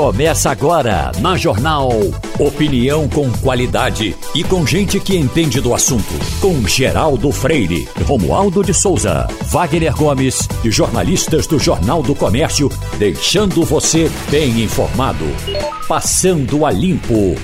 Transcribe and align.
Começa 0.00 0.50
agora 0.50 1.12
na 1.20 1.36
Jornal. 1.36 1.90
Opinião 2.38 3.06
com 3.06 3.30
qualidade 3.32 4.16
e 4.34 4.42
com 4.42 4.66
gente 4.66 4.98
que 4.98 5.14
entende 5.14 5.60
do 5.60 5.74
assunto. 5.74 6.14
Com 6.40 6.66
Geraldo 6.66 7.30
Freire, 7.30 7.86
Romualdo 8.06 8.64
de 8.64 8.72
Souza, 8.72 9.28
Wagner 9.50 9.94
Gomes 9.94 10.48
e 10.64 10.70
jornalistas 10.70 11.46
do 11.46 11.58
Jornal 11.58 12.02
do 12.02 12.14
Comércio, 12.14 12.70
deixando 12.98 13.62
você 13.62 14.10
bem 14.30 14.62
informado. 14.62 15.26
Passando 15.86 16.64
a 16.64 16.70
Limpo. 16.70 17.36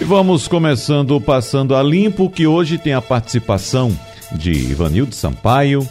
E 0.00 0.04
vamos 0.04 0.48
começando 0.48 1.20
Passando 1.20 1.76
a 1.76 1.82
Limpo, 1.82 2.30
que 2.30 2.46
hoje 2.46 2.78
tem 2.78 2.94
a 2.94 3.02
participação 3.02 3.92
de 4.32 4.52
Ivanildo 4.52 5.14
Sampaio, 5.14 5.86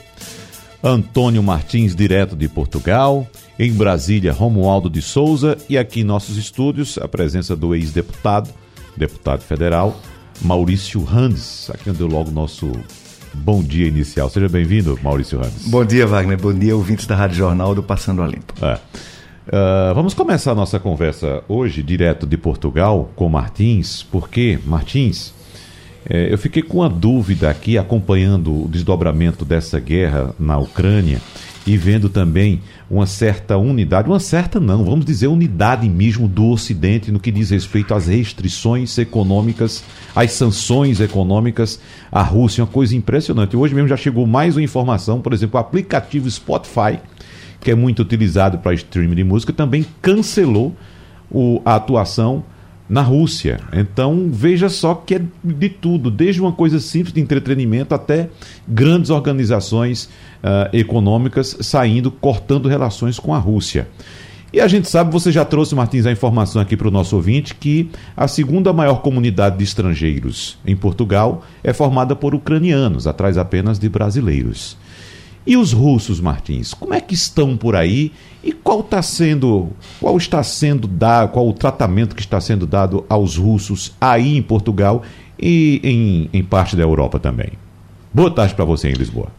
Antônio 0.83 1.43
Martins, 1.43 1.95
direto 1.95 2.35
de 2.35 2.47
Portugal, 2.47 3.27
em 3.59 3.73
Brasília, 3.73 4.31
Romualdo 4.31 4.89
de 4.89 5.01
Souza 5.01 5.57
e 5.67 5.77
aqui 5.77 6.01
em 6.01 6.03
nossos 6.03 6.37
estúdios 6.37 6.97
a 6.99 7.07
presença 7.07 7.55
do 7.55 7.73
ex-deputado, 7.73 8.49
deputado 8.95 9.41
federal, 9.41 9.99
Maurício 10.41 11.03
Randes. 11.03 11.69
Aqui 11.71 11.89
deu 11.91 12.07
logo 12.07 12.29
nosso 12.29 12.71
bom 13.33 13.63
dia 13.63 13.87
inicial. 13.87 14.29
Seja 14.29 14.47
bem-vindo, 14.47 14.99
Maurício 15.01 15.39
Randes. 15.39 15.67
Bom 15.67 15.83
dia, 15.83 16.05
Wagner. 16.05 16.39
Bom 16.39 16.53
dia, 16.53 16.75
ouvintes 16.75 17.07
da 17.07 17.15
Rádio 17.15 17.37
Jornal 17.37 17.73
do 17.73 17.81
Passando 17.81 18.21
a 18.21 18.27
Limpo. 18.27 18.53
É. 18.61 18.75
Uh, 19.47 19.95
vamos 19.95 20.13
começar 20.13 20.51
a 20.51 20.55
nossa 20.55 20.79
conversa 20.79 21.41
hoje, 21.47 21.81
direto 21.81 22.27
de 22.27 22.37
Portugal, 22.37 23.09
com 23.15 23.29
Martins, 23.29 24.03
porque, 24.03 24.59
Martins, 24.65 25.33
é, 26.09 26.31
eu 26.31 26.37
fiquei 26.37 26.61
com 26.61 26.79
uma 26.79 26.89
dúvida 26.89 27.49
aqui, 27.49 27.77
acompanhando 27.77 28.65
o 28.65 28.67
desdobramento 28.67 29.43
dessa 29.43 29.79
guerra 29.79 30.33
na 30.37 30.57
Ucrânia 30.57 31.21
e 31.67 31.75
vendo 31.75 32.07
também 32.07 32.61
uma 32.89 33.05
certa 33.05 33.57
unidade, 33.57 34.07
uma 34.07 34.21
certa 34.21 34.57
não, 34.57 34.85
vamos 34.85 35.05
dizer 35.05 35.27
unidade 35.27 35.89
mesmo 35.89 36.25
do 36.25 36.45
Ocidente 36.45 37.11
no 37.11 37.19
que 37.19 37.29
diz 37.29 37.49
respeito 37.49 37.93
às 37.93 38.07
restrições 38.07 38.97
econômicas, 38.97 39.83
às 40.15 40.31
sanções 40.31 41.01
econômicas 41.01 41.77
à 42.09 42.21
Rússia, 42.21 42.63
uma 42.63 42.71
coisa 42.71 42.95
impressionante. 42.95 43.57
Hoje 43.57 43.75
mesmo 43.75 43.89
já 43.89 43.97
chegou 43.97 44.25
mais 44.25 44.55
uma 44.55 44.63
informação, 44.63 45.19
por 45.19 45.33
exemplo, 45.33 45.57
o 45.57 45.61
aplicativo 45.61 46.31
Spotify, 46.31 46.99
que 47.59 47.69
é 47.69 47.75
muito 47.75 48.01
utilizado 48.01 48.59
para 48.59 48.73
streaming 48.73 49.15
de 49.15 49.23
música, 49.25 49.51
também 49.51 49.85
cancelou 50.01 50.73
o, 51.29 51.61
a 51.65 51.75
atuação 51.75 52.45
na 52.89 53.01
Rússia. 53.01 53.59
Então 53.73 54.29
veja 54.31 54.69
só 54.69 54.95
que 54.95 55.15
é 55.15 55.21
de 55.43 55.69
tudo, 55.69 56.09
desde 56.09 56.41
uma 56.41 56.51
coisa 56.51 56.79
simples 56.79 57.13
de 57.13 57.21
entretenimento 57.21 57.93
até 57.93 58.29
grandes 58.67 59.09
organizações 59.09 60.05
uh, 60.05 60.69
econômicas 60.73 61.57
saindo, 61.61 62.09
cortando 62.09 62.69
relações 62.69 63.19
com 63.19 63.33
a 63.33 63.37
Rússia. 63.37 63.87
E 64.51 64.61
a 64.61 64.67
gente 64.67 64.89
sabe, 64.89 65.11
você 65.11 65.29
já 65.29 65.43
trouxe, 65.43 65.75
Martins, 65.75 66.05
a 66.05 66.11
informação 66.11 66.61
aqui 66.61 66.77
para 66.77 66.87
o 66.87 66.91
nosso 66.91 67.17
ouvinte, 67.17 67.53
que 67.53 67.89
a 68.15 68.29
segunda 68.29 68.71
maior 68.71 69.01
comunidade 69.01 69.57
de 69.57 69.63
estrangeiros 69.65 70.57
em 70.65 70.75
Portugal 70.75 71.43
é 71.61 71.73
formada 71.73 72.15
por 72.15 72.33
ucranianos, 72.33 73.07
atrás 73.07 73.37
apenas 73.37 73.77
de 73.77 73.89
brasileiros. 73.89 74.77
E 75.47 75.55
os 75.55 75.71
russos, 75.71 76.19
Martins, 76.19 76.73
como 76.73 76.93
é 76.93 76.99
que 76.99 77.13
estão 77.13 77.55
por 77.55 77.73
aí 77.73 78.11
e 78.43 78.51
qual 78.51 78.81
está 78.81 79.01
sendo, 79.01 79.69
qual 79.97 80.17
está 80.17 80.43
sendo 80.43 80.89
dado, 80.89 81.31
qual 81.31 81.47
o 81.47 81.53
tratamento 81.53 82.13
que 82.13 82.21
está 82.21 82.41
sendo 82.41 82.67
dado 82.67 83.05
aos 83.07 83.37
russos 83.37 83.95
aí 83.99 84.35
em 84.35 84.41
Portugal 84.41 85.03
e 85.39 85.79
em, 85.81 86.29
em 86.37 86.43
parte 86.43 86.75
da 86.75 86.83
Europa 86.83 87.17
também? 87.17 87.51
Boa 88.13 88.29
tarde 88.29 88.55
para 88.55 88.65
você 88.65 88.89
em 88.89 88.93
Lisboa. 88.93 89.29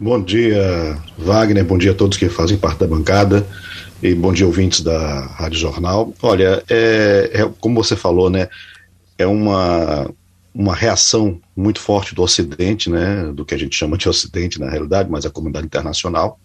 Bom 0.00 0.22
dia, 0.22 0.96
Wagner. 1.18 1.62
Bom 1.62 1.76
dia 1.76 1.90
a 1.90 1.94
todos 1.94 2.16
que 2.16 2.30
fazem 2.30 2.56
parte 2.56 2.80
da 2.80 2.86
bancada 2.86 3.46
e 4.02 4.14
bom 4.14 4.32
dia 4.32 4.46
ouvintes 4.46 4.80
da 4.80 5.26
Rádio 5.26 5.58
Jornal. 5.58 6.14
Olha, 6.22 6.64
é, 6.70 7.30
é 7.34 7.50
como 7.60 7.84
você 7.84 7.94
falou, 7.94 8.30
né? 8.30 8.48
É 9.18 9.26
uma 9.26 10.10
uma 10.54 10.74
reação 10.74 11.40
muito 11.56 11.80
forte 11.80 12.14
do 12.14 12.22
Ocidente, 12.22 12.88
né, 12.88 13.32
do 13.32 13.44
que 13.44 13.54
a 13.54 13.58
gente 13.58 13.74
chama 13.74 13.98
de 13.98 14.08
Ocidente 14.08 14.60
na 14.60 14.70
realidade, 14.70 15.10
mas 15.10 15.26
a 15.26 15.30
comunidade 15.30 15.66
internacional, 15.66 16.38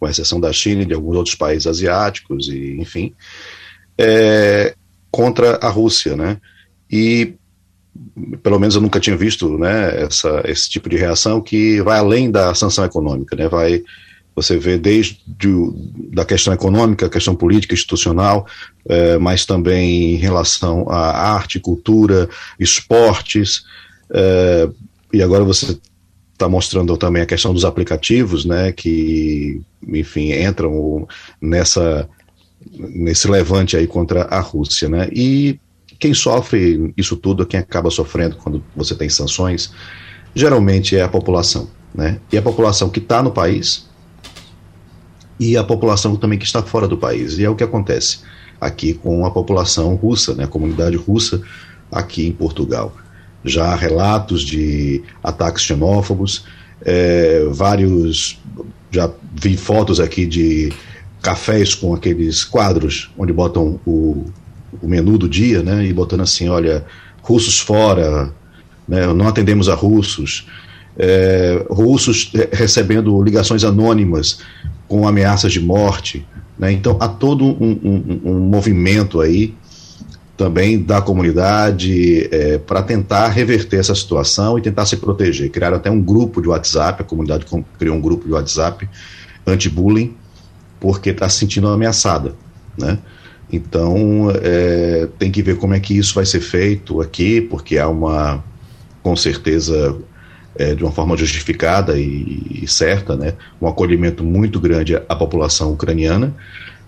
com 0.00 0.08
exceção 0.08 0.40
da 0.40 0.52
China 0.52 0.82
e 0.82 0.86
de 0.86 0.94
alguns 0.94 1.16
outros 1.16 1.36
países 1.36 1.66
asiáticos 1.68 2.48
e 2.48 2.76
enfim, 2.80 3.14
é, 3.96 4.74
contra 5.12 5.56
a 5.56 5.68
Rússia, 5.68 6.16
né? 6.16 6.40
E 6.90 7.34
pelo 8.42 8.58
menos 8.58 8.74
eu 8.74 8.80
nunca 8.80 8.98
tinha 8.98 9.16
visto, 9.16 9.56
né, 9.58 10.02
essa, 10.02 10.42
esse 10.46 10.68
tipo 10.68 10.88
de 10.88 10.96
reação 10.96 11.40
que 11.40 11.80
vai 11.82 11.98
além 11.98 12.30
da 12.30 12.54
sanção 12.54 12.84
econômica, 12.84 13.36
né? 13.36 13.48
Vai 13.48 13.82
você 14.34 14.56
vê 14.56 14.78
desde 14.78 15.18
o, 15.46 15.74
da 16.12 16.24
questão 16.24 16.52
econômica, 16.52 17.08
questão 17.08 17.34
política, 17.34 17.74
institucional, 17.74 18.46
é, 18.88 19.18
mas 19.18 19.44
também 19.44 20.14
em 20.14 20.16
relação 20.16 20.88
à 20.88 21.34
arte, 21.34 21.60
cultura, 21.60 22.28
esportes, 22.58 23.64
é, 24.12 24.68
e 25.12 25.22
agora 25.22 25.44
você 25.44 25.78
está 26.32 26.48
mostrando 26.48 26.96
também 26.96 27.22
a 27.22 27.26
questão 27.26 27.52
dos 27.52 27.64
aplicativos, 27.64 28.44
né, 28.44 28.72
que, 28.72 29.60
enfim, 29.86 30.32
entram 30.32 31.06
nessa 31.40 32.08
nesse 32.78 33.28
levante 33.28 33.76
aí 33.76 33.88
contra 33.88 34.22
a 34.22 34.38
Rússia, 34.38 34.88
né, 34.88 35.08
e 35.12 35.58
quem 35.98 36.14
sofre 36.14 36.92
isso 36.96 37.16
tudo, 37.16 37.44
quem 37.44 37.58
acaba 37.58 37.90
sofrendo 37.90 38.36
quando 38.36 38.62
você 38.74 38.94
tem 38.94 39.08
sanções, 39.08 39.72
geralmente 40.32 40.96
é 40.96 41.02
a 41.02 41.08
população, 41.08 41.68
né, 41.92 42.20
e 42.32 42.38
a 42.38 42.42
população 42.42 42.88
que 42.88 43.00
está 43.00 43.20
no 43.20 43.32
país, 43.32 43.88
e 45.42 45.56
a 45.56 45.64
população 45.64 46.14
também 46.14 46.38
que 46.38 46.44
está 46.44 46.62
fora 46.62 46.86
do 46.86 46.96
país. 46.96 47.36
E 47.36 47.44
é 47.44 47.50
o 47.50 47.56
que 47.56 47.64
acontece 47.64 48.20
aqui 48.60 48.94
com 48.94 49.26
a 49.26 49.30
população 49.30 49.96
russa, 49.96 50.34
né, 50.36 50.44
a 50.44 50.46
comunidade 50.46 50.94
russa 50.94 51.42
aqui 51.90 52.28
em 52.28 52.32
Portugal. 52.32 52.94
Já 53.44 53.72
há 53.72 53.74
relatos 53.74 54.42
de 54.42 55.02
ataques 55.20 55.64
xenófobos, 55.64 56.44
é, 56.84 57.44
vários. 57.50 58.40
Já 58.92 59.10
vi 59.34 59.56
fotos 59.56 59.98
aqui 59.98 60.26
de 60.26 60.72
cafés 61.20 61.74
com 61.74 61.92
aqueles 61.92 62.44
quadros 62.44 63.10
onde 63.18 63.32
botam 63.32 63.80
o, 63.84 64.26
o 64.80 64.86
menu 64.86 65.18
do 65.18 65.28
dia, 65.28 65.60
né, 65.60 65.84
e 65.84 65.92
botando 65.92 66.20
assim: 66.20 66.48
olha, 66.48 66.84
russos 67.20 67.58
fora, 67.58 68.32
né, 68.86 69.12
não 69.12 69.26
atendemos 69.26 69.68
a 69.68 69.74
russos. 69.74 70.46
É, 70.96 71.64
russos 71.70 72.30
recebendo 72.52 73.22
ligações 73.22 73.64
anônimas 73.64 74.40
com 74.92 75.08
ameaças 75.08 75.50
de 75.50 75.58
morte. 75.58 76.26
Né? 76.58 76.70
Então 76.70 76.98
há 77.00 77.08
todo 77.08 77.46
um, 77.46 77.80
um, 77.82 78.20
um, 78.26 78.38
movimento 78.40 79.22
aí 79.22 79.54
também 80.36 80.82
da 80.82 81.00
comunidade 81.00 82.28
é, 82.30 82.58
para 82.58 82.82
tentar 82.82 83.28
reverter 83.28 83.78
essa 83.78 83.94
situação 83.94 84.58
e 84.58 84.60
tentar 84.60 84.84
se 84.84 84.98
proteger. 84.98 85.50
Criaram 85.50 85.78
até 85.78 85.90
um 85.90 85.98
grupo 85.98 86.42
de 86.42 86.48
WhatsApp, 86.48 87.00
a 87.00 87.04
comunidade 87.06 87.46
criou 87.78 87.96
um 87.96 88.02
grupo 88.02 88.26
de 88.26 88.34
WhatsApp 88.34 88.86
anti-bullying, 89.46 90.14
porque 90.78 91.08
está 91.08 91.26
se 91.26 91.38
sentindo 91.38 91.68
ameaçada. 91.68 92.34
Né? 92.78 92.98
Então 93.50 94.30
é, 94.42 95.08
tem 95.18 95.30
que 95.30 95.42
ver 95.42 95.56
como 95.56 95.72
é 95.72 95.80
que 95.80 95.96
isso 95.96 96.14
vai 96.14 96.26
ser 96.26 96.40
feito 96.40 97.00
aqui, 97.00 97.40
porque 97.40 97.78
há 97.78 97.88
uma, 97.88 98.44
com 99.02 99.16
certeza, 99.16 99.96
é, 100.56 100.74
de 100.74 100.82
uma 100.82 100.92
forma 100.92 101.16
justificada 101.16 101.98
e, 101.98 102.62
e, 102.62 102.68
certa, 102.68 103.16
né, 103.16 103.34
um 103.60 103.66
acolhimento 103.66 104.22
muito 104.22 104.60
grande 104.60 104.96
à, 104.96 105.16
população 105.16 105.72
ucraniana, 105.72 106.34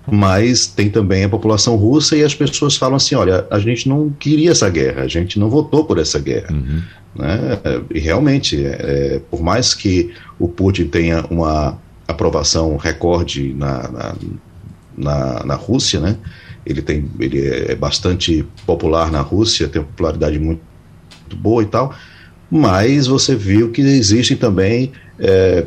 mas 0.07 0.67
tem 0.67 0.91
também 0.91 1.25
a 1.25 1.29
população 1.29 1.77
russa 1.77 2.15
e 2.17 2.23
as 2.23 2.35
pessoas 2.35 2.77
falam 2.77 2.97
assim, 2.97 3.15
olha, 3.15 3.47
a 3.51 3.59
gente 3.59 3.89
não 3.89 4.11
queria 4.11 4.51
essa 4.51 4.69
guerra, 4.69 5.03
a 5.03 5.09
gente 5.09 5.39
não 5.39 5.49
votou 5.49 5.85
por 5.85 5.99
essa 5.99 6.19
guerra, 6.19 6.53
uhum. 6.53 6.83
né, 7.17 7.61
e 7.93 7.99
realmente, 7.99 8.65
é, 8.65 8.69
é 9.17 9.21
por 9.31 9.43
mais 9.43 9.73
que 9.73 10.13
o 10.39 10.47
Putin 10.47 10.87
tenha 10.87 11.25
uma 11.31 11.79
aprovação 12.07 12.77
recorde 12.77 13.55
na, 13.55 13.89
na, 13.89 14.15
na, 14.97 15.45
na 15.45 15.55
Rússia, 15.55 16.01
né, 16.01 16.17
ele, 16.67 16.83
tem, 16.83 17.11
ele 17.19 17.47
é 17.47 17.75
bastante 17.75 18.45
popular 18.67 19.11
na 19.11 19.21
Rússia, 19.21 19.69
tem 19.69 19.81
uma 19.81 19.89
popularidade 19.89 20.39
muito 20.39 20.63
boa 21.35 21.63
e 21.63 21.67
tal, 21.67 21.95
mas 22.51 23.07
você 23.07 23.35
viu 23.35 23.71
que 23.71 23.81
existem 23.81 24.37
também 24.37 24.93
é, 25.19 25.65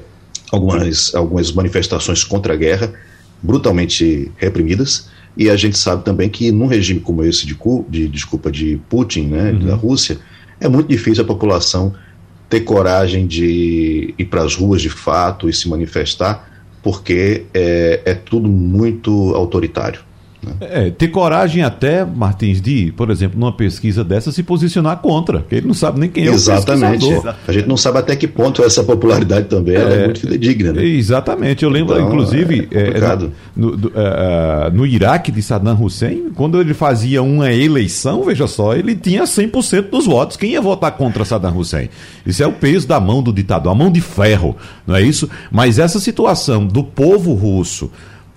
algumas, 0.51 1.13
algumas 1.13 1.51
manifestações 1.51 2.23
contra 2.23 2.53
a 2.53 2.57
guerra 2.57 2.93
brutalmente 3.41 4.31
reprimidas, 4.37 5.09
e 5.35 5.49
a 5.49 5.55
gente 5.55 5.77
sabe 5.77 6.03
também 6.03 6.29
que 6.29 6.51
num 6.51 6.65
regime 6.65 6.99
como 6.99 7.23
esse 7.23 7.45
de, 7.45 7.55
de 7.89 8.07
desculpa 8.07 8.51
de 8.51 8.79
Putin, 8.89 9.27
né, 9.27 9.51
uhum. 9.51 9.59
da 9.67 9.75
Rússia, 9.75 10.17
é 10.59 10.67
muito 10.67 10.89
difícil 10.89 11.23
a 11.23 11.27
população 11.27 11.93
ter 12.49 12.61
coragem 12.61 13.27
de 13.27 14.15
ir 14.17 14.25
para 14.25 14.43
as 14.43 14.55
ruas 14.55 14.81
de 14.81 14.89
fato 14.89 15.47
e 15.47 15.53
se 15.53 15.69
manifestar, 15.69 16.49
porque 16.81 17.43
é, 17.53 18.01
é 18.05 18.13
tudo 18.13 18.47
muito 18.47 19.35
autoritário. 19.35 20.06
É, 20.61 20.89
ter 20.89 21.07
coragem 21.09 21.63
até, 21.63 22.05
Martins, 22.05 22.61
de, 22.61 22.91
por 22.95 23.09
exemplo, 23.09 23.39
numa 23.39 23.51
pesquisa 23.51 24.03
dessa, 24.03 24.31
se 24.31 24.43
posicionar 24.43 24.97
contra, 24.97 25.45
que 25.47 25.55
ele 25.55 25.67
não 25.67 25.73
sabe 25.73 25.99
nem 25.99 26.09
quem 26.09 26.25
é 26.25 26.27
Exatamente. 26.27 27.05
o 27.05 27.11
Exatamente. 27.11 27.39
A 27.47 27.51
gente 27.51 27.67
não 27.67 27.77
sabe 27.77 27.99
até 27.99 28.15
que 28.15 28.27
ponto 28.27 28.63
essa 28.63 28.83
popularidade 28.83 29.47
também 29.47 29.75
é, 29.75 29.81
é 29.81 30.05
muito 30.05 30.19
fidedigna. 30.19 30.73
Né? 30.73 30.85
Exatamente. 30.85 31.63
Eu 31.63 31.69
lembro, 31.69 31.95
então, 31.95 32.07
inclusive, 32.07 32.67
é, 32.71 32.97
é 32.97 33.29
no, 33.55 33.77
no, 33.77 33.87
uh, 33.87 33.91
no, 34.73 34.85
Iraque 34.85 35.31
de 35.31 35.41
Saddam 35.41 35.77
Hussein, 35.81 36.29
quando 36.35 36.59
ele 36.59 36.73
fazia 36.73 37.21
uma 37.21 37.51
eleição, 37.51 38.23
veja 38.23 38.47
só, 38.47 38.75
ele 38.75 38.95
tinha 38.95 39.23
100% 39.23 39.89
dos 39.89 40.05
votos. 40.05 40.37
Quem 40.37 40.51
ia 40.51 40.61
votar 40.61 40.91
contra 40.91 41.25
Saddam 41.25 41.57
Hussein? 41.57 41.89
Isso 42.25 42.43
é 42.43 42.47
o 42.47 42.53
peso 42.53 42.87
da 42.87 42.99
mão 42.99 43.21
do 43.21 43.33
ditador, 43.33 43.71
a 43.71 43.75
mão 43.75 43.91
de 43.91 44.01
ferro, 44.01 44.55
não 44.85 44.95
é 44.95 45.01
isso? 45.01 45.29
Mas 45.51 45.79
essa 45.79 45.99
situação 45.99 46.65
do 46.65 46.83
povo 46.83 47.33
russo 47.33 47.91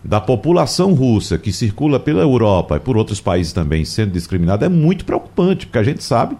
da 0.05 0.21
população 0.21 0.95
russa 0.95 1.39
que 1.39 1.53
circula 1.53 2.01
pela 2.01 2.23
Europa 2.23 2.77
e 2.77 2.81
por 2.81 2.97
outros 2.97 3.21
países 3.21 3.53
também 3.53 3.85
sendo 3.85 4.13
discriminada 4.13 4.67
é 4.67 4.69
muito 4.69 5.05
preocupante, 5.05 5.67
porque 5.67 5.79
a 5.79 5.83
gente 5.83 6.03
sabe 6.03 6.37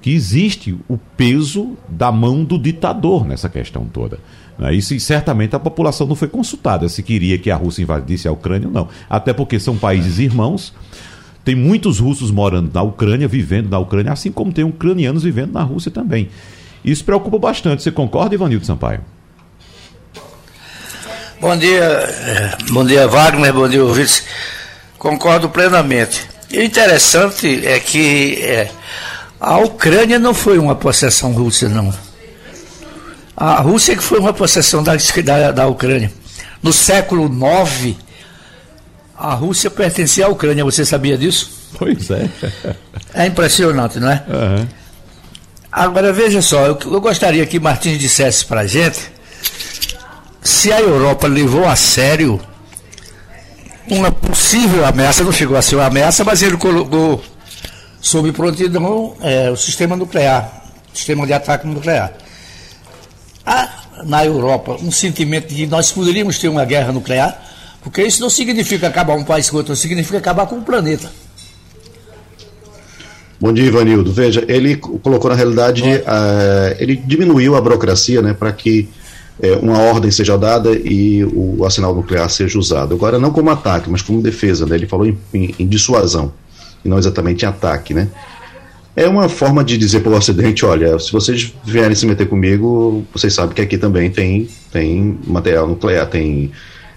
que 0.00 0.10
existe 0.12 0.76
o 0.88 0.96
peso 0.96 1.76
da 1.88 2.12
mão 2.12 2.44
do 2.44 2.58
ditador 2.58 3.26
nessa 3.26 3.48
questão 3.48 3.84
toda. 3.86 4.20
Isso, 4.72 4.94
e 4.94 5.00
certamente 5.00 5.54
a 5.54 5.58
população 5.58 6.06
não 6.06 6.14
foi 6.14 6.28
consultada 6.28 6.88
se 6.88 7.02
queria 7.02 7.38
que 7.38 7.50
a 7.50 7.56
Rússia 7.56 7.82
invadisse 7.82 8.26
a 8.26 8.32
Ucrânia 8.32 8.68
ou 8.68 8.74
não. 8.74 8.88
Até 9.08 9.32
porque 9.32 9.58
são 9.58 9.76
países 9.76 10.18
irmãos. 10.18 10.74
Tem 11.44 11.54
muitos 11.54 11.98
russos 11.98 12.30
morando 12.30 12.70
na 12.74 12.82
Ucrânia, 12.82 13.26
vivendo 13.26 13.70
na 13.70 13.78
Ucrânia, 13.78 14.12
assim 14.12 14.30
como 14.30 14.52
tem 14.52 14.64
ucranianos 14.64 15.22
vivendo 15.22 15.52
na 15.52 15.62
Rússia 15.62 15.90
também. 15.90 16.28
Isso 16.84 17.04
preocupa 17.04 17.38
bastante. 17.38 17.82
Você 17.82 17.90
concorda, 17.90 18.34
Ivanildo 18.34 18.66
Sampaio? 18.66 19.00
Bom 21.40 21.56
dia, 21.56 21.84
eh, 21.84 22.56
bom 22.70 22.84
dia 22.84 23.06
Wagner, 23.06 23.52
bom 23.52 23.68
dia 23.68 23.84
ouvintes. 23.84 24.24
Concordo 24.98 25.48
plenamente. 25.48 26.28
E 26.50 26.58
o 26.58 26.62
interessante 26.64 27.64
é 27.64 27.78
que 27.78 28.42
é, 28.42 28.68
a 29.38 29.58
Ucrânia 29.58 30.18
não 30.18 30.34
foi 30.34 30.58
uma 30.58 30.74
possessão 30.74 31.32
russa, 31.32 31.68
não. 31.68 31.94
A 33.36 33.60
Rússia 33.60 33.94
que 33.94 34.02
foi 34.02 34.18
uma 34.18 34.32
possessão 34.32 34.82
da, 34.82 34.96
da, 35.24 35.52
da 35.52 35.66
Ucrânia. 35.68 36.10
No 36.60 36.72
século 36.72 37.26
IX, 37.26 37.96
a 39.16 39.32
Rússia 39.34 39.70
pertencia 39.70 40.26
à 40.26 40.28
Ucrânia, 40.28 40.64
você 40.64 40.84
sabia 40.84 41.16
disso? 41.16 41.52
Pois 41.78 42.10
é. 42.10 42.28
É 43.14 43.26
impressionante, 43.26 44.00
não 44.00 44.10
é? 44.10 44.24
Uhum. 44.26 44.66
Agora 45.70 46.12
veja 46.12 46.42
só, 46.42 46.66
eu, 46.66 46.78
eu 46.84 47.00
gostaria 47.00 47.46
que 47.46 47.60
Martins 47.60 47.98
dissesse 47.98 48.44
para 48.44 48.62
a 48.62 48.66
gente 48.66 49.18
se 50.48 50.72
a 50.72 50.80
Europa 50.80 51.26
levou 51.26 51.68
a 51.68 51.76
sério 51.76 52.40
uma 53.86 54.10
possível 54.10 54.84
ameaça, 54.86 55.22
não 55.22 55.30
chegou 55.30 55.58
a 55.58 55.62
ser 55.62 55.76
uma 55.76 55.86
ameaça, 55.86 56.24
mas 56.24 56.42
ele 56.42 56.56
colocou 56.56 57.22
sob 58.00 58.32
prontidão 58.32 59.14
é, 59.20 59.50
o 59.50 59.56
sistema 59.56 59.94
nuclear, 59.94 60.72
sistema 60.94 61.26
de 61.26 61.34
ataque 61.34 61.66
nuclear. 61.66 62.14
Há 63.44 63.68
na 64.06 64.24
Europa 64.24 64.78
um 64.80 64.90
sentimento 64.90 65.48
de 65.48 65.54
que 65.54 65.66
nós 65.66 65.92
poderíamos 65.92 66.38
ter 66.38 66.48
uma 66.48 66.64
guerra 66.64 66.92
nuclear, 66.92 67.38
porque 67.82 68.02
isso 68.02 68.22
não 68.22 68.30
significa 68.30 68.88
acabar 68.88 69.16
um 69.16 69.24
país 69.24 69.50
com 69.50 69.58
outro, 69.58 69.76
significa 69.76 70.16
acabar 70.16 70.46
com 70.46 70.56
o 70.56 70.62
planeta. 70.62 71.12
Bom 73.38 73.52
dia, 73.52 73.66
Ivanildo. 73.66 74.12
Veja, 74.12 74.42
ele 74.48 74.76
colocou 74.76 75.30
na 75.30 75.36
realidade, 75.36 75.82
uh, 75.82 76.74
ele 76.78 76.96
diminuiu 76.96 77.54
a 77.54 77.60
burocracia 77.60 78.22
né, 78.22 78.32
para 78.32 78.50
que 78.52 78.88
é, 79.40 79.52
uma 79.56 79.78
ordem 79.78 80.10
seja 80.10 80.36
dada 80.36 80.72
e 80.72 81.24
o 81.24 81.64
arsenal 81.64 81.94
nuclear 81.94 82.28
seja 82.28 82.58
usado. 82.58 82.94
Agora, 82.94 83.18
não 83.18 83.30
como 83.30 83.50
ataque, 83.50 83.88
mas 83.88 84.02
como 84.02 84.20
defesa. 84.20 84.66
Né? 84.66 84.76
Ele 84.76 84.86
falou 84.86 85.06
em, 85.06 85.16
em, 85.32 85.54
em 85.58 85.66
dissuasão, 85.66 86.32
e 86.84 86.88
não 86.88 86.98
exatamente 86.98 87.44
em 87.44 87.48
ataque. 87.48 87.94
Né? 87.94 88.08
É 88.96 89.06
uma 89.06 89.28
forma 89.28 89.62
de 89.62 89.78
dizer 89.78 90.00
para 90.00 90.12
o 90.12 90.16
Ocidente: 90.16 90.64
olha, 90.64 90.98
se 90.98 91.12
vocês 91.12 91.52
vierem 91.64 91.94
se 91.94 92.04
meter 92.04 92.28
comigo, 92.28 93.04
vocês 93.12 93.32
sabem 93.32 93.54
que 93.54 93.62
aqui 93.62 93.78
também 93.78 94.10
tem, 94.10 94.48
tem 94.72 95.18
material 95.24 95.68
nuclear, 95.68 96.06
tem 96.08 96.50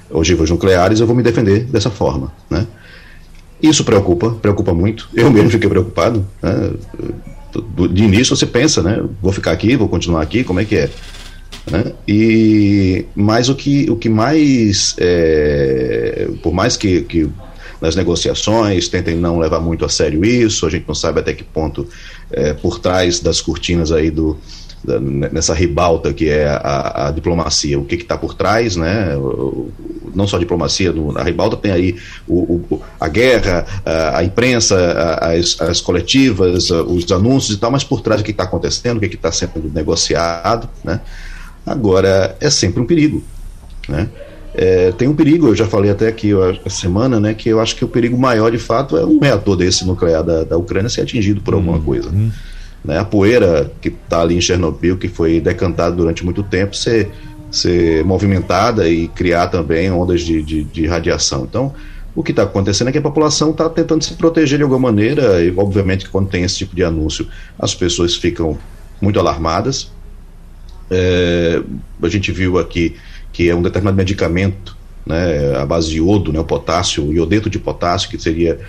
ogivas 0.10 0.50
nucleares, 0.50 1.00
eu 1.00 1.08
vou 1.08 1.16
me 1.16 1.24
defender 1.24 1.64
dessa 1.66 1.92
forma. 1.92 2.34
Né? 2.50 2.66
Isso 3.62 3.84
preocupa, 3.84 4.32
preocupa 4.32 4.74
muito. 4.74 5.08
Eu 5.14 5.30
mesmo 5.30 5.52
fiquei 5.52 5.70
preocupado. 5.70 6.26
Né? 6.42 6.72
De 7.92 8.04
início 8.04 8.36
você 8.36 8.48
pensa, 8.48 8.82
né? 8.82 9.04
Vou 9.22 9.32
ficar 9.32 9.52
aqui, 9.52 9.76
vou 9.76 9.88
continuar 9.88 10.22
aqui, 10.22 10.44
como 10.44 10.60
é 10.60 10.66
que 10.66 10.76
é? 10.76 10.90
Né? 11.70 11.94
E 12.08 13.06
mas 13.16 13.50
o 13.50 13.56
que 13.56 13.90
o 13.90 13.96
que 13.96 14.10
mais 14.10 14.96
é, 14.98 16.28
por 16.42 16.54
mais 16.54 16.76
que, 16.76 17.02
que 17.02 17.30
nas 17.80 17.96
negociações 17.96 18.88
tentem 18.88 19.16
não 19.16 19.38
levar 19.38 19.60
muito 19.60 19.86
a 19.86 19.90
sério 19.90 20.26
isso, 20.26 20.66
a 20.66 20.70
gente 20.70 20.88
não 20.88 20.96
sabe 20.96 21.20
até 21.20 21.34
que 21.34 21.44
ponto 21.44 21.88
é, 22.32 22.54
por 22.54 22.80
trás 22.80 23.20
das 23.20 23.42
cortinas 23.42 23.92
aí 23.92 24.10
do 24.10 24.38
da, 24.84 25.00
nessa 25.00 25.54
ribalta 25.54 26.14
que 26.14 26.30
é 26.30 26.48
a, 26.48 27.08
a 27.08 27.12
diplomacia, 27.12 27.80
o 27.80 27.86
que 27.86 27.96
está 27.96 28.18
por 28.18 28.34
trás, 28.34 28.76
né? 28.76 29.16
não 30.14 30.28
só 30.28 30.38
a 30.38 30.40
diplomacia, 30.40 30.92
no, 30.92 31.12
na 31.12 31.24
ribalta 31.24 31.56
tem 31.56 31.72
aí 31.72 31.96
o, 32.28 32.66
o, 32.70 32.82
a 33.00 33.08
guerra, 33.08 33.66
a, 33.86 34.20
a 34.20 34.24
imprensa, 34.24 34.76
a, 34.76 35.34
as, 35.34 35.60
as, 35.62 35.82
coletivas, 35.82 36.70
os 36.72 37.12
anúncios 37.12 37.56
e 37.56 37.60
tal, 37.60 37.72
mas 37.72 37.84
por 37.84 38.02
trás 38.02 38.22
o 38.22 38.24
que 38.24 38.32
está 38.32 38.44
acontecendo, 38.44 38.98
o 38.98 39.00
que 39.00 39.16
está 39.16 39.32
sendo 39.32 39.72
negociado, 39.74 40.68
né? 40.84 41.00
Agora, 41.66 42.36
é 42.40 42.50
sempre 42.50 42.82
um 42.82 42.86
perigo. 42.86 43.24
Né? 43.88 44.10
É, 44.54 44.92
tem 44.92 45.08
um 45.08 45.16
perigo, 45.16 45.48
eu 45.48 45.56
já 45.56 45.66
falei 45.66 45.92
até 45.92 46.08
aqui 46.08 46.32
a 46.66 46.70
semana, 46.70 47.20
né, 47.20 47.34
que 47.34 47.48
eu 47.48 47.60
acho 47.60 47.76
que 47.76 47.86
o 47.86 47.88
perigo 47.88 48.18
maior 48.18 48.52
de 48.52 48.58
fato 48.58 48.98
é 48.98 49.06
um 49.06 49.18
reator 49.18 49.56
desse 49.56 49.86
nuclear 49.86 50.24
da, 50.24 50.44
da 50.44 50.58
Ucrânia 50.58 50.90
ser 50.90 51.02
atingido 51.02 51.42
por 51.42 51.54
alguma 51.54 51.78
hum, 51.78 51.84
coisa. 51.84 52.12
Né, 52.84 52.98
a 52.98 53.06
poeira 53.06 53.72
que 53.80 53.88
está 53.88 54.22
ali 54.22 54.36
em 54.36 54.42
Chernobyl, 54.42 54.98
que 54.98 55.08
foi 55.08 55.40
decantada 55.40 55.96
durante 55.96 56.26
muito 56.26 56.44
tempo, 56.44 56.76
ser, 56.76 57.10
ser 57.50 58.04
movimentada 58.04 58.90
e 58.90 59.08
criar 59.08 59.48
também 59.48 59.90
ondas 59.90 60.22
de, 60.22 60.42
de, 60.42 60.64
de 60.66 60.86
radiação. 60.86 61.46
Então, 61.50 61.74
o 62.14 62.22
que 62.22 62.32
está 62.32 62.44
acontecendo 62.44 62.90
é 62.90 62.92
que 62.92 62.98
a 62.98 63.02
população 63.02 63.52
está 63.52 63.70
tentando 63.70 64.04
se 64.04 64.16
proteger 64.16 64.58
de 64.58 64.64
alguma 64.64 64.92
maneira, 64.92 65.42
e 65.42 65.54
obviamente 65.56 66.10
quando 66.10 66.28
tem 66.28 66.44
esse 66.44 66.58
tipo 66.58 66.76
de 66.76 66.84
anúncio, 66.84 67.26
as 67.58 67.74
pessoas 67.74 68.16
ficam 68.16 68.58
muito 69.00 69.18
alarmadas, 69.18 69.90
é, 70.92 71.62
a 72.02 72.10
gente 72.10 72.32
viu 72.32 72.60
aqui 72.60 72.96
que 73.32 73.50
é 73.50 73.56
um 73.56 73.62
determinado 73.62 73.96
medicamento, 73.96 74.76
né, 75.06 75.56
a 75.56 75.66
base 75.66 75.90
de 75.90 75.98
iodo, 75.98 76.34
né, 76.34 76.40
o 76.40 76.44
potássio, 76.44 77.06
o 77.06 77.14
iodeto 77.14 77.50
de 77.50 77.58
potássio, 77.58 78.10
que 78.10 78.20
seria 78.20 78.60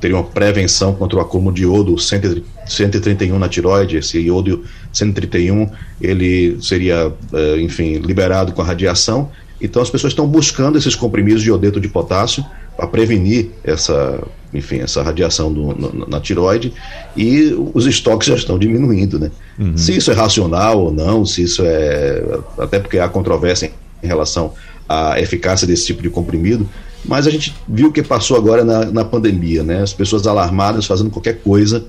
teria 0.00 0.16
uma 0.16 0.24
prevenção 0.24 0.94
contra 0.94 1.18
o 1.18 1.22
acúmulo 1.22 1.54
de 1.54 1.62
iodo 1.62 1.96
131 1.98 3.38
na 3.38 3.48
tiroide, 3.48 3.96
esse 3.96 4.18
iodo 4.18 4.62
131 4.92 5.70
ele 6.00 6.58
seria, 6.60 7.12
é, 7.32 7.60
enfim, 7.60 7.94
liberado 7.98 8.52
com 8.52 8.60
a 8.60 8.64
radiação. 8.64 9.30
Então 9.60 9.80
as 9.80 9.88
pessoas 9.88 10.12
estão 10.12 10.26
buscando 10.26 10.76
esses 10.76 10.94
comprimidos 10.94 11.42
de 11.42 11.48
iodeto 11.48 11.80
de 11.80 11.88
potássio 11.88 12.44
para 12.76 12.86
prevenir 12.86 13.50
essa, 13.64 14.22
enfim, 14.52 14.80
essa 14.80 15.02
radiação 15.02 15.52
do, 15.52 15.74
na, 15.74 16.06
na, 16.06 16.20
tiroide 16.20 16.72
e 17.16 17.54
os 17.74 17.86
estoques 17.86 18.28
já 18.28 18.34
estão 18.34 18.58
diminuindo, 18.58 19.18
né? 19.18 19.30
Uhum. 19.58 19.76
Se 19.76 19.96
isso 19.96 20.10
é 20.10 20.14
racional 20.14 20.84
ou 20.84 20.92
não, 20.92 21.24
se 21.24 21.42
isso 21.42 21.62
é 21.64 22.22
até 22.58 22.78
porque 22.78 22.98
há 22.98 23.08
controvérsia 23.08 23.72
em 24.02 24.06
relação 24.06 24.52
à 24.88 25.18
eficácia 25.20 25.66
desse 25.66 25.86
tipo 25.86 26.02
de 26.02 26.10
comprimido, 26.10 26.68
mas 27.04 27.26
a 27.26 27.30
gente 27.30 27.54
viu 27.68 27.88
o 27.88 27.92
que 27.92 28.02
passou 28.02 28.36
agora 28.36 28.64
na, 28.64 28.84
na 28.86 29.04
pandemia, 29.04 29.62
né? 29.62 29.82
As 29.82 29.92
pessoas 29.92 30.26
alarmadas 30.26 30.86
fazendo 30.86 31.10
qualquer 31.10 31.40
coisa 31.40 31.84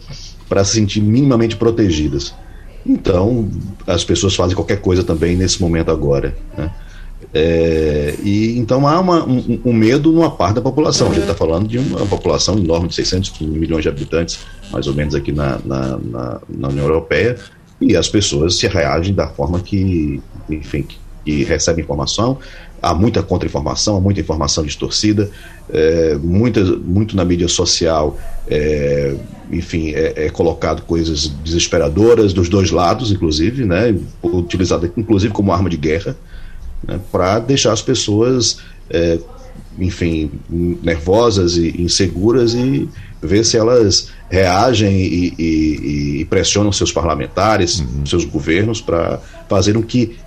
para 0.48 0.64
se 0.64 0.76
sentir 0.76 1.02
minimamente 1.02 1.58
protegidas. 1.58 2.34
Então, 2.86 3.50
as 3.86 4.04
pessoas 4.06 4.34
fazem 4.36 4.56
qualquer 4.56 4.80
coisa 4.80 5.04
também 5.04 5.36
nesse 5.36 5.60
momento 5.62 5.92
agora, 5.92 6.36
né? 6.58 6.72
É, 7.34 8.16
e 8.24 8.58
então 8.58 8.88
há 8.88 9.00
uma, 9.00 9.26
um, 9.26 9.60
um, 9.66 9.74
medo 9.74 10.12
numa 10.12 10.32
parte 10.32 10.56
da 10.56 10.62
população. 10.62 11.08
A 11.08 11.14
gente 11.14 11.24
está 11.24 11.36
falando 11.36 11.68
de 11.68 11.78
uma 11.78 12.06
população 12.06 12.58
enorme 12.58 12.88
de 12.88 12.96
600 12.96 13.40
milhões 13.42 13.84
de 13.84 13.90
habitantes, 13.90 14.40
mais 14.72 14.88
ou 14.88 14.94
menos 14.94 15.14
aqui 15.14 15.32
na, 15.32 15.60
na, 15.66 15.98
na, 15.98 16.42
na 16.48 16.68
União 16.70 16.86
Europeia, 16.86 17.38
e 17.82 17.96
as 17.96 18.08
pessoas 18.08 18.56
se 18.56 18.68
reagem 18.68 19.14
da 19.14 19.28
forma 19.28 19.60
que, 19.60 20.22
enfim, 20.50 20.84
que, 20.84 20.98
que 21.26 21.44
recebem 21.44 21.84
informação. 21.84 22.38
Há 22.80 22.94
muita 22.94 23.24
contra-informação, 23.24 23.98
há 23.98 24.00
muita 24.00 24.22
informação 24.22 24.64
distorcida, 24.64 25.30
é, 25.70 26.16
muita, 26.16 26.64
muito 26.64 27.16
na 27.16 27.26
mídia 27.26 27.48
social, 27.48 28.18
é, 28.48 29.16
enfim, 29.52 29.90
é, 29.94 30.26
é, 30.26 30.30
colocado 30.30 30.84
coisas 30.84 31.28
desesperadoras 31.28 32.34
dos 32.34 32.48
dois 32.48 32.70
lados, 32.70 33.12
inclusive, 33.12 33.66
né, 33.66 33.96
utilizada 34.24 34.92
inclusive 34.96 35.34
como 35.34 35.52
arma 35.52 35.70
de 35.70 35.78
guerra 35.78 36.16
né, 36.86 37.00
para 37.12 37.40
deixar 37.40 37.74
as 37.74 37.82
pessoas, 37.82 38.60
é, 38.90 39.20
enfim, 39.80 40.32
nervosas 40.50 41.58
e 41.58 41.82
inseguras 41.82 42.54
e 42.54 42.90
ver 43.22 43.44
se 43.44 43.58
elas 43.58 44.10
reagem 44.30 44.96
e, 44.96 45.34
e, 45.38 46.22
e 46.22 46.26
pressionam 46.26 46.72
seus 46.72 46.92
parlamentares, 46.92 47.80
uhum. 47.80 48.06
seus 48.06 48.26
governos 48.26 48.82
para 48.82 49.20
fazer 49.50 49.78
o 49.78 49.84
que, 49.84 50.18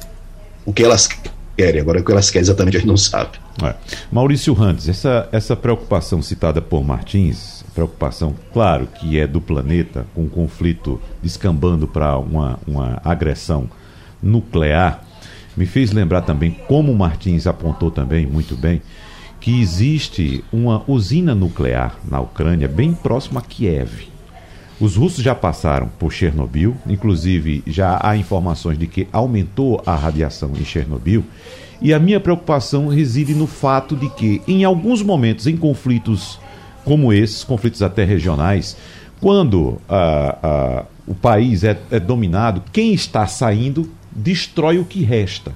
o 0.65 0.73
que 0.73 0.83
elas 0.83 1.09
querem. 1.57 1.81
Agora, 1.81 2.01
o 2.01 2.05
que 2.05 2.11
elas 2.11 2.31
querem 2.31 2.43
exatamente 2.43 2.77
a 2.77 2.81
gente 2.81 2.89
não 2.89 2.97
sabe. 2.97 3.39
É. 3.63 3.75
Maurício 4.11 4.53
Randes, 4.55 4.89
essa, 4.89 5.29
essa 5.31 5.55
preocupação 5.55 6.23
citada 6.23 6.61
por 6.61 6.83
Martins, 6.83 7.65
preocupação, 7.75 8.35
claro, 8.53 8.87
que 8.87 9.19
é 9.19 9.27
do 9.27 9.41
planeta, 9.41 10.07
com 10.15 10.25
o 10.25 10.29
conflito 10.29 11.01
descambando 11.23 11.87
para 11.87 12.19
uma, 12.19 12.59
uma 12.67 13.01
agressão 13.05 13.69
nuclear, 14.23 15.05
me 15.61 15.67
fez 15.67 15.93
lembrar 15.93 16.23
também, 16.23 16.57
como 16.67 16.95
Martins 16.95 17.47
apontou 17.47 17.91
também 17.91 18.27
muito 18.27 18.57
bem, 18.57 18.81
que 19.39 19.61
existe 19.61 20.43
uma 20.51 20.83
usina 20.91 21.35
nuclear 21.35 21.97
na 22.11 22.19
Ucrânia 22.19 22.67
bem 22.67 22.95
próxima 22.95 23.41
a 23.41 23.43
Kiev. 23.43 24.09
Os 24.81 24.97
russos 24.97 25.23
já 25.23 25.35
passaram 25.35 25.91
por 25.99 26.15
Chernobyl, 26.15 26.75
inclusive 26.87 27.63
já 27.67 28.01
há 28.03 28.17
informações 28.17 28.79
de 28.79 28.87
que 28.87 29.07
aumentou 29.13 29.83
a 29.85 29.95
radiação 29.95 30.53
em 30.59 30.65
Chernobyl. 30.65 31.23
E 31.83 31.93
a 31.93 31.99
minha 31.99 32.21
preocupação 32.21 32.89
reside 32.89 33.35
no 33.35 33.47
fato 33.47 33.95
de 33.95 34.09
que, 34.09 34.41
em 34.49 34.65
alguns 34.65 35.03
momentos, 35.03 35.47
em 35.47 35.59
conflitos 35.59 36.41
como 36.87 37.13
esses, 37.13 37.45
conflitos 37.45 37.83
até 37.83 38.03
regionais, 38.03 38.79
quando 39.21 39.79
ah, 39.87 40.39
ah, 40.43 40.85
o 41.07 41.15
país 41.15 41.65
é, 41.65 41.79
é 41.91 42.01
dominado, 42.01 42.63
quem 42.73 42.95
está 42.95 43.27
saindo 43.27 43.91
destrói 44.11 44.79
o 44.79 44.85
que 44.85 45.03
resta. 45.03 45.53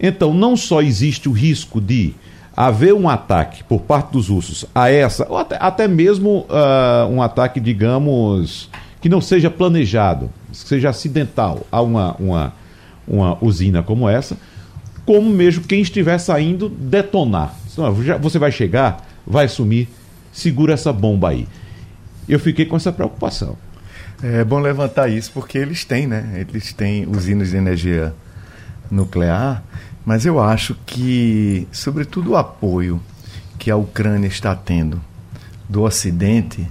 Então, 0.00 0.34
não 0.34 0.56
só 0.56 0.82
existe 0.82 1.28
o 1.28 1.32
risco 1.32 1.80
de 1.80 2.14
haver 2.56 2.92
um 2.92 3.08
ataque 3.08 3.64
por 3.64 3.82
parte 3.82 4.12
dos 4.12 4.28
russos 4.28 4.64
a 4.74 4.90
essa, 4.90 5.26
ou 5.28 5.38
até, 5.38 5.56
até 5.60 5.88
mesmo 5.88 6.46
uh, 6.48 7.08
um 7.10 7.22
ataque, 7.22 7.60
digamos, 7.60 8.68
que 9.00 9.08
não 9.08 9.20
seja 9.20 9.50
planejado, 9.50 10.30
que 10.50 10.56
seja 10.56 10.90
acidental 10.90 11.66
a 11.70 11.80
uma, 11.80 12.14
uma, 12.18 12.52
uma 13.06 13.38
usina 13.40 13.82
como 13.82 14.08
essa, 14.08 14.36
como 15.06 15.30
mesmo 15.30 15.64
quem 15.64 15.80
estiver 15.80 16.18
saindo 16.18 16.68
detonar. 16.68 17.54
Você 18.20 18.38
vai 18.38 18.52
chegar, 18.52 19.06
vai 19.26 19.48
sumir, 19.48 19.88
segura 20.32 20.74
essa 20.74 20.92
bomba 20.92 21.30
aí. 21.30 21.48
Eu 22.28 22.38
fiquei 22.38 22.66
com 22.66 22.76
essa 22.76 22.92
preocupação. 22.92 23.56
É 24.22 24.44
bom 24.44 24.60
levantar 24.60 25.08
isso 25.08 25.32
porque 25.32 25.58
eles 25.58 25.84
têm, 25.84 26.06
né? 26.06 26.46
Eles 26.48 26.72
têm 26.72 27.06
usinas 27.08 27.50
de 27.50 27.56
energia 27.56 28.14
nuclear 28.90 29.62
mas 30.04 30.26
eu 30.26 30.40
acho 30.40 30.74
que, 30.84 31.66
sobretudo, 31.70 32.32
o 32.32 32.36
apoio 32.36 33.00
que 33.58 33.70
a 33.70 33.76
Ucrânia 33.76 34.26
está 34.26 34.54
tendo 34.54 35.00
do 35.68 35.82
Ocidente, 35.82 36.68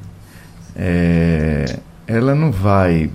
é, 0.75 1.79
ela 2.05 2.36
não 2.36 2.51
vai 2.51 3.10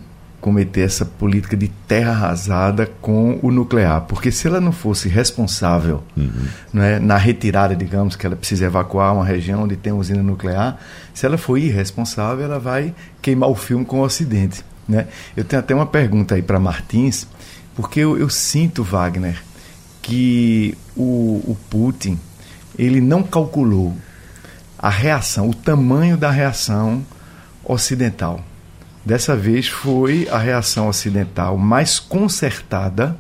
cometer 0.47 0.83
essa 0.83 1.05
política 1.05 1.57
de 1.57 1.67
terra 1.88 2.12
arrasada 2.12 2.87
com 3.00 3.37
o 3.43 3.50
nuclear, 3.50 4.03
porque 4.03 4.31
se 4.31 4.47
ela 4.47 4.61
não 4.61 4.71
fosse 4.71 5.09
responsável 5.09 6.05
uhum. 6.17 6.31
né, 6.73 7.00
na 7.00 7.17
retirada, 7.17 7.75
digamos, 7.75 8.15
que 8.15 8.25
ela 8.25 8.37
precisa 8.37 8.67
evacuar 8.67 9.12
uma 9.12 9.25
região 9.25 9.65
onde 9.65 9.75
tem 9.75 9.93
usina 9.93 10.23
nuclear, 10.23 10.79
se 11.12 11.26
ela 11.26 11.37
for 11.37 11.59
irresponsável, 11.59 12.45
ela 12.45 12.61
vai 12.61 12.95
queimar 13.21 13.50
o 13.50 13.57
filme 13.57 13.85
com 13.85 13.99
o 13.99 14.05
Ocidente. 14.05 14.65
Né? 14.88 15.09
Eu 15.37 15.43
tenho 15.43 15.59
até 15.59 15.75
uma 15.75 15.85
pergunta 15.85 16.37
aí 16.37 16.43
para 16.43 16.61
Martins, 16.61 17.26
porque 17.75 17.99
eu, 17.99 18.17
eu 18.17 18.31
sinto, 18.31 18.85
Wagner, 18.85 19.43
que 20.00 20.79
o, 20.97 21.43
o 21.45 21.57
Putin 21.69 22.17
ele 22.79 23.00
não 23.00 23.21
calculou 23.21 23.97
a 24.79 24.91
reação, 24.91 25.50
o 25.50 25.55
tamanho 25.55 26.17
da 26.17 26.31
reação 26.31 27.05
ocidental. 27.65 28.45
Dessa 29.06 29.36
vez 29.36 29.68
foi 29.68 30.26
a 30.32 30.36
reação 30.36 30.88
ocidental 30.88 31.56
mais 31.56 32.00
concertada 32.00 33.16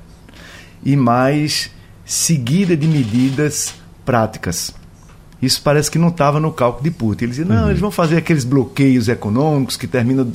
e 0.84 0.96
mais 0.96 1.70
seguida 2.04 2.76
de 2.76 2.88
medidas 2.88 3.72
práticas. 4.04 4.74
Isso 5.40 5.62
parece 5.62 5.88
que 5.88 5.96
não 5.96 6.08
estava 6.08 6.40
no 6.40 6.52
cálculo 6.52 6.82
de 6.82 6.90
Putin. 6.90 7.24
Ele 7.24 7.30
dizia, 7.30 7.44
não, 7.44 7.62
uhum. 7.62 7.68
eles 7.68 7.78
vão 7.78 7.92
fazer 7.92 8.16
aqueles 8.16 8.42
bloqueios 8.42 9.06
econômicos 9.06 9.76
que 9.76 9.86
terminam 9.86 10.32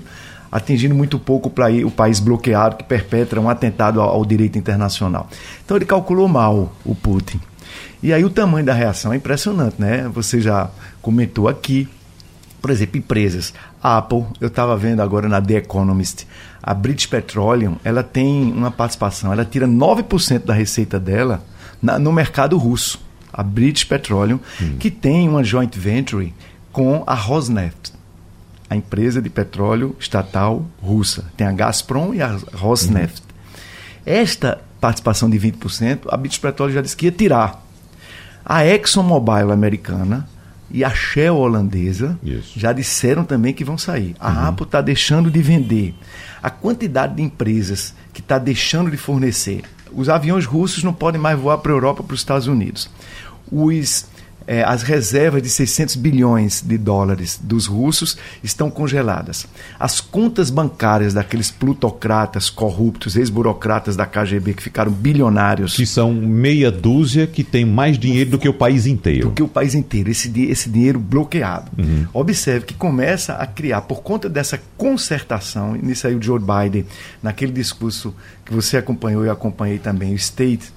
atingindo 0.49 0.95
muito 0.95 1.19
pouco 1.19 1.51
o 1.85 1.91
país 1.91 2.21
bloqueado 2.21 2.77
que 2.77 2.85
perpetra 2.85 3.39
um 3.41 3.49
atentado 3.49 3.99
ao, 3.99 4.07
ao 4.07 4.25
direito 4.25 4.57
internacional. 4.57 5.29
Então 5.65 5.75
ele 5.75 5.85
calculou 5.85 6.29
mal 6.29 6.73
o 6.85 6.95
Putin. 6.95 7.41
E 8.01 8.13
aí 8.13 8.23
o 8.23 8.29
tamanho 8.29 8.65
da 8.65 8.73
reação 8.73 9.11
é 9.11 9.17
impressionante, 9.17 9.75
né? 9.77 10.09
Você 10.13 10.39
já 10.39 10.69
comentou 11.01 11.49
aqui, 11.49 11.89
por 12.61 12.69
exemplo, 12.69 12.97
empresas. 12.97 13.53
A 13.81 13.97
Apple, 13.97 14.25
eu 14.39 14.47
estava 14.47 14.77
vendo 14.77 15.01
agora 15.01 15.27
na 15.27 15.41
The 15.41 15.55
Economist, 15.55 16.27
a 16.61 16.73
British 16.73 17.07
Petroleum, 17.07 17.77
ela 17.83 18.03
tem 18.03 18.51
uma 18.51 18.69
participação, 18.69 19.33
ela 19.33 19.43
tira 19.43 19.67
9% 19.67 20.45
da 20.45 20.53
receita 20.53 20.99
dela 20.99 21.43
na, 21.81 21.97
no 21.97 22.11
mercado 22.11 22.57
russo. 22.57 23.01
A 23.33 23.41
British 23.41 23.85
Petroleum, 23.85 24.39
hum. 24.61 24.75
que 24.77 24.91
tem 24.91 25.27
uma 25.27 25.43
joint 25.43 25.77
venture 25.77 26.33
com 26.71 27.03
a 27.07 27.15
Rosneft 27.15 27.93
a 28.71 28.75
empresa 28.77 29.21
de 29.21 29.29
petróleo 29.29 29.93
estatal 29.99 30.65
russa. 30.81 31.25
Tem 31.35 31.45
a 31.45 31.51
Gazprom 31.51 32.13
e 32.13 32.21
a 32.21 32.39
Rosneft. 32.53 33.21
Uhum. 33.21 33.63
Esta 34.05 34.61
participação 34.79 35.29
de 35.29 35.37
20%, 35.37 36.03
a 36.07 36.15
British 36.15 36.37
Petroleum 36.37 36.75
já 36.75 36.81
disse 36.81 36.95
que 36.95 37.07
ia 37.07 37.11
tirar. 37.11 37.61
A 38.45 38.65
ExxonMobil 38.65 39.51
americana 39.51 40.25
e 40.73 40.83
a 40.83 40.89
Shell 40.89 41.35
holandesa 41.35 42.17
Isso. 42.23 42.59
já 42.59 42.71
disseram 42.73 43.23
também 43.23 43.53
que 43.53 43.63
vão 43.63 43.77
sair. 43.77 44.15
A 44.19 44.31
uhum. 44.31 44.47
Apple 44.47 44.65
está 44.65 44.81
deixando 44.81 45.29
de 45.29 45.41
vender. 45.41 45.93
A 46.41 46.49
quantidade 46.49 47.15
de 47.15 47.21
empresas 47.21 47.93
que 48.13 48.21
está 48.21 48.37
deixando 48.37 48.89
de 48.89 48.97
fornecer. 48.97 49.63
Os 49.91 50.09
aviões 50.09 50.45
russos 50.45 50.83
não 50.83 50.93
podem 50.93 51.19
mais 51.19 51.37
voar 51.37 51.57
para 51.57 51.71
a 51.71 51.75
Europa, 51.75 52.03
para 52.03 52.13
os 52.13 52.21
Estados 52.21 52.47
Unidos. 52.47 52.89
Os 53.51 54.05
é, 54.47 54.63
as 54.63 54.83
reservas 54.83 55.41
de 55.41 55.49
600 55.49 55.95
bilhões 55.95 56.61
de 56.61 56.77
dólares 56.77 57.39
dos 57.41 57.67
russos 57.67 58.17
estão 58.43 58.69
congeladas. 58.69 59.47
As 59.79 60.01
contas 60.01 60.49
bancárias 60.49 61.13
daqueles 61.13 61.51
plutocratas 61.51 62.49
corruptos, 62.49 63.15
ex-burocratas 63.15 63.95
da 63.95 64.05
KGB 64.05 64.53
que 64.53 64.63
ficaram 64.63 64.91
bilionários. 64.91 65.75
Que 65.75 65.85
são 65.85 66.13
meia 66.13 66.71
dúzia 66.71 67.27
que 67.27 67.43
tem 67.43 67.65
mais 67.65 67.97
dinheiro 67.97 68.31
do 68.31 68.39
que 68.39 68.49
o 68.49 68.53
país 68.53 68.85
inteiro. 68.85 69.29
Do 69.29 69.31
que 69.31 69.43
o 69.43 69.47
país 69.47 69.75
inteiro, 69.75 70.09
esse, 70.09 70.31
esse 70.43 70.69
dinheiro 70.69 70.99
bloqueado. 70.99 71.71
Uhum. 71.77 72.07
Observe 72.13 72.65
que 72.65 72.73
começa 72.73 73.33
a 73.33 73.45
criar, 73.45 73.81
por 73.81 74.01
conta 74.01 74.27
dessa 74.27 74.59
concertação, 74.77 75.75
e 75.75 75.81
nisso 75.81 76.07
aí 76.07 76.15
o 76.15 76.21
Joe 76.21 76.39
Biden, 76.39 76.85
naquele 77.21 77.51
discurso 77.51 78.13
que 78.43 78.53
você 78.53 78.77
acompanhou 78.77 79.25
e 79.25 79.29
acompanhei 79.29 79.77
também, 79.77 80.13
o 80.13 80.15
State 80.15 80.71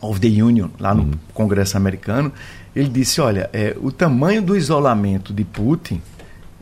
of 0.00 0.20
the 0.20 0.42
Union, 0.42 0.68
lá 0.78 0.94
no 0.94 1.02
uhum. 1.02 1.10
Congresso 1.34 1.76
americano, 1.76 2.32
ele 2.76 2.90
disse: 2.90 3.22
olha, 3.22 3.48
é, 3.54 3.74
o 3.80 3.90
tamanho 3.90 4.42
do 4.42 4.54
isolamento 4.54 5.32
de 5.32 5.44
Putin 5.44 6.02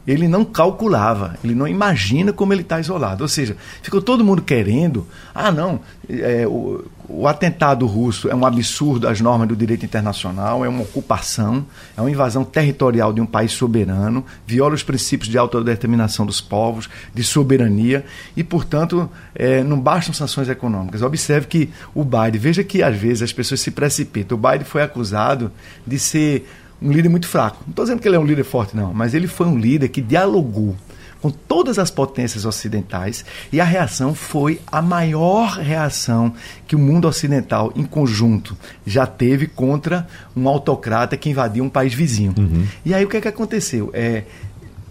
ele 0.07 0.29
não 0.29 0.45
calculava, 0.45 1.37
ele 1.43 1.55
não 1.55 1.67
imagina 1.67 2.33
como 2.33 2.53
ele 2.53 2.63
está 2.63 2.79
isolado. 2.79 3.23
Ou 3.23 3.29
seja, 3.29 3.57
ficou 3.83 4.03
todo 4.03 4.25
mundo 4.25 4.43
querendo. 4.43 5.07
Ah, 5.35 5.51
não, 5.51 5.81
é, 6.09 6.47
o, 6.47 6.85
o, 7.09 7.27
atentado 7.27 7.87
russo 7.87 8.29
é 8.29 8.35
um 8.35 8.45
absurdo 8.45 9.09
às 9.09 9.21
normas 9.21 9.49
do 9.49 9.57
direito 9.57 9.85
internacional, 9.85 10.65
é 10.65 10.69
uma 10.69 10.83
ocupação, 10.83 11.65
é 11.97 12.01
uma 12.01 12.11
invasão 12.11 12.45
territorial 12.45 13.13
de 13.13 13.21
um 13.21 13.27
país 13.27 13.53
soberano, 13.53 14.25
viola 14.47 14.75
os 14.75 14.83
princípios 14.83 15.31
de 15.31 15.39
autodeterminação 15.39 16.27
dos 16.27 16.41
povos, 16.41 16.89
de 17.15 17.25
soberania, 17.25 18.05
e, 18.37 18.45
portanto, 18.45 19.09
é, 19.35 19.65
não 19.65 19.81
bastam 19.81 20.13
sanções 20.13 20.49
econômicas. 20.49 21.01
Observe 21.01 21.47
que 21.47 21.71
o 21.95 22.05
Biden, 22.05 22.41
veja 22.41 22.63
que 22.63 22.83
às 22.83 22.97
vezes 22.97 23.23
as 23.23 23.33
pessoas 23.33 23.61
se 23.61 23.71
precipitam. 23.71 24.37
O 24.37 24.41
Biden 24.41 24.65
foi 24.65 24.83
acusado 24.83 25.51
de 25.87 25.99
ser 25.99 26.47
um 26.81 26.91
líder 26.91 27.09
muito 27.09 27.27
fraco. 27.27 27.59
Não 27.67 27.71
estou 27.71 27.85
dizendo 27.85 28.01
que 28.01 28.09
ele 28.09 28.17
é 28.17 28.19
um 28.19 28.25
líder 28.25 28.45
forte, 28.45 28.77
não, 28.77 28.93
mas 28.93 29.15
ele 29.15 29.27
foi 29.27 29.47
um 29.47 29.59
líder 29.59 29.89
que 29.89 30.01
dialogou 30.01 30.77
com 31.25 31.31
todas 31.31 31.79
as 31.79 31.91
potências 31.91 32.45
ocidentais 32.45 33.25
e 33.51 33.59
a 33.59 33.65
reação 33.65 34.15
foi 34.15 34.61
a 34.71 34.83
maior 34.83 35.57
reação 35.57 36.35
que 36.67 36.77
o 36.77 36.79
mundo 36.79 37.09
ocidental 37.09 37.73
em 37.75 37.83
conjunto 37.83 38.55
já 38.87 39.07
teve 39.07 39.47
contra 39.47 40.07
um 40.37 40.47
autocrata 40.47 41.17
que 41.17 41.31
invadiu 41.31 41.65
um 41.65 41.71
país 41.71 41.95
vizinho. 41.95 42.35
Uhum. 42.37 42.67
E 42.85 42.93
aí 42.93 43.07
o 43.07 43.09
que 43.09 43.17
é 43.17 43.23
que 43.23 43.29
aconteceu? 43.29 43.91
É, 43.95 44.25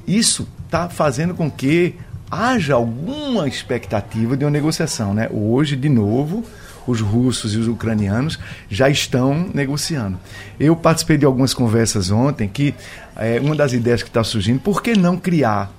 isso 0.08 0.48
está 0.66 0.90
fazendo 0.90 1.36
com 1.36 1.52
que 1.52 1.94
haja 2.32 2.74
alguma 2.74 3.48
expectativa 3.48 4.36
de 4.36 4.44
uma 4.44 4.50
negociação. 4.50 5.14
Né? 5.14 5.30
Hoje, 5.32 5.76
de 5.76 5.88
novo, 5.88 6.44
os 6.88 7.02
russos 7.02 7.54
e 7.54 7.58
os 7.58 7.68
ucranianos 7.68 8.40
já 8.70 8.90
estão 8.90 9.50
negociando. 9.54 10.18
Eu 10.60 10.76
participei 10.76 11.18
de 11.18 11.26
algumas 11.26 11.54
conversas 11.54 12.12
ontem 12.12 12.48
que 12.48 12.74
é, 13.16 13.40
uma 13.40 13.56
das 13.56 13.74
ideias 13.74 14.04
que 14.04 14.10
está 14.10 14.24
surgindo, 14.24 14.60
por 14.60 14.82
que 14.82 14.96
não 14.98 15.18
criar 15.18 15.72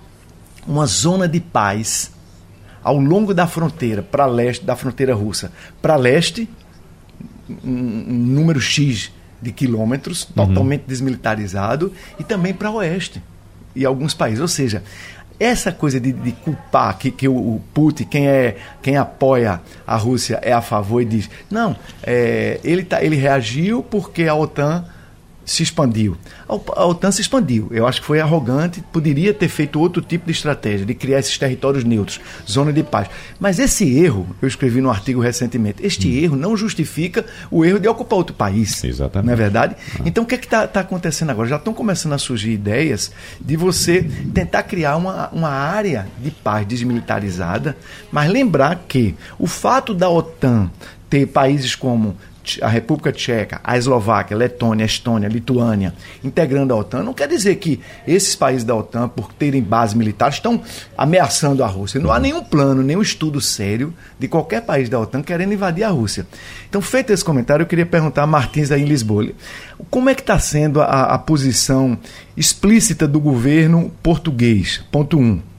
uma 0.66 0.86
zona 0.86 1.28
de 1.28 1.40
paz 1.40 2.10
ao 2.82 2.98
longo 2.98 3.32
da 3.32 3.46
fronteira, 3.46 4.02
para 4.02 4.26
leste, 4.26 4.64
da 4.64 4.76
fronteira 4.76 5.14
russa, 5.14 5.50
para 5.80 5.96
leste, 5.96 6.48
um, 7.48 7.70
um 7.70 8.14
número 8.14 8.60
X 8.60 9.10
de 9.40 9.52
quilômetros, 9.52 10.24
uhum. 10.24 10.46
totalmente 10.46 10.84
desmilitarizado, 10.86 11.92
e 12.18 12.24
também 12.24 12.52
para 12.52 12.70
oeste 12.70 13.22
e 13.74 13.84
alguns 13.84 14.14
países. 14.14 14.40
Ou 14.40 14.48
seja, 14.48 14.82
essa 15.38 15.72
coisa 15.72 16.00
de, 16.00 16.12
de 16.12 16.32
culpar 16.32 16.96
que, 16.98 17.10
que 17.10 17.28
o, 17.28 17.34
o, 17.34 17.62
Putin, 17.72 18.04
quem, 18.04 18.28
é, 18.28 18.56
quem 18.82 18.96
apoia 18.96 19.60
a 19.86 19.96
Rússia 19.96 20.38
é 20.42 20.52
a 20.52 20.60
favor 20.60 21.00
e 21.00 21.04
diz, 21.04 21.30
não, 21.50 21.76
é, 22.02 22.60
ele, 22.62 22.84
tá, 22.84 23.02
ele 23.02 23.16
reagiu 23.16 23.82
porque 23.82 24.24
a 24.24 24.34
OTAN 24.34 24.84
se 25.44 25.62
expandiu. 25.62 26.16
A 26.48 26.84
OTAN 26.86 27.10
se 27.10 27.20
expandiu. 27.20 27.68
Eu 27.70 27.86
acho 27.86 28.00
que 28.00 28.06
foi 28.06 28.20
arrogante, 28.20 28.82
poderia 28.92 29.34
ter 29.34 29.48
feito 29.48 29.78
outro 29.78 30.00
tipo 30.00 30.26
de 30.26 30.32
estratégia, 30.32 30.86
de 30.86 30.94
criar 30.94 31.18
esses 31.18 31.36
territórios 31.36 31.84
neutros, 31.84 32.20
zona 32.48 32.72
de 32.72 32.82
paz. 32.82 33.08
Mas 33.38 33.58
esse 33.58 33.98
erro, 33.98 34.26
eu 34.40 34.48
escrevi 34.48 34.80
no 34.80 34.90
artigo 34.90 35.20
recentemente, 35.20 35.84
este 35.84 36.08
hum. 36.08 36.22
erro 36.22 36.36
não 36.36 36.56
justifica 36.56 37.24
o 37.50 37.64
erro 37.64 37.78
de 37.78 37.88
ocupar 37.88 38.18
outro 38.18 38.34
país. 38.34 38.82
Exatamente. 38.82 39.26
Não 39.26 39.32
é 39.32 39.36
verdade? 39.36 39.76
Ah. 39.98 40.02
Então 40.04 40.24
o 40.24 40.26
que 40.26 40.34
é 40.34 40.38
está 40.38 40.66
tá 40.66 40.80
acontecendo 40.80 41.30
agora? 41.30 41.48
Já 41.48 41.56
estão 41.56 41.74
começando 41.74 42.12
a 42.12 42.18
surgir 42.18 42.52
ideias 42.52 43.12
de 43.40 43.56
você 43.56 44.02
tentar 44.32 44.62
criar 44.62 44.96
uma, 44.96 45.28
uma 45.30 45.50
área 45.50 46.06
de 46.22 46.30
paz 46.30 46.66
desmilitarizada, 46.66 47.76
mas 48.10 48.30
lembrar 48.30 48.84
que 48.88 49.14
o 49.38 49.46
fato 49.46 49.94
da 49.94 50.08
OTAN 50.08 50.70
ter 51.08 51.26
países 51.26 51.74
como 51.74 52.16
a 52.60 52.68
República 52.68 53.12
Tcheca, 53.12 53.60
a 53.62 53.76
Eslováquia, 53.76 54.36
a 54.36 54.38
Letônia, 54.38 54.84
a 54.84 54.86
Estônia, 54.86 55.28
a 55.28 55.32
Lituânia, 55.32 55.94
integrando 56.22 56.72
a 56.72 56.76
OTAN, 56.76 57.02
não 57.02 57.14
quer 57.14 57.28
dizer 57.28 57.56
que 57.56 57.80
esses 58.06 58.36
países 58.36 58.64
da 58.64 58.74
OTAN, 58.74 59.08
por 59.08 59.32
terem 59.32 59.62
base 59.62 59.96
militar, 59.96 60.30
estão 60.30 60.62
ameaçando 60.96 61.64
a 61.64 61.66
Rússia. 61.66 62.00
Não 62.00 62.12
há 62.12 62.18
nenhum 62.18 62.42
plano, 62.42 62.82
nenhum 62.82 63.02
estudo 63.02 63.40
sério 63.40 63.94
de 64.18 64.28
qualquer 64.28 64.62
país 64.62 64.88
da 64.88 65.00
OTAN 65.00 65.22
querendo 65.22 65.52
invadir 65.52 65.84
a 65.84 65.90
Rússia. 65.90 66.26
Então, 66.68 66.80
feito 66.80 67.12
esse 67.12 67.24
comentário, 67.24 67.62
eu 67.62 67.68
queria 67.68 67.86
perguntar 67.86 68.22
a 68.22 68.26
Martins 68.26 68.70
aí 68.70 68.82
em 68.82 68.86
Lisboa, 68.86 69.14
como 69.90 70.10
é 70.10 70.14
que 70.14 70.20
está 70.20 70.38
sendo 70.38 70.80
a, 70.80 71.14
a 71.14 71.18
posição 71.18 71.98
explícita 72.36 73.06
do 73.06 73.20
governo 73.20 73.92
português? 74.02 74.82
Ponto 74.90 75.18
1. 75.18 75.22
Um. 75.22 75.53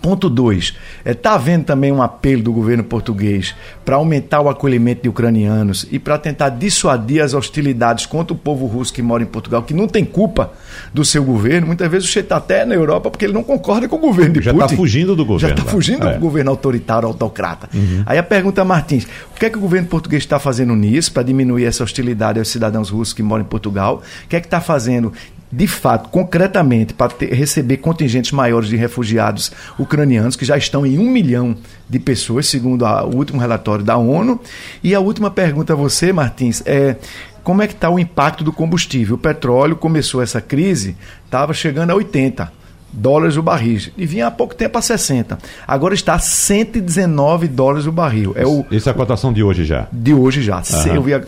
Ponto 0.00 0.28
2. 0.30 0.64
Está 0.64 0.76
é, 1.04 1.14
tá 1.14 1.34
havendo 1.34 1.64
também 1.64 1.90
um 1.90 2.02
apelo 2.02 2.42
do 2.42 2.52
governo 2.52 2.84
português 2.84 3.54
para 3.84 3.96
aumentar 3.96 4.40
o 4.40 4.48
acolhimento 4.48 5.02
de 5.02 5.08
ucranianos 5.08 5.86
e 5.90 5.98
para 5.98 6.18
tentar 6.18 6.50
dissuadir 6.50 7.22
as 7.22 7.34
hostilidades 7.34 8.06
contra 8.06 8.32
o 8.32 8.36
povo 8.36 8.66
russo 8.66 8.92
que 8.92 9.02
mora 9.02 9.22
em 9.22 9.26
Portugal, 9.26 9.62
que 9.62 9.74
não 9.74 9.88
tem 9.88 10.04
culpa 10.04 10.52
do 10.92 11.04
seu 11.04 11.24
governo. 11.24 11.66
Muitas 11.66 11.90
vezes 11.90 12.08
o 12.08 12.12
Che 12.12 12.20
está 12.20 12.36
até 12.36 12.64
na 12.64 12.74
Europa 12.74 13.10
porque 13.10 13.24
ele 13.24 13.32
não 13.32 13.42
concorda 13.42 13.88
com 13.88 13.96
o 13.96 13.98
governo 13.98 14.34
de 14.34 14.40
Já 14.40 14.52
tá 14.52 14.54
Putin. 14.54 14.60
Já 14.60 14.66
está 14.66 14.76
fugindo 14.76 15.16
do 15.16 15.24
governo. 15.24 15.56
Já 15.56 15.62
está 15.62 15.70
fugindo 15.70 16.06
é. 16.06 16.14
do 16.14 16.20
governo 16.20 16.50
autoritário, 16.50 17.08
autocrata. 17.08 17.68
Uhum. 17.74 18.02
Aí 18.06 18.18
a 18.18 18.22
pergunta, 18.22 18.64
Martins, 18.64 19.04
o 19.34 19.38
que 19.38 19.46
é 19.46 19.50
que 19.50 19.58
o 19.58 19.60
governo 19.60 19.88
português 19.88 20.22
está 20.22 20.38
fazendo 20.38 20.74
nisso 20.76 21.12
para 21.12 21.22
diminuir 21.22 21.64
essa 21.64 21.82
hostilidade 21.82 22.38
aos 22.38 22.48
cidadãos 22.48 22.90
russos 22.90 23.12
que 23.12 23.22
moram 23.22 23.44
em 23.44 23.48
Portugal? 23.48 24.02
O 24.24 24.28
que 24.28 24.36
é 24.36 24.40
que 24.40 24.46
está 24.46 24.60
fazendo 24.60 25.12
de 25.50 25.66
fato, 25.66 26.10
concretamente, 26.10 26.92
para 26.92 27.12
receber 27.30 27.78
contingentes 27.78 28.32
maiores 28.32 28.68
de 28.68 28.76
refugiados 28.76 29.50
ucranianos, 29.78 30.36
que 30.36 30.44
já 30.44 30.56
estão 30.56 30.84
em 30.84 30.98
um 30.98 31.10
milhão 31.10 31.56
de 31.88 31.98
pessoas, 31.98 32.46
segundo 32.46 32.84
a, 32.84 33.04
o 33.04 33.16
último 33.16 33.40
relatório 33.40 33.84
da 33.84 33.96
ONU. 33.96 34.40
E 34.82 34.94
a 34.94 35.00
última 35.00 35.30
pergunta 35.30 35.72
a 35.72 35.76
você, 35.76 36.12
Martins, 36.12 36.62
é 36.66 36.96
como 37.42 37.62
é 37.62 37.66
que 37.66 37.72
está 37.72 37.88
o 37.88 37.98
impacto 37.98 38.44
do 38.44 38.52
combustível? 38.52 39.14
O 39.16 39.18
petróleo 39.18 39.74
começou 39.74 40.20
essa 40.20 40.40
crise, 40.40 40.96
estava 41.24 41.54
chegando 41.54 41.90
a 41.90 41.94
80 41.94 42.57
dólares 42.92 43.36
o 43.36 43.42
barril. 43.42 43.80
E 43.96 44.06
vinha 44.06 44.26
há 44.26 44.30
pouco 44.30 44.54
tempo 44.54 44.78
a 44.78 44.82
60. 44.82 45.38
Agora 45.66 45.94
está 45.94 46.14
a 46.14 46.18
119 46.18 47.48
dólares 47.48 47.86
o 47.86 47.92
barril. 47.92 48.32
É 48.36 48.46
o, 48.46 48.64
Essa 48.70 48.90
é 48.90 48.92
a 48.92 48.94
cotação 48.94 49.32
de 49.32 49.42
hoje 49.42 49.64
já? 49.64 49.88
De 49.92 50.14
hoje 50.14 50.42
já. 50.42 50.56
Uhum. 50.56 51.08
Eu 51.08 51.18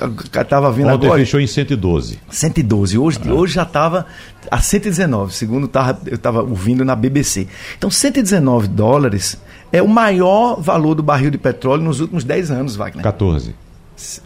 estava 0.42 0.70
vendo 0.72 0.88
Ontem 0.88 1.06
agora. 1.06 1.20
fechou 1.20 1.40
em 1.40 1.46
112. 1.46 2.18
112. 2.28 2.98
Hoje, 2.98 3.18
uhum. 3.24 3.34
hoje 3.34 3.54
já 3.54 3.62
estava 3.62 4.06
a 4.50 4.60
119, 4.60 5.34
segundo 5.34 5.68
tava, 5.68 5.98
eu 6.06 6.14
estava 6.14 6.42
ouvindo 6.42 6.84
na 6.84 6.96
BBC. 6.96 7.46
Então, 7.76 7.90
119 7.90 8.68
dólares 8.68 9.38
é 9.72 9.82
o 9.82 9.88
maior 9.88 10.60
valor 10.60 10.94
do 10.94 11.02
barril 11.02 11.30
de 11.30 11.38
petróleo 11.38 11.82
nos 11.82 12.00
últimos 12.00 12.24
10 12.24 12.50
anos, 12.50 12.76
Wagner. 12.76 13.02
14. 13.02 13.54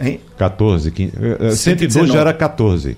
Hein? 0.01 0.21
14. 0.39 0.91
15, 0.91 1.13
112 1.57 2.13
já 2.13 2.21
era 2.21 2.33
14. 2.33 2.97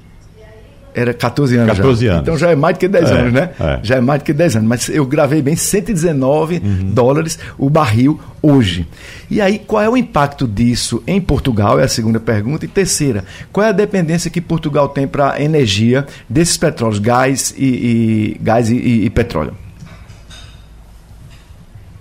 Era 0.97 1.13
14 1.13 1.57
anos 1.59 1.77
14 1.77 2.07
já. 2.07 2.13
anos. 2.13 2.23
Então 2.23 2.39
já 2.39 2.51
é 2.51 2.57
mais 2.57 2.75
do 2.75 2.81
que 2.81 2.89
10 2.89 3.11
é, 3.11 3.13
anos, 3.13 3.33
né? 3.35 3.51
É. 3.61 3.81
Já 3.83 3.97
é 3.97 4.01
mais 4.01 4.23
do 4.23 4.25
que 4.25 4.33
10 4.33 4.57
anos. 4.57 4.69
Mas 4.69 4.89
eu 4.89 5.05
gravei 5.05 5.43
bem 5.43 5.55
119 5.55 6.55
uhum. 6.65 6.91
dólares 6.95 7.39
o 7.59 7.69
barril 7.69 8.19
hoje. 8.41 8.89
E 9.31 9.39
aí, 9.39 9.59
qual 9.59 9.83
é 9.83 9.91
o 9.91 9.95
impacto 9.95 10.49
disso 10.49 11.03
em 11.07 11.21
Portugal? 11.21 11.79
É 11.79 11.85
a 11.85 11.89
segunda 11.89 12.19
pergunta. 12.19 12.65
E 12.65 12.69
terceira, 12.69 13.27
qual 13.53 13.67
é 13.67 13.69
a 13.69 13.73
dependência 13.73 14.31
que 14.31 14.41
Portugal 14.41 14.89
tem 14.89 15.07
para 15.07 15.39
energia 15.39 16.07
desses 16.31 16.57
petróleos, 16.57 16.99
gás 16.99 17.55
e, 17.59 17.65
e 17.67 18.41
gás 18.41 18.71
e, 18.71 18.77
e, 18.77 19.05
e, 19.05 19.11
petróleo? 19.11 19.55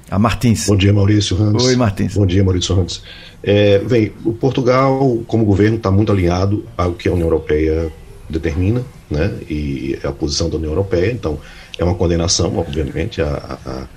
A 0.09 0.17
Martins. 0.17 0.67
Bom 0.67 0.77
dia, 0.77 0.93
Maurício 0.93 1.35
Randes. 1.35 1.65
Oi, 1.65 1.75
Martins. 1.75 2.13
Bom 2.13 2.25
dia, 2.25 2.45
Maurício 2.45 2.73
Randes. 2.73 3.03
É, 3.43 3.79
bem, 3.79 4.13
o 4.23 4.31
Portugal, 4.31 5.19
como 5.27 5.43
governo, 5.43 5.75
está 5.75 5.91
muito 5.91 6.13
alinhado 6.13 6.63
ao 6.77 6.93
que 6.93 7.09
a 7.09 7.11
União 7.11 7.27
Europeia 7.27 7.91
determina, 8.29 8.83
né, 9.09 9.33
e 9.49 9.99
a 10.03 10.11
posição 10.11 10.49
da 10.49 10.57
União 10.57 10.71
Europeia. 10.71 11.11
Então, 11.11 11.39
é 11.77 11.83
uma 11.83 11.95
condenação, 11.95 12.57
obviamente, 12.57 13.21
à, 13.21 13.59
à 13.65 13.87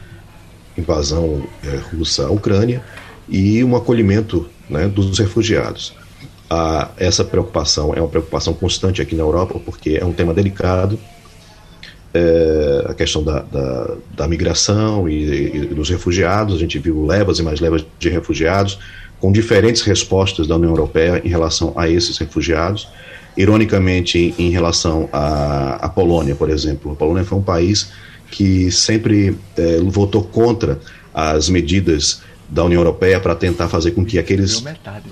invasão 0.76 1.42
é, 1.64 1.76
russa 1.96 2.26
à 2.26 2.30
Ucrânia 2.30 2.82
e 3.28 3.62
um 3.64 3.76
acolhimento 3.76 4.48
né, 4.68 4.88
dos 4.88 5.18
refugiados. 5.18 5.94
A, 6.50 6.90
essa 6.96 7.24
preocupação 7.24 7.92
é 7.94 8.00
uma 8.00 8.08
preocupação 8.08 8.54
constante 8.54 9.02
aqui 9.02 9.14
na 9.14 9.22
Europa, 9.22 9.60
porque 9.64 9.98
é 10.00 10.04
um 10.04 10.12
tema 10.12 10.32
delicado. 10.32 10.98
É, 12.14 12.86
a 12.88 12.94
questão 12.94 13.22
da, 13.22 13.40
da, 13.40 13.96
da 14.16 14.28
migração 14.28 15.06
e, 15.08 15.56
e, 15.56 15.66
dos 15.66 15.90
refugiados, 15.90 16.54
a 16.54 16.58
gente 16.58 16.78
viu 16.78 17.04
levas 17.04 17.38
e 17.38 17.42
mais 17.42 17.60
levas 17.60 17.84
de 17.98 18.08
refugiados, 18.08 18.78
com 19.20 19.30
diferentes 19.30 19.82
respostas 19.82 20.46
da 20.46 20.56
União 20.56 20.70
Europeia 20.70 21.20
em 21.22 21.28
relação 21.28 21.74
a 21.76 21.88
esses 21.88 22.16
refugiados. 22.16 22.88
Ironicamente, 23.38 24.34
em 24.36 24.50
relação 24.50 25.08
à, 25.12 25.76
à 25.86 25.88
Polônia, 25.88 26.34
por 26.34 26.50
exemplo, 26.50 26.90
a 26.90 26.96
Polônia 26.96 27.24
foi 27.24 27.38
um 27.38 27.42
país 27.42 27.88
que 28.32 28.68
sempre 28.72 29.38
é, 29.56 29.78
votou 29.78 30.24
contra 30.24 30.80
as 31.14 31.48
medidas 31.48 32.20
da 32.48 32.64
União 32.64 32.80
Europeia 32.80 33.20
para 33.20 33.36
tentar 33.36 33.68
fazer 33.68 33.92
com 33.92 34.04
que 34.04 34.18
aqueles 34.18 34.64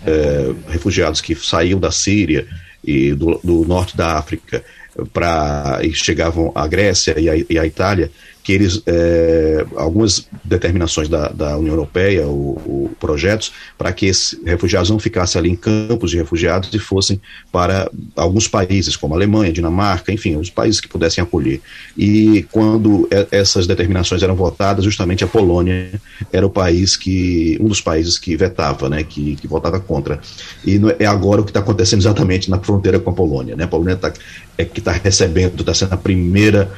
é, 0.05 0.53
refugiados 0.69 1.21
que 1.21 1.37
saíam 1.37 1.79
da 1.79 1.93
Síria 1.93 2.49
e 2.83 3.13
do, 3.13 3.41
do 3.45 3.65
norte 3.65 3.97
da 3.97 4.19
África 4.19 4.65
para 5.13 5.81
e 5.83 5.93
chegavam 5.93 6.53
à 6.55 6.67
Grécia 6.67 7.19
e 7.19 7.29
à, 7.29 7.37
e 7.37 7.59
à 7.59 7.67
Itália 7.67 8.11
que 8.47 8.53
eles, 8.53 8.81
é, 8.87 9.67
algumas 9.75 10.29
determinações 10.45 11.09
da, 11.09 11.31
da 11.31 11.59
União 11.59 11.73
Europeia, 11.73 12.29
ou, 12.29 12.89
projetos, 13.01 13.53
para 13.77 13.93
que 13.93 14.07
esses 14.07 14.39
refugiados 14.45 14.89
não 14.89 15.01
ficassem 15.01 15.41
ali 15.41 15.51
em 15.51 15.57
campos 15.57 16.13
de 16.13 16.17
refugiados 16.17 16.73
e 16.73 16.79
fossem 16.79 17.21
para 17.51 17.91
alguns 18.15 18.47
países, 18.47 18.95
como 18.95 19.15
Alemanha, 19.15 19.53
Dinamarca, 19.53 20.13
enfim, 20.13 20.37
os 20.37 20.49
países 20.49 20.81
que 20.81 20.87
pudessem 20.87 21.25
acolher. 21.25 21.61
E 21.99 22.47
quando 22.53 23.09
essas 23.33 23.67
determinações 23.67 24.23
eram 24.23 24.37
votadas, 24.37 24.85
justamente 24.85 25.25
a 25.25 25.27
Polônia 25.27 26.01
era 26.33 26.47
o 26.47 26.51
país 26.51 26.97
que, 26.97 27.59
um 27.61 27.67
dos 27.67 27.81
países 27.81 28.17
que 28.17 28.37
vetava, 28.37 28.89
né, 28.89 29.03
que, 29.03 29.35
que 29.35 29.49
votava 29.49 29.81
contra. 29.81 30.21
E 30.65 30.81
é 31.01 31.07
agora 31.07 31.41
o 31.41 31.45
que 31.45 31.51
está 31.51 31.59
acontecendo 31.59 31.99
exatamente 32.03 32.49
na 32.49 32.61
fronteira 32.61 33.01
com 33.01 33.11
a 33.11 33.13
Polônia. 33.13 33.57
Né? 33.57 33.65
A 33.65 33.69
Polônia 33.69 33.97
tá, 33.97 34.13
é 34.59 34.65
que 34.65 34.79
está 34.81 34.93
recebendo, 34.93 35.61
está 35.61 35.75
sendo 35.75 35.93
a 35.93 35.97
primeira 35.97 36.71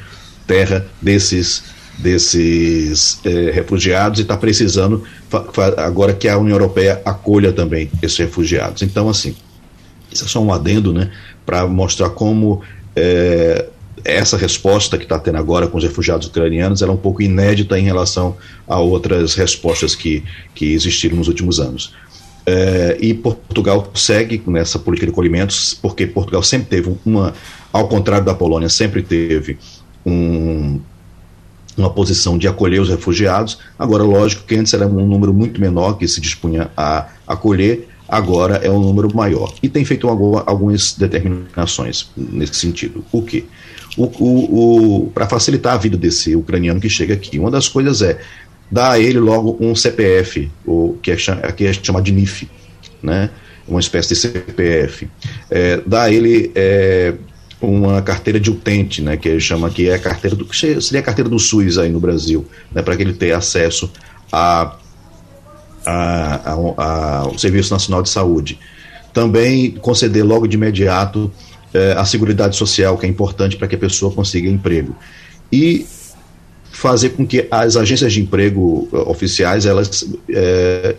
terra 0.45 0.85
desses 1.01 1.63
desses 1.99 3.19
é, 3.25 3.51
refugiados 3.51 4.19
e 4.19 4.21
está 4.21 4.37
precisando 4.37 5.03
agora 5.77 6.13
que 6.13 6.29
a 6.29 6.37
União 6.37 6.55
Europeia 6.55 7.01
acolha 7.03 7.51
também 7.51 7.91
esses 8.01 8.17
refugiados. 8.17 8.81
Então, 8.83 9.09
assim, 9.09 9.35
isso 10.09 10.23
é 10.23 10.27
só 10.27 10.41
um 10.41 10.53
adendo, 10.53 10.93
né, 10.93 11.11
para 11.45 11.67
mostrar 11.67 12.09
como 12.11 12.61
é, 12.95 13.65
essa 14.03 14.37
resposta 14.37 14.97
que 14.97 15.03
está 15.03 15.19
tendo 15.19 15.37
agora 15.37 15.67
com 15.67 15.77
os 15.77 15.83
refugiados 15.83 16.27
ucranianos 16.27 16.81
era 16.81 16.91
é 16.91 16.93
um 16.93 16.97
pouco 16.97 17.21
inédita 17.21 17.77
em 17.77 17.83
relação 17.83 18.37
a 18.67 18.79
outras 18.79 19.35
respostas 19.35 19.95
que, 19.95 20.23
que 20.55 20.73
existiram 20.73 21.17
nos 21.17 21.27
últimos 21.27 21.59
anos. 21.59 21.93
É, 22.51 22.97
e 22.99 23.13
Portugal 23.13 23.91
segue 23.93 24.41
nessa 24.47 24.79
política 24.79 25.05
de 25.05 25.11
acolhimentos, 25.11 25.75
porque 25.79 26.07
Portugal 26.07 26.41
sempre 26.41 26.67
teve 26.67 26.97
uma, 27.05 27.31
ao 27.71 27.87
contrário 27.87 28.25
da 28.25 28.33
Polônia, 28.33 28.67
sempre 28.67 29.03
teve 29.03 29.59
um, 30.03 30.79
uma 31.77 31.91
posição 31.91 32.39
de 32.39 32.47
acolher 32.47 32.81
os 32.81 32.89
refugiados. 32.89 33.59
Agora, 33.77 34.01
lógico 34.01 34.45
que 34.47 34.55
antes 34.55 34.73
era 34.73 34.87
um 34.87 35.05
número 35.05 35.31
muito 35.31 35.61
menor 35.61 35.93
que 35.99 36.07
se 36.07 36.19
dispunha 36.19 36.71
a 36.75 37.09
acolher, 37.27 37.87
agora 38.07 38.55
é 38.55 38.71
um 38.71 38.79
número 38.79 39.15
maior. 39.15 39.53
E 39.61 39.69
tem 39.69 39.85
feito 39.85 40.09
algumas 40.09 40.93
determinações 40.93 42.09
nesse 42.17 42.55
sentido. 42.55 43.05
O 43.11 43.21
quê? 43.21 43.45
O, 43.95 44.05
o, 44.05 45.03
o 45.03 45.11
Para 45.11 45.27
facilitar 45.27 45.75
a 45.75 45.77
vida 45.77 45.95
desse 45.95 46.35
ucraniano 46.35 46.81
que 46.81 46.89
chega 46.89 47.13
aqui, 47.13 47.37
uma 47.37 47.51
das 47.51 47.67
coisas 47.67 48.01
é 48.01 48.19
dar 48.71 48.91
a 48.91 48.99
ele 48.99 49.19
logo 49.19 49.57
um 49.59 49.75
CPF, 49.75 50.49
o 50.65 50.97
que 51.01 51.11
é, 51.11 51.17
aqui 51.43 51.65
é 51.65 51.73
chamado 51.73 52.03
de 52.03 52.11
NIF, 52.11 52.49
né? 53.01 53.29
uma 53.69 53.79
espécie 53.79 54.09
de 54.09 54.15
CPF. 54.15 55.07
É, 55.49 55.81
dar 55.85 56.03
a 56.03 56.11
ele 56.11 56.51
é, 56.55 57.13
uma 57.61 58.01
carteira 58.01 58.39
de 58.39 58.49
utente, 58.49 59.01
né, 59.01 59.15
que 59.15 59.29
ele 59.29 59.39
chama 59.39 59.69
que 59.69 59.89
é 59.89 59.95
a 59.95 59.99
carteira 59.99 60.35
do 60.35 60.47
seria 60.53 60.99
a 60.99 61.03
carteira 61.03 61.29
do 61.29 61.37
SUS 61.37 61.77
aí 61.77 61.89
no 61.89 61.99
Brasil, 61.99 62.45
né, 62.73 62.81
para 62.81 62.95
que 62.95 63.03
ele 63.03 63.13
tenha 63.13 63.37
acesso 63.37 63.91
a, 64.31 64.75
a, 65.85 66.53
a, 66.77 67.17
ao 67.19 67.37
Serviço 67.37 67.71
Nacional 67.71 68.01
de 68.01 68.09
Saúde. 68.09 68.59
Também 69.13 69.71
conceder 69.71 70.23
logo 70.23 70.47
de 70.47 70.55
imediato 70.55 71.31
eh, 71.73 71.95
a 71.97 72.05
Seguridade 72.05 72.55
Social, 72.55 72.95
que 72.95 73.07
é 73.07 73.09
importante 73.09 73.57
para 73.57 73.67
que 73.67 73.73
a 73.73 73.77
pessoa 73.77 74.13
consiga 74.13 74.47
emprego. 74.47 74.95
E 75.51 75.87
fazer 76.79 77.09
com 77.09 77.27
que 77.27 77.45
as 77.51 77.75
agências 77.75 78.13
de 78.13 78.21
emprego 78.21 78.87
eh, 78.93 78.97
oficiais 79.05 79.65
elas 79.65 80.07
eh, 80.29 80.95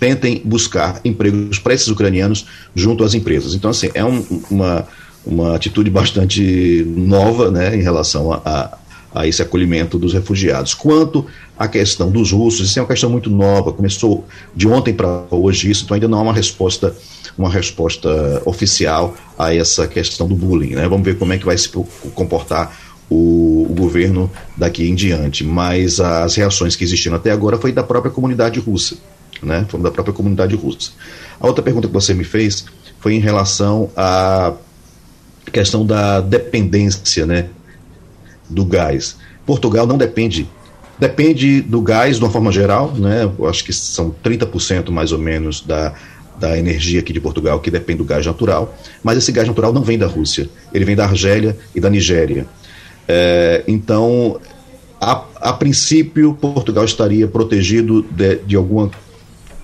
tentem 0.00 0.40
buscar 0.42 1.00
empregos 1.04 1.58
para 1.58 1.74
esses 1.74 1.88
ucranianos 1.88 2.46
junto 2.74 3.04
às 3.04 3.12
empresas. 3.12 3.54
Então, 3.54 3.70
assim, 3.70 3.90
é 3.92 4.04
um, 4.04 4.24
uma 4.50 4.86
uma 5.26 5.56
atitude 5.56 5.90
bastante 5.90 6.84
nova 6.86 7.50
né, 7.50 7.74
em 7.74 7.82
relação 7.82 8.32
a, 8.32 8.40
a, 8.44 8.78
a, 9.12 9.26
esse 9.26 9.42
acolhimento 9.42 9.98
dos 9.98 10.14
refugiados. 10.14 10.72
Quanto 10.72 11.26
à 11.58 11.66
questão 11.66 12.10
dos 12.10 12.30
russos, 12.30 12.68
isso 12.70 12.78
é 12.78 12.82
uma 12.82 12.88
questão 12.88 13.10
muito 13.10 13.28
nova, 13.28 13.72
começou 13.72 14.24
de 14.54 14.68
ontem 14.68 14.94
para 14.94 15.24
hoje 15.30 15.68
isso, 15.68 15.84
então 15.84 15.96
ainda 15.96 16.06
não 16.06 16.18
há 16.18 16.22
uma 16.22 16.32
resposta, 16.32 16.94
uma 17.36 17.50
resposta 17.50 18.40
oficial 18.44 19.16
a 19.36 19.52
essa 19.52 19.88
questão 19.88 20.28
do 20.28 20.36
bullying. 20.36 20.76
Né? 20.76 20.88
Vamos 20.88 21.04
ver 21.04 21.18
como 21.18 21.32
é 21.32 21.38
que 21.38 21.44
vai 21.44 21.58
se 21.58 21.68
comportar 22.14 22.85
o, 23.08 23.66
o, 23.70 23.74
governo 23.74 24.30
daqui 24.56 24.88
em 24.88 24.94
diante. 24.94 25.44
Mas 25.44 26.00
as 26.00 26.34
reações 26.34 26.76
que 26.76 26.84
existiram 26.84 27.16
até 27.16 27.30
agora 27.30 27.58
foi 27.58 27.72
da 27.72 27.82
própria 27.82 28.10
comunidade 28.10 28.60
russa. 28.60 28.96
Né? 29.42 29.66
Foi 29.68 29.80
da 29.80 29.90
própria 29.90 30.14
comunidade 30.14 30.54
russa. 30.56 30.92
A 31.38 31.46
outra 31.46 31.62
pergunta 31.62 31.86
que 31.86 31.94
você 31.94 32.14
me 32.14 32.24
fez 32.24 32.64
foi 33.00 33.14
em 33.14 33.20
relação 33.20 33.90
a 33.96 34.54
questão 35.52 35.86
da 35.86 36.20
dependência 36.20 37.26
né, 37.26 37.48
do 38.48 38.64
gás. 38.64 39.16
Portugal 39.44 39.86
não 39.86 39.96
depende. 39.96 40.48
Depende 40.98 41.60
do 41.60 41.80
gás 41.82 42.16
de 42.16 42.24
uma 42.24 42.30
forma 42.30 42.50
geral, 42.50 42.92
né? 42.92 43.30
Eu 43.38 43.46
acho 43.46 43.62
que 43.62 43.72
são 43.72 44.14
30% 44.24 44.90
mais 44.90 45.12
ou 45.12 45.18
menos 45.18 45.60
da, 45.60 45.92
da 46.38 46.58
energia 46.58 47.00
aqui 47.00 47.12
de 47.12 47.20
Portugal 47.20 47.60
que 47.60 47.70
depende 47.70 47.98
do 47.98 48.04
gás 48.04 48.24
natural, 48.24 48.74
mas 49.02 49.18
esse 49.18 49.30
gás 49.32 49.46
natural 49.46 49.72
não 49.72 49.82
vem 49.82 49.98
da 49.98 50.06
Rússia, 50.06 50.48
ele 50.72 50.84
vem 50.84 50.96
da 50.96 51.04
Argélia 51.04 51.56
e 51.74 51.80
da 51.80 51.90
Nigéria. 51.90 52.46
É, 53.08 53.62
então, 53.66 54.40
a, 55.00 55.24
a 55.40 55.52
princípio, 55.52 56.34
Portugal 56.34 56.84
estaria 56.84 57.28
protegido 57.28 58.02
de, 58.02 58.36
de 58.36 58.56
alguma 58.56 58.90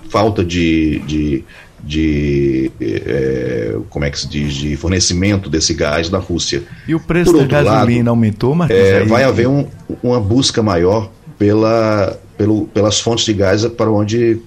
falta 0.09 0.43
de, 0.43 0.99
de, 0.99 1.43
de 1.83 2.71
é, 2.79 3.75
como 3.89 4.05
é 4.05 4.09
que 4.09 4.19
se 4.19 4.27
diz 4.27 4.53
de 4.53 4.77
fornecimento 4.77 5.49
desse 5.49 5.73
gás 5.73 6.09
da 6.09 6.19
Rússia. 6.19 6.63
E 6.87 6.93
o 6.93 6.99
preço 6.99 7.33
da 7.33 7.45
gasolina 7.45 7.99
lado, 7.99 8.09
aumentou, 8.09 8.53
Marcos? 8.55 8.77
É, 8.77 9.03
vai 9.05 9.23
haver 9.23 9.47
um, 9.47 9.67
uma 10.01 10.19
busca 10.19 10.61
maior 10.61 11.11
pela, 11.37 12.17
pelo, 12.37 12.67
pelas 12.67 12.99
fontes 12.99 13.25
de 13.25 13.33
gás 13.33 13.65
para 13.65 13.91
onde 13.91 14.39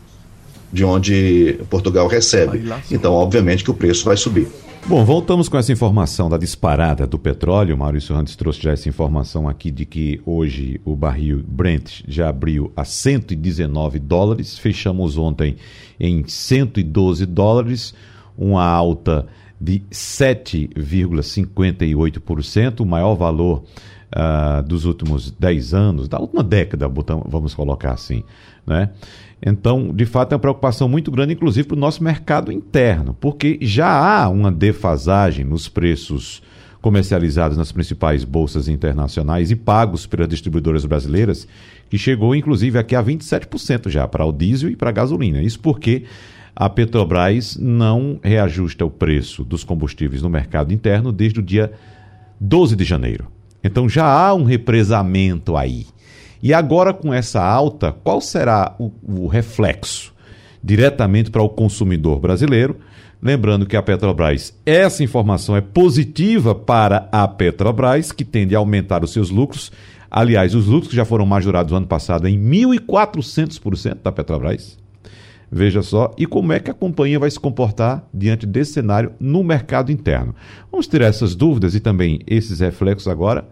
de 0.73 0.85
onde 0.85 1.59
Portugal 1.71 2.07
recebe. 2.07 2.65
Então, 2.91 3.13
obviamente 3.13 3.65
que 3.65 3.71
o 3.71 3.75
preço 3.75 4.05
vai 4.05 4.17
subir. 4.17 4.49
Bom, 4.89 5.05
voltamos 5.05 5.49
com 5.49 5.59
essa 5.59 5.73
informação 5.73 6.31
da 6.31 6.39
disparada 6.39 7.09
do 7.09 7.19
petróleo. 7.19 7.77
Maurício 7.77 8.15
Randes 8.15 8.37
trouxe 8.37 8.63
já 8.63 8.71
essa 8.71 8.89
informação 8.89 9.49
aqui 9.49 9.73
de 9.73 9.85
que 9.85 10.21
hoje 10.25 10.81
o 10.85 10.95
barril 10.95 11.43
Brent 11.45 12.03
já 12.07 12.29
abriu 12.29 12.73
a 12.77 12.85
119 12.85 13.99
dólares. 13.99 14.57
Fechamos 14.57 15.19
ontem 15.19 15.57
em 15.99 16.25
112 16.25 17.27
dólares, 17.27 17.93
uma 18.39 18.65
alta 18.65 19.27
de 19.61 19.81
7,58%, 19.91 22.79
o 22.79 22.87
maior 22.87 23.17
valor 23.17 23.65
uh, 24.15 24.63
dos 24.63 24.85
últimos 24.85 25.33
10 25.33 25.75
anos, 25.75 26.09
da 26.09 26.21
última 26.21 26.45
década, 26.45 26.89
vamos 26.89 27.55
colocar 27.55 27.93
assim. 27.93 28.23
Né? 28.65 28.91
Então, 29.49 29.95
de 29.95 30.05
fato, 30.05 30.33
é 30.33 30.35
uma 30.35 30.41
preocupação 30.41 30.89
muito 30.89 31.09
grande, 31.09 31.35
inclusive 31.35 31.69
para 31.69 31.77
o 31.77 31.81
nosso 31.81 32.03
mercado 32.03 32.51
interno, 32.51 33.15
porque 33.15 33.57
já 33.63 33.87
há 33.87 34.29
uma 34.29 34.51
defasagem 34.51 35.45
nos 35.45 35.69
preços 35.69 36.43
comercializados 36.83 37.57
nas 37.57 37.71
principais 37.71 38.25
bolsas 38.25 38.67
internacionais 38.67 39.53
e 39.53 39.57
pagos 39.57 40.05
pelas 40.05 40.29
distribuidoras 40.29 40.85
brasileiras, 40.85 41.47
que 41.89 41.97
chegou 41.97 42.35
inclusive 42.35 42.77
aqui 42.77 42.97
a 42.97 43.03
27% 43.03 43.89
já 43.89 44.09
para 44.09 44.25
o 44.25 44.33
diesel 44.33 44.71
e 44.71 44.77
para 44.77 44.91
a 44.91 44.93
gasolina. 44.93 45.41
Isso 45.41 45.61
porque 45.61 46.03
a 46.55 46.69
Petrobras 46.69 47.57
não 47.57 48.19
reajusta 48.25 48.85
o 48.85 48.91
preço 48.91 49.45
dos 49.45 49.63
combustíveis 49.63 50.23
no 50.23 50.29
mercado 50.29 50.75
interno 50.75 51.13
desde 51.13 51.39
o 51.39 51.43
dia 51.43 51.73
12 52.41 52.75
de 52.75 52.83
janeiro. 52.83 53.29
Então 53.63 53.89
já 53.89 54.07
há 54.07 54.35
um 54.35 54.43
represamento 54.43 55.57
aí. 55.57 55.87
E 56.47 56.55
agora, 56.55 56.95
com 56.95 57.13
essa 57.13 57.43
alta, 57.43 57.91
qual 57.91 58.21
será 58.21 58.77
o, 58.79 58.93
o 59.03 59.27
reflexo 59.27 60.15
diretamente 60.63 61.29
para 61.29 61.43
o 61.43 61.49
consumidor 61.49 62.21
brasileiro? 62.21 62.77
Lembrando 63.21 63.67
que 63.67 63.77
a 63.77 63.83
Petrobras, 63.83 64.57
essa 64.65 65.03
informação 65.03 65.57
é 65.57 65.61
positiva 65.61 66.55
para 66.55 67.09
a 67.11 67.27
Petrobras, 67.27 68.13
que 68.13 68.25
tende 68.25 68.55
a 68.55 68.61
aumentar 68.61 69.03
os 69.03 69.13
seus 69.13 69.29
lucros. 69.29 69.73
Aliás, 70.09 70.55
os 70.55 70.67
lucros 70.67 70.93
já 70.93 71.05
foram 71.05 71.27
majorados 71.27 71.73
no 71.73 71.79
ano 71.79 71.87
passado 71.89 72.29
em 72.29 72.41
1.400% 72.41 74.03
da 74.05 74.13
Petrobras. 74.13 74.79
Veja 75.51 75.83
só, 75.83 76.15
e 76.17 76.27
como 76.27 76.53
é 76.53 76.61
que 76.61 76.71
a 76.71 76.75
companhia 76.75 77.19
vai 77.19 77.31
se 77.33 77.41
comportar 77.41 78.09
diante 78.15 78.47
desse 78.47 78.75
cenário 78.75 79.15
no 79.19 79.43
mercado 79.43 79.91
interno? 79.91 80.33
Vamos 80.71 80.87
tirar 80.87 81.07
essas 81.07 81.35
dúvidas 81.35 81.75
e 81.75 81.81
também 81.81 82.21
esses 82.25 82.61
reflexos 82.61 83.09
agora 83.09 83.49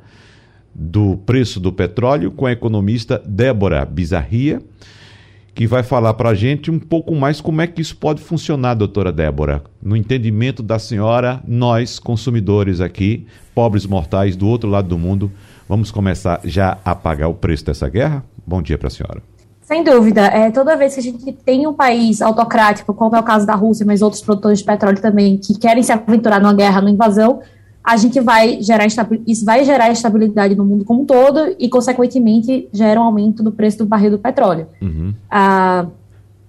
do 0.74 1.16
preço 1.18 1.60
do 1.60 1.72
petróleo 1.72 2.30
com 2.30 2.46
a 2.46 2.52
economista 2.52 3.22
Débora 3.24 3.84
Bizarria, 3.84 4.60
que 5.54 5.66
vai 5.66 5.84
falar 5.84 6.14
para 6.14 6.30
a 6.30 6.34
gente 6.34 6.70
um 6.70 6.80
pouco 6.80 7.14
mais 7.14 7.40
como 7.40 7.60
é 7.60 7.66
que 7.66 7.80
isso 7.80 7.96
pode 7.96 8.20
funcionar, 8.20 8.74
doutora 8.74 9.12
Débora. 9.12 9.62
No 9.80 9.96
entendimento 9.96 10.62
da 10.62 10.78
senhora, 10.78 11.40
nós, 11.46 11.98
consumidores 12.00 12.80
aqui, 12.80 13.26
pobres 13.54 13.86
mortais 13.86 14.34
do 14.34 14.48
outro 14.48 14.68
lado 14.68 14.88
do 14.88 14.98
mundo, 14.98 15.30
vamos 15.68 15.92
começar 15.92 16.40
já 16.44 16.78
a 16.84 16.94
pagar 16.94 17.28
o 17.28 17.34
preço 17.34 17.64
dessa 17.64 17.88
guerra? 17.88 18.24
Bom 18.44 18.60
dia 18.60 18.76
para 18.76 18.88
a 18.88 18.90
senhora. 18.90 19.22
Sem 19.62 19.82
dúvida. 19.82 20.26
É, 20.26 20.50
toda 20.50 20.76
vez 20.76 20.92
que 20.92 21.00
a 21.00 21.02
gente 21.02 21.32
tem 21.32 21.66
um 21.66 21.72
país 21.72 22.20
autocrático, 22.20 22.92
como 22.92 23.16
é 23.16 23.20
o 23.20 23.22
caso 23.22 23.46
da 23.46 23.54
Rússia, 23.54 23.86
mas 23.86 24.02
outros 24.02 24.20
produtores 24.20 24.58
de 24.58 24.64
petróleo 24.64 25.00
também, 25.00 25.38
que 25.38 25.58
querem 25.58 25.82
se 25.82 25.90
aventurar 25.90 26.38
numa 26.38 26.52
guerra, 26.52 26.82
numa 26.82 26.90
invasão, 26.90 27.40
a 27.84 27.98
gente 27.98 28.18
vai 28.18 28.62
gerar 28.62 28.86
isso 28.86 29.44
vai 29.44 29.62
gerar 29.62 29.90
estabilidade 29.90 30.54
no 30.54 30.64
mundo 30.64 30.86
como 30.86 31.02
um 31.02 31.04
todo 31.04 31.54
e, 31.58 31.68
consequentemente, 31.68 32.66
gera 32.72 32.98
um 32.98 33.04
aumento 33.04 33.42
do 33.42 33.52
preço 33.52 33.78
do 33.78 33.86
barril 33.86 34.12
do 34.12 34.18
petróleo. 34.18 34.66
Uhum. 34.80 35.12
Ah, 35.30 35.86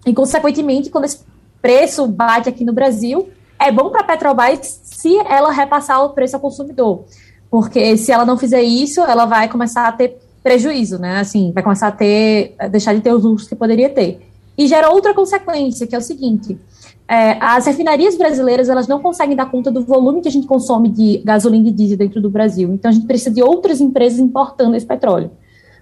e, 0.05 0.13
consequentemente, 0.13 0.89
quando 0.89 1.03
esse 1.03 1.19
preço 1.61 2.07
bate 2.07 2.47
aqui 2.47 2.63
no 2.63 2.71
Brasil, 2.71 3.27
é 3.59 3.69
bom 3.69 3.89
para 3.89 4.01
a 4.01 4.03
Petrobras 4.05 4.79
se 4.83 5.13
ela 5.27 5.51
repassar 5.51 6.05
o 6.05 6.11
preço 6.11 6.37
ao 6.37 6.41
consumidor. 6.41 7.03
Porque 7.51 7.97
se 7.97 8.13
ela 8.13 8.25
não 8.25 8.37
fizer 8.37 8.63
isso, 8.63 9.01
ela 9.01 9.25
vai 9.25 9.49
começar 9.49 9.87
a 9.87 9.91
ter 9.91 10.17
prejuízo, 10.41 10.97
né? 10.99 11.19
Assim, 11.19 11.51
vai 11.51 11.63
começar 11.63 11.87
a 11.87 11.91
ter, 11.91 12.55
deixar 12.71 12.93
de 12.93 13.01
ter 13.01 13.13
os 13.13 13.23
lucros 13.23 13.47
que 13.47 13.55
poderia 13.55 13.89
ter. 13.89 14.25
E 14.57 14.67
gera 14.67 14.89
outra 14.89 15.13
consequência, 15.13 15.85
que 15.85 15.95
é 15.95 15.97
o 15.97 16.01
seguinte: 16.01 16.57
é, 17.07 17.37
as 17.39 17.65
refinarias 17.67 18.17
brasileiras 18.17 18.67
elas 18.67 18.87
não 18.87 18.99
conseguem 18.99 19.35
dar 19.35 19.45
conta 19.45 19.71
do 19.71 19.83
volume 19.83 20.21
que 20.21 20.27
a 20.27 20.31
gente 20.31 20.47
consome 20.47 20.89
de 20.89 21.19
gasolina 21.23 21.69
e 21.69 21.71
diesel 21.71 21.97
dentro 21.97 22.19
do 22.19 22.29
Brasil. 22.29 22.73
Então 22.73 22.89
a 22.89 22.93
gente 22.93 23.05
precisa 23.05 23.31
de 23.31 23.43
outras 23.43 23.79
empresas 23.79 24.19
importando 24.19 24.75
esse 24.75 24.85
petróleo. 24.85 25.29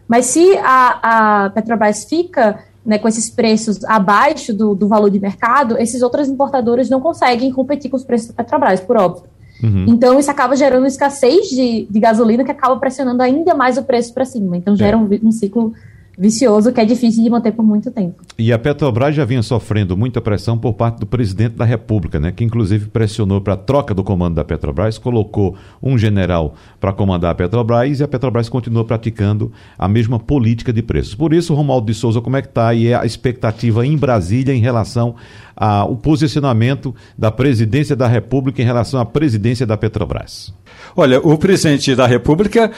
Mas 0.07 0.25
se 0.25 0.57
a, 0.57 1.45
a 1.45 1.49
Petrobras 1.51 2.03
fica 2.03 2.59
né, 2.85 2.97
com 2.97 3.07
esses 3.07 3.29
preços 3.29 3.83
abaixo 3.85 4.53
do, 4.53 4.75
do, 4.75 4.85
valor 4.85 5.09
de 5.09 5.17
mercado, 5.17 5.77
esses 5.77 6.01
outros 6.01 6.27
importadores 6.27 6.89
não 6.89 6.99
conseguem 6.99 7.51
competir 7.53 7.89
com 7.89 7.95
os 7.95 8.03
preços 8.03 8.27
da 8.27 8.33
Petrobras, 8.33 8.81
por 8.81 8.97
óbvio. 8.97 9.23
Uhum. 9.63 9.85
Então 9.87 10.19
isso 10.19 10.29
acaba 10.29 10.57
gerando 10.57 10.85
escassez 10.85 11.47
de, 11.47 11.87
de, 11.89 11.99
gasolina 12.01 12.43
que 12.43 12.51
acaba 12.51 12.75
pressionando 12.75 13.23
ainda 13.23 13.55
mais 13.55 13.77
o 13.77 13.83
preço 13.83 14.13
para 14.13 14.25
cima. 14.25 14.57
Então 14.57 14.75
gera 14.75 14.97
é. 14.97 14.99
um, 14.99 15.07
um 15.23 15.31
ciclo 15.31 15.73
vicioso 16.17 16.71
que 16.71 16.79
é 16.79 16.85
difícil 16.85 17.23
de 17.23 17.29
manter 17.29 17.51
por 17.51 17.63
muito 17.63 17.91
tempo. 17.91 18.21
E 18.37 18.53
a 18.53 18.59
Petrobras 18.59 19.15
já 19.15 19.25
vinha 19.25 19.41
sofrendo 19.41 19.97
muita 19.97 20.21
pressão 20.21 20.57
por 20.57 20.73
parte 20.73 20.99
do 20.99 21.05
presidente 21.05 21.55
da 21.55 21.65
República, 21.65 22.19
né, 22.19 22.31
que 22.31 22.43
inclusive 22.43 22.87
pressionou 22.87 23.41
para 23.41 23.53
a 23.53 23.57
troca 23.57 23.93
do 23.93 24.03
comando 24.03 24.35
da 24.35 24.43
Petrobras, 24.43 24.97
colocou 24.97 25.55
um 25.81 25.97
general 25.97 26.55
para 26.79 26.93
comandar 26.93 27.31
a 27.31 27.35
Petrobras 27.35 27.99
e 27.99 28.03
a 28.03 28.07
Petrobras 28.07 28.49
continua 28.49 28.85
praticando 28.85 29.51
a 29.77 29.87
mesma 29.87 30.19
política 30.19 30.71
de 30.71 30.81
preços. 30.81 31.15
Por 31.15 31.33
isso, 31.33 31.53
Romualdo 31.53 31.87
de 31.87 31.93
Souza, 31.93 32.21
como 32.21 32.37
é 32.37 32.41
que 32.41 32.47
está 32.47 32.67
aí 32.67 32.93
a 32.93 33.05
expectativa 33.05 33.85
em 33.85 33.97
Brasília 33.97 34.53
em 34.53 34.61
relação 34.61 35.15
ao 35.55 35.95
posicionamento 35.95 36.93
da 37.17 37.31
presidência 37.31 37.95
da 37.95 38.07
República 38.07 38.61
em 38.61 38.65
relação 38.65 38.99
à 38.99 39.05
presidência 39.05 39.65
da 39.65 39.77
Petrobras? 39.77 40.53
Olha, 40.95 41.19
o 41.19 41.37
presidente 41.37 41.95
da 41.95 42.05
República 42.05 42.71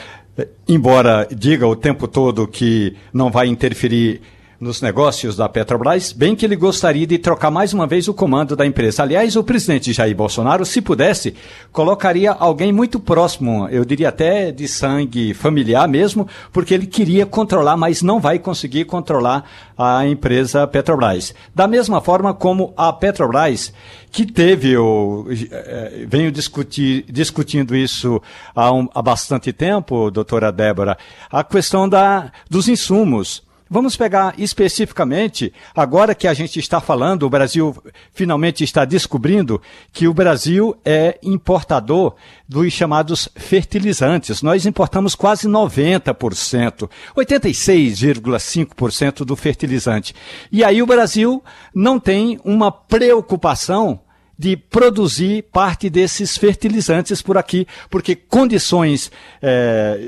embora 0.68 1.26
diga 1.30 1.66
o 1.66 1.76
tempo 1.76 2.06
todo 2.06 2.46
que 2.46 2.94
não 3.12 3.30
vai 3.30 3.46
interferir 3.48 4.20
nos 4.58 4.80
negócios 4.80 5.36
da 5.36 5.48
Petrobras, 5.48 6.12
bem 6.12 6.34
que 6.34 6.44
ele 6.44 6.56
gostaria 6.56 7.06
de 7.06 7.18
trocar 7.18 7.50
mais 7.50 7.74
uma 7.74 7.86
vez 7.86 8.08
o 8.08 8.14
comando 8.14 8.56
da 8.56 8.66
empresa. 8.66 9.02
Aliás, 9.02 9.36
o 9.36 9.44
presidente 9.44 9.92
Jair 9.92 10.16
Bolsonaro, 10.16 10.64
se 10.64 10.80
pudesse, 10.80 11.34
colocaria 11.70 12.32
alguém 12.32 12.72
muito 12.72 12.98
próximo, 12.98 13.68
eu 13.68 13.84
diria 13.84 14.08
até 14.08 14.50
de 14.50 14.66
sangue 14.66 15.34
familiar 15.34 15.86
mesmo, 15.86 16.26
porque 16.52 16.72
ele 16.72 16.86
queria 16.86 17.26
controlar, 17.26 17.76
mas 17.76 18.02
não 18.02 18.18
vai 18.18 18.38
conseguir 18.38 18.86
controlar 18.86 19.44
a 19.76 20.06
empresa 20.06 20.66
Petrobras. 20.66 21.34
Da 21.54 21.66
mesma 21.66 22.00
forma 22.00 22.32
como 22.32 22.72
a 22.76 22.92
Petrobras, 22.92 23.72
que 24.10 24.24
teve, 24.24 24.70
eu 24.70 25.26
eh, 25.30 26.06
venho 26.08 26.32
discutir, 26.32 27.04
discutindo 27.10 27.76
isso 27.76 28.22
há, 28.54 28.72
um, 28.72 28.88
há 28.94 29.02
bastante 29.02 29.52
tempo, 29.52 30.10
doutora 30.10 30.50
Débora, 30.50 30.96
a 31.30 31.44
questão 31.44 31.86
da, 31.86 32.32
dos 32.48 32.68
insumos. 32.68 33.45
Vamos 33.68 33.96
pegar 33.96 34.32
especificamente, 34.38 35.52
agora 35.74 36.14
que 36.14 36.28
a 36.28 36.34
gente 36.34 36.60
está 36.60 36.80
falando, 36.80 37.24
o 37.24 37.30
Brasil 37.30 37.76
finalmente 38.12 38.62
está 38.62 38.84
descobrindo 38.84 39.60
que 39.92 40.06
o 40.06 40.14
Brasil 40.14 40.76
é 40.84 41.18
importador 41.20 42.14
dos 42.48 42.72
chamados 42.72 43.28
fertilizantes. 43.34 44.40
Nós 44.40 44.66
importamos 44.66 45.16
quase 45.16 45.48
90%, 45.48 46.88
86,5% 47.16 49.24
do 49.24 49.34
fertilizante. 49.34 50.14
E 50.52 50.62
aí 50.62 50.80
o 50.80 50.86
Brasil 50.86 51.42
não 51.74 51.98
tem 51.98 52.38
uma 52.44 52.70
preocupação 52.70 53.98
de 54.38 54.56
produzir 54.56 55.42
parte 55.50 55.90
desses 55.90 56.38
fertilizantes 56.38 57.20
por 57.20 57.36
aqui, 57.36 57.66
porque 57.90 58.14
condições 58.14 59.10
é, 59.42 59.98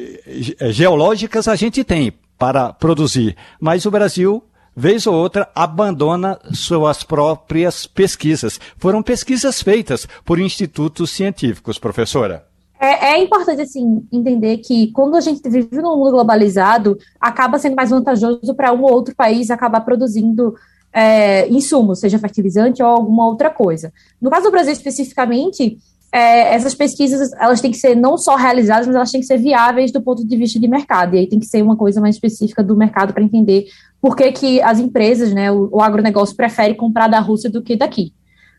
geológicas 0.70 1.48
a 1.48 1.56
gente 1.56 1.82
tem 1.82 2.12
para 2.38 2.72
produzir. 2.72 3.36
Mas 3.60 3.84
o 3.84 3.90
Brasil, 3.90 4.42
vez 4.74 5.06
ou 5.06 5.14
outra, 5.14 5.50
abandona 5.54 6.38
suas 6.52 7.02
próprias 7.02 7.86
pesquisas. 7.86 8.60
Foram 8.76 9.02
pesquisas 9.02 9.60
feitas 9.60 10.06
por 10.24 10.38
institutos 10.38 11.10
científicos, 11.10 11.78
professora. 11.78 12.46
É, 12.80 13.14
é, 13.14 13.22
importante, 13.22 13.60
assim, 13.60 14.06
entender 14.12 14.58
que 14.58 14.92
quando 14.92 15.16
a 15.16 15.20
gente 15.20 15.46
vive 15.48 15.82
num 15.82 15.96
mundo 15.96 16.12
globalizado, 16.12 16.96
acaba 17.20 17.58
sendo 17.58 17.74
mais 17.74 17.90
vantajoso 17.90 18.54
para 18.54 18.72
um 18.72 18.82
ou 18.82 18.92
outro 18.92 19.16
país 19.16 19.50
acabar 19.50 19.80
produzindo 19.80 20.54
é, 20.92 21.48
insumos, 21.48 21.98
seja 21.98 22.20
fertilizante 22.20 22.80
ou 22.80 22.88
alguma 22.88 23.26
outra 23.26 23.50
coisa. 23.50 23.92
No 24.22 24.30
caso 24.30 24.44
do 24.44 24.52
Brasil, 24.52 24.72
especificamente, 24.72 25.76
é, 26.10 26.54
essas 26.54 26.74
pesquisas 26.74 27.32
elas 27.38 27.60
têm 27.60 27.70
que 27.70 27.76
ser 27.76 27.94
não 27.94 28.16
só 28.16 28.34
realizadas, 28.34 28.86
mas 28.86 28.96
elas 28.96 29.10
têm 29.10 29.20
que 29.20 29.26
ser 29.26 29.38
viáveis 29.38 29.92
do 29.92 30.00
ponto 30.00 30.26
de 30.26 30.36
vista 30.36 30.58
de 30.58 30.66
mercado. 30.66 31.14
E 31.14 31.18
aí 31.18 31.26
tem 31.26 31.38
que 31.38 31.46
ser 31.46 31.62
uma 31.62 31.76
coisa 31.76 32.00
mais 32.00 32.16
específica 32.16 32.62
do 32.62 32.76
mercado 32.76 33.12
para 33.12 33.22
entender 33.22 33.66
por 34.00 34.16
que, 34.16 34.30
que 34.32 34.62
as 34.62 34.78
empresas, 34.78 35.32
né, 35.32 35.50
o, 35.50 35.68
o 35.72 35.82
agronegócio 35.82 36.36
prefere 36.36 36.74
comprar 36.74 37.08
da 37.08 37.20
Rússia 37.20 37.50
do 37.50 37.62
que 37.62 37.76
daqui. 37.76 38.12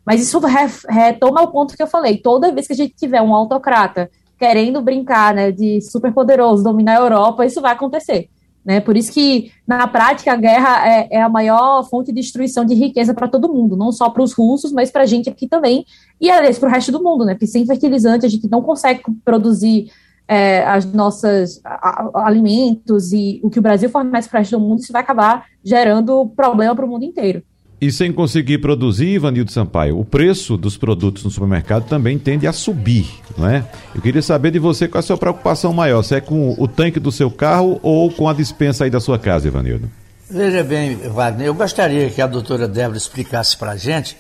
Mas 0.06 0.22
isso 0.22 0.40
retoma 0.88 1.42
o 1.42 1.52
ponto 1.52 1.76
que 1.76 1.84
eu 1.84 1.88
falei. 1.88 2.18
Toda 2.18 2.52
vez 2.52 2.68
que 2.68 2.74
a 2.74 2.76
gente 2.76 2.96
tiver 2.96 3.22
um 3.22 3.34
autocrata 3.34 4.10
querendo 4.38 4.82
brincar 4.82 5.34
né, 5.34 5.52
de 5.52 5.82
superpoderoso, 5.82 6.64
dominar 6.64 6.98
a 6.98 7.02
Europa, 7.02 7.46
isso 7.46 7.62
vai 7.62 7.74
acontecer. 7.74 8.30
Né? 8.64 8.80
Por 8.80 8.98
isso 8.98 9.12
que, 9.12 9.52
na 9.66 9.88
prática, 9.88 10.34
a 10.34 10.36
guerra 10.36 10.88
é, 10.88 11.08
é 11.12 11.22
a 11.22 11.30
maior 11.30 11.84
fonte 11.90 12.12
de 12.12 12.22
destruição 12.22 12.66
de 12.66 12.76
riqueza 12.76 13.14
para 13.14 13.28
todo 13.28 13.52
mundo, 13.52 13.76
não 13.76 13.92
só 13.92 14.10
para 14.10 14.24
os 14.24 14.34
russos, 14.34 14.72
mas 14.72 14.92
para 14.92 15.04
a 15.04 15.06
gente 15.06 15.30
aqui 15.30 15.48
também, 15.48 15.86
e 16.20 16.30
aliás, 16.30 16.60
para 16.60 16.70
o 16.70 16.72
resto 16.72 16.92
do 16.92 17.02
mundo, 17.02 17.26
né? 17.26 17.34
Porque 17.34 17.48
sem 17.48 17.66
fertilizante 17.66 18.26
a 18.26 18.30
gente 18.30 18.50
não 18.50 18.62
consegue 18.62 19.02
produzir 19.24 19.92
é, 20.28 20.64
as 20.66 20.86
nossas 20.86 21.60
a, 21.66 22.28
alimentos 22.28 23.12
e 23.12 23.40
o 23.44 23.50
que 23.50 23.58
o 23.58 23.62
Brasil 23.62 23.90
fornece 23.90 24.30
para 24.30 24.38
o 24.38 24.40
resto 24.40 24.60
do 24.60 24.64
mundo, 24.64 24.80
isso 24.80 24.94
vai 24.94 25.02
acabar 25.02 25.48
gerando 25.64 26.28
problema 26.36 26.76
para 26.76 26.86
o 26.86 26.88
mundo 26.88 27.04
inteiro. 27.04 27.42
E 27.82 27.94
sem 27.94 28.12
conseguir 28.12 28.58
produzir, 28.58 29.08
Ivanildo 29.08 29.54
Sampaio, 29.54 29.98
o 29.98 30.04
preço 30.04 30.58
dos 30.58 30.76
produtos 30.76 31.24
no 31.24 31.32
supermercado 31.32 31.88
também 31.88 32.20
tende 32.20 32.46
a 32.46 32.52
subir, 32.52 33.08
não 33.38 33.48
é? 33.48 33.64
Eu 33.96 34.02
queria 34.02 34.22
saber 34.22 34.52
de 34.52 34.60
você 34.60 34.86
qual 34.86 35.00
é 35.00 35.04
a 35.04 35.08
sua 35.08 35.18
preocupação 35.18 35.72
maior, 35.72 36.04
se 36.04 36.14
é 36.14 36.20
com 36.20 36.54
o 36.58 36.68
tanque 36.68 37.00
do 37.00 37.10
seu 37.10 37.32
carro 37.32 37.80
ou 37.82 38.12
com 38.12 38.28
a 38.28 38.34
dispensa 38.34 38.84
aí 38.84 38.90
da 38.90 39.00
sua 39.00 39.18
casa, 39.18 39.48
Ivanildo? 39.48 39.90
Veja 40.30 40.62
bem, 40.62 40.98
Wagner, 40.98 41.48
eu 41.48 41.54
gostaria 41.54 42.10
que 42.10 42.22
a 42.22 42.28
doutora 42.28 42.68
Débora 42.68 42.98
explicasse 42.98 43.56
para 43.56 43.72
a 43.72 43.78
gente 43.78 44.18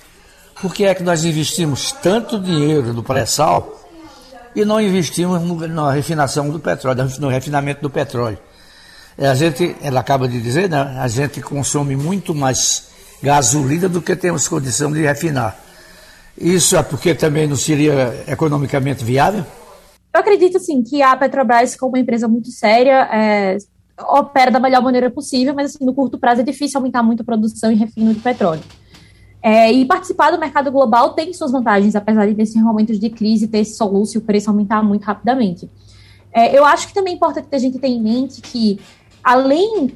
por 0.61 0.73
que 0.73 0.85
é 0.85 0.95
que 0.95 1.03
nós 1.03 1.25
investimos 1.25 1.91
tanto 1.91 2.39
dinheiro 2.39 2.93
no 2.93 3.03
pré-sal 3.03 3.77
e 4.55 4.63
não 4.63 4.79
investimos 4.79 5.41
na 5.69 5.91
refinação 5.91 6.49
do 6.49 6.59
petróleo, 6.59 7.09
no 7.19 7.27
refinamento 7.27 7.81
do 7.81 7.89
petróleo. 7.89 8.39
É, 9.17 9.27
a 9.27 9.35
gente, 9.35 9.75
ela 9.81 9.99
acaba 9.99 10.29
de 10.29 10.41
dizer, 10.41 10.69
né, 10.69 10.95
a 10.97 11.07
gente 11.09 11.41
consome 11.41 11.95
muito 11.97 12.33
mais 12.33 12.88
gasolina 13.21 13.89
do 13.89 14.01
que 14.01 14.15
temos 14.15 14.47
condição 14.47 14.91
de 14.91 15.01
refinar. 15.01 15.57
Isso 16.37 16.77
é 16.77 16.83
porque 16.83 17.13
também 17.13 17.47
não 17.47 17.55
seria 17.55 18.23
economicamente 18.27 19.03
viável? 19.03 19.45
Eu 20.13 20.21
acredito, 20.21 20.59
sim, 20.59 20.81
que 20.81 21.01
a 21.01 21.15
Petrobras, 21.15 21.75
como 21.75 21.93
uma 21.93 21.99
empresa 21.99 22.27
muito 22.27 22.49
séria, 22.49 23.07
é, 23.11 23.57
opera 23.99 24.49
da 24.49 24.59
melhor 24.59 24.81
maneira 24.81 25.09
possível, 25.11 25.53
mas 25.53 25.75
assim, 25.75 25.85
no 25.85 25.93
curto 25.93 26.17
prazo 26.17 26.41
é 26.41 26.43
difícil 26.43 26.79
aumentar 26.79 27.03
muito 27.03 27.21
a 27.21 27.25
produção 27.25 27.71
e 27.71 27.75
refino 27.75 28.13
de 28.13 28.19
petróleo. 28.19 28.63
É, 29.41 29.71
e 29.71 29.85
participar 29.85 30.31
do 30.31 30.39
mercado 30.39 30.71
global 30.71 31.13
tem 31.13 31.33
suas 31.33 31.51
vantagens, 31.51 31.95
apesar 31.95 32.27
de 32.27 32.35
nesses 32.35 32.61
momentos 32.61 32.99
de 32.99 33.09
crise 33.09 33.47
ter 33.47 33.59
esse 33.59 33.75
soluço 33.75 34.17
e 34.17 34.19
o 34.19 34.21
preço 34.21 34.49
aumentar 34.49 34.83
muito 34.83 35.03
rapidamente. 35.03 35.69
É, 36.33 36.57
eu 36.57 36.65
acho 36.65 36.87
que 36.87 36.93
também 36.93 37.13
é 37.13 37.15
importante 37.15 37.47
que 37.47 37.55
a 37.55 37.59
gente 37.59 37.79
tenha 37.79 37.95
em 37.95 38.01
mente 38.01 38.41
que, 38.41 38.79
além 39.23 39.91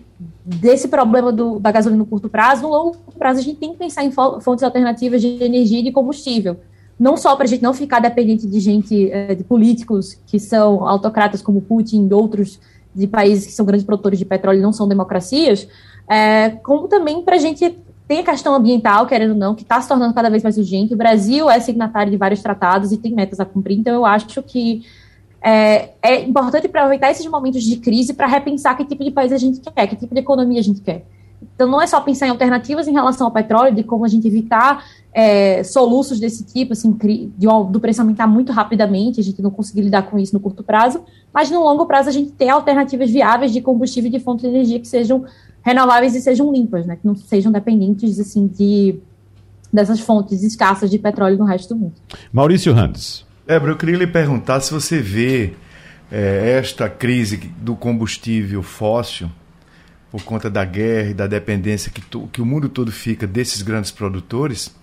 desse 0.45 0.87
problema 0.87 1.31
do, 1.31 1.59
da 1.59 1.71
gasolina 1.71 1.99
no 1.99 2.05
curto 2.05 2.29
prazo, 2.29 2.63
no 2.63 2.69
longo 2.69 2.97
prazo 3.17 3.39
a 3.39 3.43
gente 3.43 3.57
tem 3.57 3.71
que 3.71 3.77
pensar 3.77 4.03
em 4.03 4.11
fontes 4.11 4.63
alternativas 4.63 5.21
de 5.21 5.43
energia 5.43 5.79
e 5.79 5.83
de 5.83 5.91
combustível. 5.91 6.57
Não 6.99 7.17
só 7.17 7.35
para 7.35 7.45
a 7.45 7.47
gente 7.47 7.63
não 7.63 7.73
ficar 7.73 7.99
dependente 7.99 8.47
de 8.47 8.59
gente, 8.59 9.11
eh, 9.11 9.35
de 9.35 9.43
políticos 9.43 10.17
que 10.25 10.39
são 10.39 10.87
autocratas 10.87 11.41
como 11.41 11.61
Putin 11.61 12.07
e 12.07 12.13
outros 12.13 12.59
de 12.93 13.07
países 13.07 13.45
que 13.45 13.51
são 13.51 13.65
grandes 13.65 13.85
produtores 13.85 14.19
de 14.19 14.25
petróleo 14.25 14.59
e 14.59 14.61
não 14.61 14.71
são 14.71 14.87
democracias, 14.87 15.67
é, 16.07 16.49
como 16.49 16.87
também 16.87 17.23
para 17.23 17.35
a 17.35 17.39
gente 17.39 17.77
ter 18.07 18.19
a 18.19 18.23
questão 18.23 18.53
ambiental, 18.53 19.07
querendo 19.07 19.31
ou 19.31 19.37
não, 19.37 19.55
que 19.55 19.63
está 19.63 19.81
se 19.81 19.87
tornando 19.87 20.13
cada 20.13 20.29
vez 20.29 20.43
mais 20.43 20.57
urgente. 20.57 20.93
O 20.93 20.97
Brasil 20.97 21.49
é 21.49 21.59
signatário 21.59 22.11
de 22.11 22.17
vários 22.17 22.41
tratados 22.41 22.91
e 22.91 22.97
tem 22.97 23.13
metas 23.13 23.39
a 23.39 23.45
cumprir, 23.45 23.79
então 23.79 23.93
eu 23.93 24.05
acho 24.05 24.43
que 24.43 24.83
é, 25.43 25.89
é 26.01 26.21
importante 26.21 26.67
aproveitar 26.67 27.11
esses 27.11 27.25
momentos 27.25 27.63
de 27.63 27.75
crise 27.77 28.13
para 28.13 28.27
repensar 28.27 28.77
que 28.77 28.85
tipo 28.85 29.03
de 29.03 29.11
país 29.11 29.31
a 29.31 29.37
gente 29.37 29.59
quer, 29.59 29.87
que 29.87 29.95
tipo 29.95 30.13
de 30.13 30.21
economia 30.21 30.59
a 30.59 30.63
gente 30.63 30.81
quer. 30.81 31.05
Então, 31.53 31.67
não 31.67 31.81
é 31.81 31.85
só 31.85 31.99
pensar 31.99 32.27
em 32.27 32.29
alternativas 32.29 32.87
em 32.87 32.93
relação 32.93 33.27
ao 33.27 33.33
petróleo, 33.33 33.75
de 33.75 33.83
como 33.83 34.05
a 34.05 34.07
gente 34.07 34.25
evitar 34.25 34.85
é, 35.13 35.61
soluços 35.63 36.19
desse 36.19 36.45
tipo, 36.45 36.71
assim, 36.71 36.91
de, 37.37 37.47
do 37.69 37.79
preço 37.79 38.01
aumentar 38.01 38.25
muito 38.25 38.53
rapidamente, 38.53 39.19
a 39.19 39.23
gente 39.23 39.41
não 39.41 39.51
conseguir 39.51 39.81
lidar 39.81 40.03
com 40.03 40.17
isso 40.17 40.33
no 40.33 40.39
curto 40.39 40.63
prazo, 40.63 41.03
mas 41.33 41.51
no 41.51 41.59
longo 41.59 41.85
prazo 41.85 42.07
a 42.07 42.11
gente 42.11 42.31
ter 42.31 42.49
alternativas 42.49 43.09
viáveis 43.09 43.51
de 43.51 43.61
combustível 43.61 44.07
e 44.07 44.11
de 44.11 44.19
fonte 44.19 44.41
de 44.41 44.47
energia 44.47 44.79
que 44.79 44.87
sejam 44.87 45.25
renováveis 45.61 46.15
e 46.15 46.21
sejam 46.21 46.51
limpas, 46.51 46.85
né, 46.85 46.95
que 46.95 47.05
não 47.05 47.15
sejam 47.15 47.51
dependentes 47.51 48.19
assim, 48.19 48.47
de, 48.47 48.95
dessas 49.71 49.99
fontes 49.99 50.41
escassas 50.43 50.89
de 50.89 50.97
petróleo 50.97 51.37
no 51.37 51.45
resto 51.45 51.73
do 51.73 51.79
mundo. 51.79 51.95
Maurício 52.31 52.73
Randes. 52.73 53.25
Débora, 53.45 53.73
eu 53.73 53.77
queria 53.77 53.97
lhe 53.97 54.07
perguntar 54.07 54.61
se 54.61 54.71
você 54.71 55.01
vê 55.01 55.51
é, 56.09 56.57
esta 56.57 56.87
crise 56.87 57.35
do 57.57 57.75
combustível 57.75 58.63
fóssil, 58.63 59.29
por 60.09 60.23
conta 60.23 60.49
da 60.49 60.63
guerra 60.63 61.09
e 61.09 61.13
da 61.13 61.27
dependência 61.27 61.91
que, 61.91 61.99
tu, 61.99 62.29
que 62.31 62.41
o 62.41 62.45
mundo 62.45 62.69
todo 62.69 62.89
fica 62.89 63.27
desses 63.27 63.61
grandes 63.61 63.91
produtores, 63.91 64.73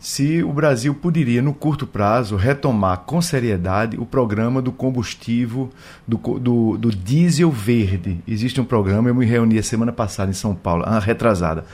se 0.00 0.42
o 0.42 0.52
Brasil 0.52 0.92
poderia, 0.96 1.40
no 1.40 1.54
curto 1.54 1.86
prazo, 1.86 2.34
retomar 2.34 2.98
com 3.06 3.22
seriedade 3.22 3.96
o 3.96 4.04
programa 4.04 4.60
do 4.60 4.72
combustível, 4.72 5.70
do, 6.06 6.16
do, 6.40 6.76
do 6.76 6.90
diesel 6.90 7.52
verde. 7.52 8.18
Existe 8.26 8.60
um 8.60 8.64
programa, 8.64 9.08
eu 9.08 9.14
me 9.14 9.26
reuni 9.26 9.60
a 9.60 9.62
semana 9.62 9.92
passada 9.92 10.28
em 10.28 10.34
São 10.34 10.56
Paulo, 10.56 10.84
retrasada, 11.00 11.64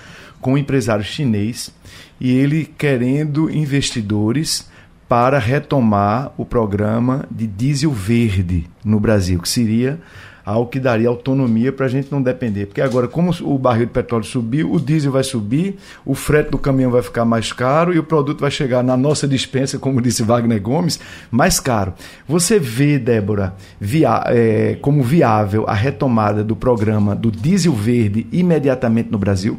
com 0.43 0.53
um 0.53 0.59
empresário 0.59 1.05
chinês, 1.05 1.75
e 2.21 2.31
ele 2.31 2.67
querendo 2.67 3.49
investidores 3.51 4.69
para 5.09 5.38
retomar 5.38 6.33
o 6.37 6.45
programa 6.45 7.27
de 7.31 7.47
diesel 7.47 7.93
verde 7.93 8.67
no 8.85 8.99
Brasil, 8.99 9.40
que 9.40 9.49
seria 9.49 10.01
algo 10.45 10.69
que 10.69 10.79
daria 10.79 11.09
autonomia 11.09 11.73
para 11.73 11.87
a 11.87 11.88
gente 11.88 12.12
não 12.12 12.21
depender. 12.21 12.67
Porque 12.67 12.81
agora, 12.81 13.09
como 13.09 13.35
o 13.43 13.59
barril 13.59 13.87
de 13.87 13.93
petróleo 13.93 14.25
subiu, 14.25 14.73
o 14.73 14.79
diesel 14.79 15.11
vai 15.11 15.25
subir, 15.25 15.77
o 16.05 16.14
frete 16.14 16.51
do 16.51 16.59
caminhão 16.59 16.90
vai 16.90 17.03
ficar 17.03 17.25
mais 17.25 17.53
caro 17.53 17.95
e 17.95 17.99
o 17.99 18.03
produto 18.03 18.40
vai 18.40 18.51
chegar 18.51 18.83
na 18.83 18.97
nossa 18.97 19.27
dispensa, 19.27 19.79
como 19.79 20.03
disse 20.03 20.23
Wagner 20.23 20.61
Gomes, 20.61 21.01
mais 21.31 21.59
caro. 21.59 21.95
Você 22.29 22.59
vê, 22.59 22.99
Débora, 22.99 23.55
via, 23.81 24.23
é, 24.27 24.77
como 24.83 25.03
viável 25.03 25.64
a 25.67 25.73
retomada 25.73 26.45
do 26.45 26.55
programa 26.55 27.14
do 27.14 27.31
diesel 27.31 27.73
verde 27.73 28.27
imediatamente 28.31 29.11
no 29.11 29.19
Brasil? 29.19 29.59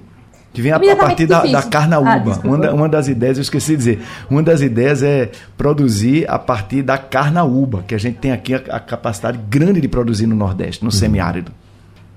Que 0.56 0.62
vem 0.62 0.72
a, 0.72 0.78
a 0.78 0.96
partir 0.96 1.28
da, 1.28 1.44
da 1.46 1.62
carnaúba. 1.62 2.40
Ah, 2.42 2.48
uma, 2.48 2.72
uma, 2.72 2.90
das 2.90 3.10
ideias, 3.10 3.38
eu 3.38 3.42
esqueci 3.42 3.72
de 3.72 3.78
dizer, 3.78 4.02
uma 4.30 4.42
das 4.42 4.62
ideias 4.62 5.04
é 5.04 5.30
produzir 5.58 6.26
a 6.30 6.40
partir 6.40 6.82
da 6.82 6.98
carnaúba, 6.98 7.84
que 7.86 7.94
a 7.94 7.98
gente 7.98 8.20
tem 8.20 8.32
aqui 8.32 8.54
a, 8.54 8.58
a 8.70 8.80
capacidade 8.80 9.38
grande 9.50 9.82
de 9.82 9.88
produzir 9.90 10.26
no 10.26 10.36
Nordeste, 10.36 10.82
no 10.82 10.88
uhum. 10.88 10.92
semiárido. 10.92 11.52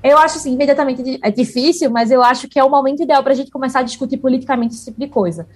Eu 0.03 0.16
acho, 0.18 0.38
assim, 0.38 0.55
imediatamente 0.55 1.18
é 1.20 1.31
difícil, 1.33 1.90
mas 1.90 2.12
eu 2.12 2.22
acho 2.22 2.46
que 2.46 2.59
é 2.59 2.62
o 2.62 2.70
momento 2.70 3.03
ideal 3.03 3.22
para 3.24 3.33
a 3.33 3.37
gente 3.37 3.51
começar 3.51 3.81
a 3.81 3.83
discutir 3.83 4.16
politicamente 4.18 4.74
esse 4.74 4.85
tipo 4.85 5.01
de 5.01 5.09
coisa. 5.09 5.46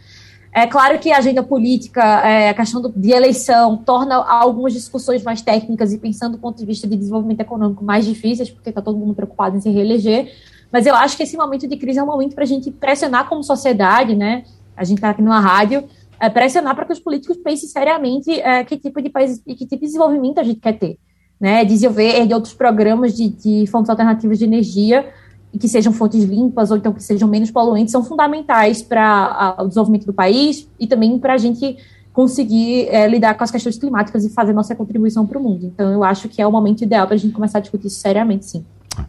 É 0.52 0.66
claro 0.66 0.98
que 0.98 1.10
a 1.10 1.18
agenda 1.18 1.42
política, 1.42 2.02
é, 2.02 2.50
a 2.50 2.54
questão 2.54 2.82
do, 2.82 2.92
de 2.94 3.12
eleição, 3.12 3.76
torna 3.76 4.16
algumas 4.16 4.72
discussões 4.72 5.22
mais 5.22 5.40
técnicas 5.40 5.92
e 5.92 5.98
pensando 5.98 6.32
do 6.32 6.38
ponto 6.38 6.58
de 6.58 6.66
vista 6.66 6.88
de 6.88 6.96
desenvolvimento 6.96 7.40
econômico 7.40 7.84
mais 7.84 8.04
difíceis, 8.04 8.50
porque 8.50 8.68
está 8.68 8.82
todo 8.82 8.98
mundo 8.98 9.14
preocupado 9.14 9.56
em 9.56 9.60
se 9.60 9.70
reeleger. 9.70 10.30
Mas 10.72 10.86
eu 10.86 10.94
acho 10.94 11.16
que 11.16 11.22
esse 11.22 11.36
momento 11.36 11.68
de 11.68 11.76
crise 11.76 11.98
é 11.98 12.02
um 12.02 12.06
momento 12.06 12.34
para 12.34 12.44
a 12.44 12.46
gente 12.46 12.70
pressionar 12.70 13.28
como 13.28 13.42
sociedade, 13.42 14.16
né? 14.16 14.44
A 14.76 14.84
gente 14.84 14.98
está 14.98 15.10
aqui 15.10 15.20
numa 15.20 15.38
rádio, 15.38 15.84
é, 16.18 16.30
pressionar 16.30 16.74
para 16.74 16.86
que 16.86 16.92
os 16.92 17.00
políticos 17.00 17.36
pensem 17.36 17.68
seriamente 17.68 18.30
é, 18.40 18.64
que 18.64 18.78
tipo 18.78 19.02
de 19.02 19.10
país 19.10 19.42
e 19.46 19.54
que 19.54 19.66
tipo 19.66 19.80
de 19.80 19.86
desenvolvimento 19.86 20.38
a 20.38 20.42
gente 20.42 20.60
quer 20.60 20.78
ter. 20.78 20.98
Né? 21.38 21.64
Desenvolver 21.64 22.26
de 22.26 22.32
outros 22.32 22.54
programas 22.54 23.14
de, 23.14 23.28
de 23.28 23.66
fontes 23.66 23.90
alternativas 23.90 24.38
de 24.38 24.44
energia 24.44 25.12
que 25.58 25.68
sejam 25.68 25.92
fontes 25.92 26.24
limpas 26.24 26.70
ou 26.70 26.76
então 26.76 26.92
que 26.92 27.02
sejam 27.02 27.28
menos 27.28 27.50
poluentes 27.50 27.92
são 27.92 28.02
fundamentais 28.02 28.82
para 28.82 29.56
o 29.58 29.66
desenvolvimento 29.66 30.06
do 30.06 30.12
país 30.12 30.68
e 30.80 30.86
também 30.86 31.18
para 31.18 31.34
a 31.34 31.36
gente 31.36 31.76
conseguir 32.12 32.88
é, 32.88 33.06
lidar 33.08 33.34
com 33.34 33.44
as 33.44 33.50
questões 33.50 33.78
climáticas 33.78 34.24
e 34.24 34.30
fazer 34.30 34.52
nossa 34.52 34.74
contribuição 34.74 35.26
para 35.26 35.38
o 35.38 35.42
mundo. 35.42 35.66
Então, 35.66 35.90
eu 35.90 36.04
acho 36.04 36.28
que 36.28 36.40
é 36.40 36.46
o 36.46 36.52
momento 36.52 36.82
ideal 36.82 37.06
para 37.06 37.14
a 37.14 37.18
gente 37.18 37.32
começar 37.32 37.58
a 37.58 37.60
discutir 37.60 37.86
isso 37.86 38.00
seriamente, 38.00 38.44
sim. 38.44 38.64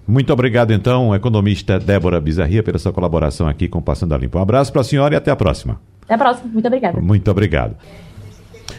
Muito 0.08 0.32
obrigado, 0.32 0.72
então, 0.72 1.14
economista 1.14 1.80
Débora 1.80 2.20
Bizarria, 2.20 2.64
pela 2.64 2.78
sua 2.78 2.94
colaboração 2.94 3.48
aqui 3.48 3.68
com 3.68 3.82
Passando 3.82 4.14
a 4.14 4.18
Limpo. 4.18 4.38
Um 4.38 4.42
abraço 4.42 4.72
para 4.72 4.82
a 4.82 4.84
senhora 4.84 5.16
e 5.16 5.18
até 5.18 5.32
a 5.32 5.36
próxima. 5.36 5.80
Até 6.04 6.14
a 6.14 6.18
próxima. 6.18 6.50
Muito 6.52 6.66
obrigada. 6.66 7.02
Muito 7.02 7.32
obrigado. 7.32 7.76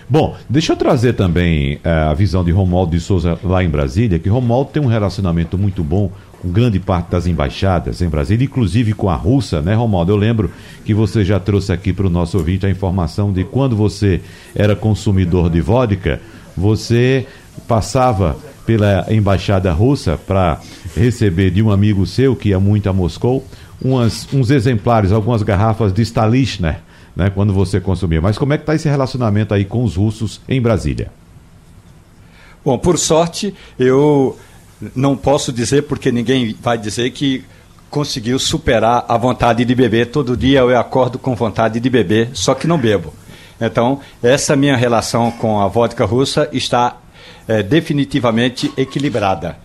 Bom, 0.09 0.37
deixa 0.49 0.73
eu 0.73 0.77
trazer 0.77 1.15
também 1.15 1.77
uh, 1.77 2.11
a 2.11 2.15
visão 2.15 2.45
de 2.45 2.51
Romualdo 2.51 2.93
de 2.93 3.01
Souza 3.01 3.39
lá 3.43 3.65
em 3.65 3.69
Brasília, 3.69 4.19
que 4.19 4.29
Romualdo 4.29 4.71
tem 4.71 4.83
um 4.83 4.87
relacionamento 4.87 5.57
muito 5.57 5.83
bom 5.83 6.11
com 6.43 6.51
grande 6.51 6.79
parte 6.79 7.11
das 7.11 7.27
embaixadas 7.27 8.03
em 8.03 8.09
Brasília, 8.09 8.45
inclusive 8.45 8.93
com 8.93 9.09
a 9.09 9.15
russa, 9.15 9.63
né, 9.63 9.75
Romualdo? 9.75 10.13
Eu 10.13 10.17
lembro 10.17 10.51
que 10.85 10.93
você 10.93 11.25
já 11.25 11.41
trouxe 11.41 11.73
aqui 11.73 11.91
para 11.93 12.07
o 12.07 12.11
nosso 12.11 12.37
ouvinte 12.37 12.67
a 12.67 12.71
informação 12.71 13.33
de 13.33 13.45
quando 13.45 13.75
você 13.75 14.21
era 14.55 14.77
consumidor 14.77 15.49
de 15.49 15.63
vodka, 15.63 16.21
você 16.55 17.27
passava 17.67 18.37
pela 18.67 19.07
embaixada 19.11 19.73
russa 19.73 20.19
para 20.19 20.61
receber 20.97 21.51
de 21.51 21.63
um 21.63 21.71
amigo 21.71 22.07
seu 22.07 22.35
que 22.37 22.51
ia 22.51 22.61
muito 22.61 22.89
a 22.89 22.93
Moscou 22.93 23.45
umas, 23.83 24.27
uns 24.33 24.51
exemplares, 24.51 25.13
algumas 25.13 25.43
garrafas 25.43 25.93
de 25.93 26.03
Stalichner, 26.03 26.81
né, 27.15 27.31
quando 27.31 27.53
você 27.53 27.81
consumia. 27.81 28.21
Mas 28.21 28.39
como 28.39 28.53
é 28.53 28.57
que 28.57 28.63
está 28.63 28.75
esse 28.75 28.89
relacionamento 28.89 29.53
aí 29.55 29.65
com 29.65 29.85
os 29.85 29.97
russos 29.97 30.41
em 30.49 30.61
Brasília? 30.61 31.11
Bom, 32.65 32.79
por 32.79 32.99
sorte, 32.99 33.55
eu 33.79 34.39
não 34.97 35.17
posso 35.17 35.53
dizer, 35.53 35.83
porque 35.83 36.11
ninguém 36.11 36.57
vai 36.61 36.79
dizer 36.79 37.11
que 37.11 37.45
conseguiu 37.91 38.39
superar 38.39 39.05
a 39.07 39.17
vontade 39.17 39.65
de 39.65 39.75
beber. 39.75 40.07
Todo 40.07 40.37
dia 40.37 40.61
eu 40.61 40.79
acordo 40.79 41.19
com 41.19 41.35
vontade 41.35 41.79
de 41.79 41.91
beber, 41.91 42.31
só 42.33 42.55
que 42.55 42.67
não 42.67 42.79
bebo. 42.79 43.13
Então, 43.61 44.01
essa 44.23 44.57
minha 44.57 44.77
relação 44.77 45.31
com 45.31 45.61
a 45.61 45.69
vodka 45.69 46.05
russa 46.05 46.49
está 46.53 46.97
é, 47.47 47.63
definitivamente 47.63 48.73
equilibrada. 48.77 49.64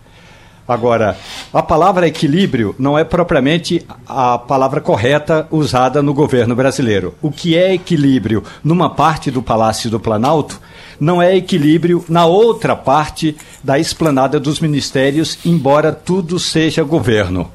Agora, 0.70 1.18
a 1.52 1.64
palavra 1.64 2.08
equilíbrio 2.08 2.76
não 2.78 2.96
é 2.96 3.04
propriamente 3.04 3.84
a 4.08 4.38
palavra 4.38 4.80
correta 4.80 5.48
usada 5.50 6.00
no 6.04 6.14
governo 6.14 6.56
brasileiro. 6.56 7.16
O 7.24 7.32
que 7.32 7.58
é 7.58 7.74
equilíbrio 7.74 8.44
numa 8.64 8.88
parte 8.88 9.32
do 9.32 9.42
Palácio 9.42 9.90
do 9.90 10.00
Planalto 10.00 10.62
não 11.00 11.20
é 11.20 11.36
equilíbrio 11.36 12.06
na 12.08 12.28
outra 12.28 12.76
parte 12.76 13.36
da 13.64 13.80
esplanada 13.80 14.40
dos 14.40 14.60
ministérios, 14.60 15.40
embora 15.44 15.92
tudo 15.92 16.38
seja 16.38 16.84
governo. 16.84 17.52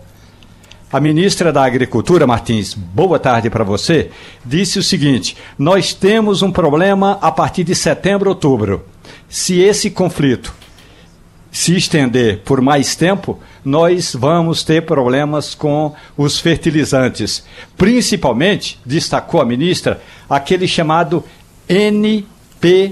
A 0.92 0.98
ministra 0.98 1.52
da 1.52 1.64
Agricultura, 1.64 2.26
Martins, 2.26 2.74
boa 2.74 3.20
tarde 3.20 3.48
para 3.48 3.62
você, 3.62 4.10
disse 4.44 4.76
o 4.76 4.82
seguinte: 4.82 5.36
nós 5.56 5.94
temos 5.94 6.42
um 6.42 6.50
problema 6.50 7.16
a 7.22 7.30
partir 7.30 7.62
de 7.62 7.76
setembro, 7.76 8.30
outubro. 8.30 8.84
Se 9.28 9.60
esse 9.60 9.88
conflito 9.88 10.63
se 11.54 11.76
estender 11.76 12.40
por 12.40 12.60
mais 12.60 12.96
tempo, 12.96 13.38
nós 13.64 14.12
vamos 14.12 14.64
ter 14.64 14.84
problemas 14.84 15.54
com 15.54 15.94
os 16.16 16.40
fertilizantes. 16.40 17.44
Principalmente, 17.76 18.76
destacou 18.84 19.40
a 19.40 19.44
ministra, 19.44 20.02
aquele 20.28 20.66
chamado 20.66 21.22
NPK, 21.68 22.88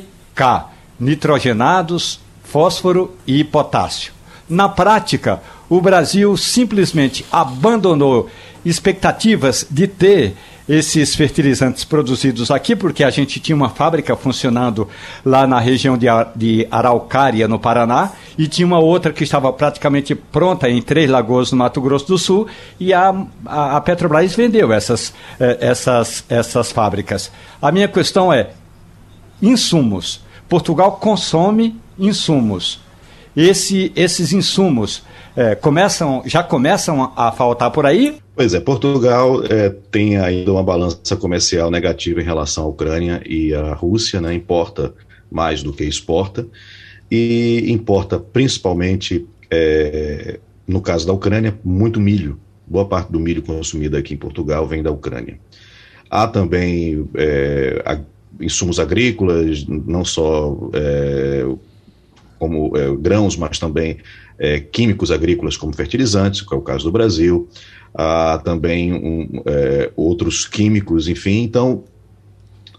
nitrogenados, 0.98 2.20
fósforo 2.44 3.16
e 3.26 3.42
potássio. 3.42 4.12
Na 4.48 4.68
prática, 4.68 5.42
o 5.68 5.80
Brasil 5.80 6.36
simplesmente 6.36 7.26
abandonou 7.32 8.30
expectativas 8.64 9.66
de 9.68 9.88
ter 9.88 10.36
esses 10.68 11.14
fertilizantes 11.14 11.84
produzidos 11.84 12.50
aqui, 12.50 12.76
porque 12.76 13.02
a 13.02 13.10
gente 13.10 13.40
tinha 13.40 13.56
uma 13.56 13.68
fábrica 13.68 14.16
funcionando 14.16 14.88
lá 15.24 15.46
na 15.46 15.58
região 15.58 15.98
de, 15.98 16.06
de 16.36 16.66
Araucária, 16.70 17.48
no 17.48 17.58
Paraná, 17.58 18.12
e 18.38 18.46
tinha 18.46 18.66
uma 18.66 18.78
outra 18.78 19.12
que 19.12 19.24
estava 19.24 19.52
praticamente 19.52 20.14
pronta 20.14 20.68
em 20.68 20.80
Três 20.80 21.10
Lagoas, 21.10 21.50
no 21.50 21.58
Mato 21.58 21.80
Grosso 21.80 22.06
do 22.06 22.18
Sul, 22.18 22.46
e 22.78 22.92
a, 22.92 23.14
a, 23.44 23.76
a 23.76 23.80
Petrobras 23.80 24.34
vendeu 24.34 24.72
essas, 24.72 25.12
eh, 25.38 25.58
essas, 25.60 26.24
essas 26.28 26.70
fábricas. 26.70 27.30
A 27.60 27.72
minha 27.72 27.88
questão 27.88 28.32
é: 28.32 28.50
insumos. 29.40 30.22
Portugal 30.48 30.92
consome 30.92 31.76
insumos. 31.98 32.80
Esse, 33.34 33.90
esses 33.96 34.32
insumos 34.32 35.02
é, 35.36 35.54
começam, 35.54 36.22
já 36.26 36.42
começam 36.42 37.12
a 37.16 37.32
faltar 37.32 37.70
por 37.70 37.86
aí? 37.86 38.18
Pois 38.34 38.54
é, 38.54 38.60
Portugal 38.60 39.44
é, 39.44 39.70
tem 39.90 40.16
ainda 40.16 40.52
uma 40.52 40.62
balança 40.62 41.16
comercial 41.16 41.70
negativa 41.70 42.20
em 42.20 42.24
relação 42.24 42.64
à 42.64 42.66
Ucrânia 42.66 43.22
e 43.26 43.54
à 43.54 43.74
Rússia, 43.74 44.20
né? 44.20 44.34
importa 44.34 44.94
mais 45.30 45.62
do 45.62 45.72
que 45.72 45.84
exporta, 45.84 46.46
e 47.10 47.64
importa 47.68 48.18
principalmente, 48.18 49.26
é, 49.50 50.38
no 50.66 50.80
caso 50.80 51.06
da 51.06 51.12
Ucrânia, 51.12 51.58
muito 51.64 52.00
milho. 52.00 52.38
Boa 52.66 52.86
parte 52.86 53.10
do 53.12 53.20
milho 53.20 53.42
consumido 53.42 53.96
aqui 53.96 54.14
em 54.14 54.18
Portugal 54.18 54.66
vem 54.66 54.82
da 54.82 54.90
Ucrânia. 54.90 55.38
Há 56.10 56.26
também 56.26 57.06
é, 57.14 58.00
insumos 58.40 58.78
agrícolas, 58.78 59.66
não 59.66 60.04
só 60.04 60.70
é, 60.72 61.46
como 62.42 62.76
é, 62.76 62.92
grãos, 62.96 63.36
mas 63.36 63.56
também 63.56 63.98
é, 64.36 64.58
químicos 64.58 65.12
agrícolas 65.12 65.56
como 65.56 65.72
fertilizantes, 65.72 66.40
que 66.40 66.52
é 66.52 66.58
o 66.58 66.60
caso 66.60 66.82
do 66.82 66.90
Brasil, 66.90 67.48
há 67.94 68.40
também 68.44 68.92
um, 68.92 69.42
é, 69.46 69.92
outros 69.94 70.44
químicos, 70.44 71.06
enfim, 71.06 71.44
então 71.44 71.84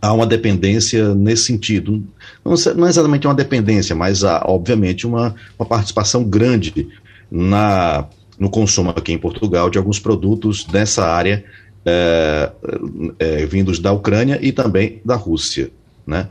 há 0.02 0.12
uma 0.12 0.28
dependência 0.28 1.16
nesse 1.16 1.46
sentido. 1.46 2.04
Não, 2.44 2.56
não 2.76 2.86
é 2.86 2.90
exatamente 2.90 3.26
uma 3.26 3.34
dependência, 3.34 3.96
mas 3.96 4.26
há, 4.26 4.44
obviamente, 4.46 5.08
uma, 5.08 5.34
uma 5.58 5.66
participação 5.66 6.26
grande 6.26 6.90
na, 7.32 8.06
no 8.38 8.50
consumo 8.50 8.90
aqui 8.90 9.14
em 9.14 9.18
Portugal 9.18 9.70
de 9.70 9.78
alguns 9.78 9.98
produtos 9.98 10.66
dessa 10.66 11.06
área 11.06 11.46
é, 11.86 12.52
é, 13.18 13.46
vindos 13.46 13.80
da 13.80 13.94
Ucrânia 13.94 14.38
e 14.42 14.52
também 14.52 15.00
da 15.06 15.16
Rússia, 15.16 15.72
né? 16.06 16.28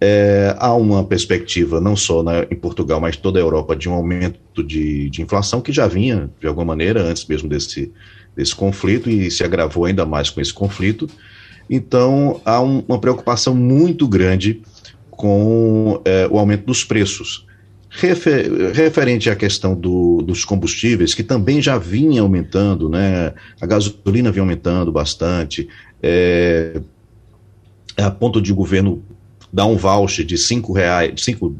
É, 0.00 0.54
há 0.58 0.74
uma 0.74 1.04
perspectiva, 1.04 1.80
não 1.80 1.96
só 1.96 2.22
na, 2.22 2.42
em 2.50 2.56
Portugal, 2.56 3.00
mas 3.00 3.16
toda 3.16 3.38
a 3.38 3.42
Europa, 3.42 3.76
de 3.76 3.88
um 3.88 3.94
aumento 3.94 4.62
de, 4.62 5.08
de, 5.08 5.22
inflação 5.22 5.60
que 5.60 5.72
já 5.72 5.86
vinha, 5.86 6.30
de 6.40 6.46
alguma 6.46 6.66
maneira, 6.66 7.02
antes 7.02 7.24
mesmo 7.26 7.48
desse, 7.48 7.92
desse 8.36 8.54
conflito 8.54 9.08
e 9.08 9.30
se 9.30 9.44
agravou 9.44 9.84
ainda 9.84 10.04
mais 10.04 10.28
com 10.30 10.40
esse 10.40 10.52
conflito. 10.52 11.08
Então, 11.70 12.40
há 12.44 12.60
um, 12.60 12.84
uma 12.86 12.98
preocupação 12.98 13.54
muito 13.54 14.06
grande 14.06 14.60
com 15.10 16.00
é, 16.04 16.28
o 16.30 16.38
aumento 16.38 16.66
dos 16.66 16.84
preços. 16.84 17.46
Refer, 17.88 18.72
referente 18.72 19.30
à 19.30 19.36
questão 19.36 19.74
do, 19.74 20.20
dos 20.20 20.44
combustíveis, 20.44 21.14
que 21.14 21.22
também 21.22 21.62
já 21.62 21.78
vinha 21.78 22.22
aumentando, 22.22 22.88
né? 22.88 23.32
a 23.60 23.66
gasolina 23.66 24.32
vinha 24.32 24.42
aumentando 24.42 24.90
bastante, 24.90 25.68
é, 26.02 26.80
a 27.96 28.10
ponto 28.10 28.42
de 28.42 28.52
o 28.52 28.56
governo 28.56 29.02
dar 29.54 29.66
um 29.66 29.76
voucher 29.76 30.24
de 30.24 30.36
5 30.36 30.72
reais, 30.72 31.22
5 31.22 31.56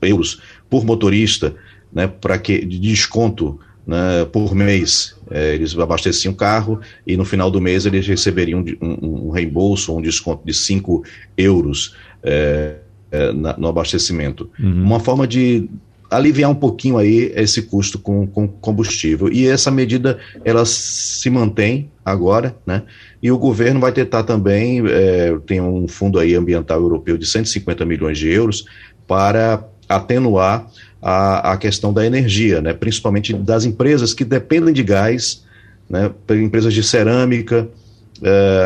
euros 0.00 0.40
por 0.70 0.86
motorista, 0.86 1.54
né, 1.92 2.06
para 2.06 2.38
que 2.38 2.64
de 2.64 2.78
desconto 2.78 3.60
né, 3.86 4.24
por 4.32 4.54
mês. 4.54 5.14
É, 5.30 5.54
eles 5.54 5.76
abasteciam 5.78 6.32
o 6.32 6.36
carro 6.36 6.80
e 7.06 7.16
no 7.16 7.24
final 7.24 7.50
do 7.50 7.60
mês 7.60 7.84
eles 7.84 8.06
receberiam 8.06 8.64
um, 8.80 9.26
um 9.26 9.30
reembolso 9.30 9.94
um 9.94 10.00
desconto 10.00 10.46
de 10.46 10.54
5 10.54 11.04
euros 11.36 11.94
é, 12.22 12.76
é, 13.10 13.32
na, 13.32 13.54
no 13.58 13.68
abastecimento. 13.68 14.48
Uhum. 14.58 14.82
Uma 14.82 15.00
forma 15.00 15.26
de 15.26 15.68
aliviar 16.10 16.50
um 16.50 16.54
pouquinho 16.54 16.98
aí 16.98 17.32
esse 17.34 17.62
custo 17.62 17.98
com, 17.98 18.26
com 18.26 18.46
combustível. 18.46 19.30
E 19.32 19.46
essa 19.46 19.70
medida, 19.70 20.18
ela 20.44 20.64
se 20.64 21.28
mantém 21.30 21.90
agora, 22.04 22.56
né? 22.64 22.82
E 23.22 23.30
o 23.30 23.38
governo 23.38 23.80
vai 23.80 23.92
tentar 23.92 24.22
também, 24.22 24.82
é, 24.86 25.36
tem 25.46 25.60
um 25.60 25.88
fundo 25.88 26.18
aí 26.18 26.34
ambiental 26.34 26.80
europeu 26.80 27.16
de 27.16 27.26
150 27.26 27.84
milhões 27.84 28.18
de 28.18 28.28
euros 28.28 28.64
para 29.06 29.64
atenuar 29.88 30.68
a, 31.00 31.52
a 31.52 31.56
questão 31.56 31.92
da 31.92 32.04
energia, 32.04 32.60
né, 32.60 32.72
principalmente 32.72 33.32
das 33.32 33.64
empresas 33.64 34.12
que 34.12 34.24
dependem 34.24 34.74
de 34.74 34.82
gás, 34.82 35.44
né, 35.88 36.10
empresas 36.30 36.74
de 36.74 36.82
cerâmica, 36.82 37.68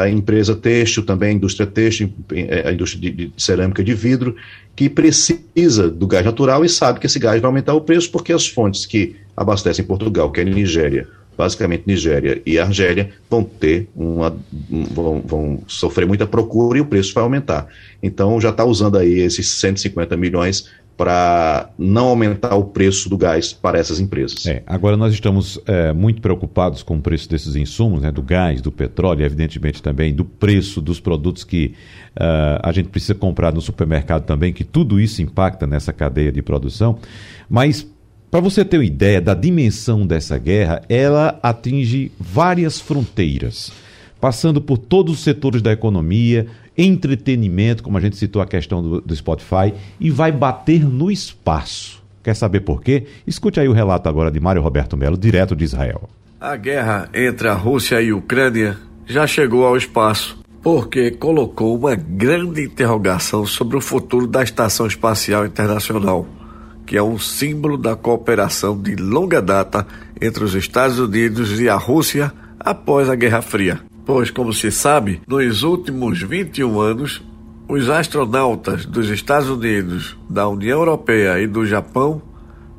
a 0.02 0.08
empresa 0.08 0.54
têxtil 0.54 1.04
também, 1.04 1.30
a 1.30 1.32
indústria 1.32 1.66
têxtil, 1.66 2.12
é, 2.32 2.68
a 2.68 2.72
indústria 2.72 3.00
de, 3.00 3.26
de, 3.26 3.32
cerâmica 3.36 3.82
de 3.82 3.94
vidro, 3.94 4.36
que 4.74 4.88
precisa 4.88 5.90
do 5.90 6.06
gás 6.06 6.24
natural 6.24 6.64
e 6.64 6.68
sabe 6.68 7.00
que 7.00 7.06
esse 7.06 7.18
gás 7.18 7.40
vai 7.40 7.48
aumentar 7.48 7.74
o 7.74 7.80
preço 7.80 8.10
porque 8.10 8.32
as 8.32 8.46
fontes 8.46 8.86
que 8.86 9.16
abastecem 9.36 9.84
Portugal, 9.84 10.30
que 10.30 10.40
é 10.40 10.42
a 10.42 10.46
Nigéria, 10.46 11.08
basicamente 11.36 11.84
Nigéria 11.86 12.42
e 12.44 12.58
Argélia, 12.58 13.10
vão 13.28 13.42
ter 13.42 13.88
uma, 13.96 14.36
vão, 14.92 15.22
vão 15.24 15.62
sofrer 15.66 16.06
muita 16.06 16.26
procura 16.26 16.78
e 16.78 16.80
o 16.80 16.86
preço 16.86 17.14
vai 17.14 17.24
aumentar. 17.24 17.66
Então 18.02 18.40
já 18.40 18.50
está 18.50 18.64
usando 18.64 18.98
aí 18.98 19.20
esses 19.20 19.48
150 19.48 20.16
milhões 20.16 20.68
para 21.00 21.70
não 21.78 22.08
aumentar 22.08 22.54
o 22.56 22.64
preço 22.64 23.08
do 23.08 23.16
gás 23.16 23.54
para 23.54 23.78
essas 23.78 23.98
empresas. 23.98 24.44
É, 24.44 24.62
agora 24.66 24.98
nós 24.98 25.14
estamos 25.14 25.58
é, 25.64 25.94
muito 25.94 26.20
preocupados 26.20 26.82
com 26.82 26.98
o 26.98 27.00
preço 27.00 27.26
desses 27.26 27.56
insumos, 27.56 28.02
né, 28.02 28.12
do 28.12 28.20
gás, 28.22 28.60
do 28.60 28.70
petróleo 28.70 29.24
evidentemente 29.24 29.82
também 29.82 30.12
do 30.12 30.26
preço 30.26 30.78
dos 30.78 31.00
produtos 31.00 31.42
que 31.42 31.72
uh, 32.16 32.60
a 32.62 32.70
gente 32.70 32.90
precisa 32.90 33.14
comprar 33.14 33.50
no 33.50 33.62
supermercado 33.62 34.26
também, 34.26 34.52
que 34.52 34.62
tudo 34.62 35.00
isso 35.00 35.22
impacta 35.22 35.66
nessa 35.66 35.90
cadeia 35.90 36.30
de 36.30 36.42
produção. 36.42 36.98
Mas 37.48 37.86
para 38.30 38.40
você 38.40 38.62
ter 38.62 38.76
uma 38.76 38.84
ideia 38.84 39.22
da 39.22 39.32
dimensão 39.32 40.06
dessa 40.06 40.36
guerra, 40.36 40.82
ela 40.86 41.40
atinge 41.42 42.12
várias 42.20 42.78
fronteiras, 42.78 43.72
passando 44.20 44.60
por 44.60 44.76
todos 44.76 45.14
os 45.14 45.20
setores 45.20 45.62
da 45.62 45.72
economia, 45.72 46.46
entretenimento, 46.80 47.82
como 47.82 47.98
a 47.98 48.00
gente 48.00 48.16
citou 48.16 48.40
a 48.40 48.46
questão 48.46 48.82
do, 48.82 49.00
do 49.02 49.14
Spotify, 49.14 49.74
e 50.00 50.10
vai 50.10 50.32
bater 50.32 50.82
no 50.82 51.10
espaço. 51.10 52.02
Quer 52.22 52.34
saber 52.34 52.60
por 52.60 52.82
quê? 52.82 53.06
Escute 53.26 53.60
aí 53.60 53.68
o 53.68 53.72
relato 53.72 54.08
agora 54.08 54.30
de 54.30 54.40
Mário 54.40 54.62
Roberto 54.62 54.96
Melo, 54.96 55.16
direto 55.16 55.54
de 55.54 55.64
Israel. 55.64 56.08
A 56.40 56.56
guerra 56.56 57.08
entre 57.12 57.48
a 57.48 57.54
Rússia 57.54 58.00
e 58.00 58.10
a 58.10 58.16
Ucrânia 58.16 58.78
já 59.06 59.26
chegou 59.26 59.66
ao 59.66 59.76
espaço, 59.76 60.38
porque 60.62 61.10
colocou 61.10 61.76
uma 61.76 61.94
grande 61.94 62.64
interrogação 62.64 63.44
sobre 63.44 63.76
o 63.76 63.80
futuro 63.80 64.26
da 64.26 64.42
Estação 64.42 64.86
Espacial 64.86 65.44
Internacional, 65.44 66.26
que 66.86 66.96
é 66.96 67.02
um 67.02 67.18
símbolo 67.18 67.76
da 67.76 67.94
cooperação 67.94 68.80
de 68.80 68.96
longa 68.96 69.42
data 69.42 69.86
entre 70.20 70.44
os 70.44 70.54
Estados 70.54 70.98
Unidos 70.98 71.60
e 71.60 71.68
a 71.68 71.76
Rússia 71.76 72.32
após 72.58 73.08
a 73.08 73.14
Guerra 73.14 73.42
Fria 73.42 73.89
pois, 74.12 74.28
como 74.28 74.52
se 74.52 74.72
sabe, 74.72 75.22
nos 75.24 75.62
últimos 75.62 76.20
21 76.20 76.80
anos, 76.80 77.22
os 77.68 77.88
astronautas 77.88 78.84
dos 78.84 79.08
Estados 79.08 79.48
Unidos, 79.48 80.16
da 80.28 80.48
União 80.48 80.80
Europeia 80.80 81.38
e 81.38 81.46
do 81.46 81.64
Japão 81.64 82.20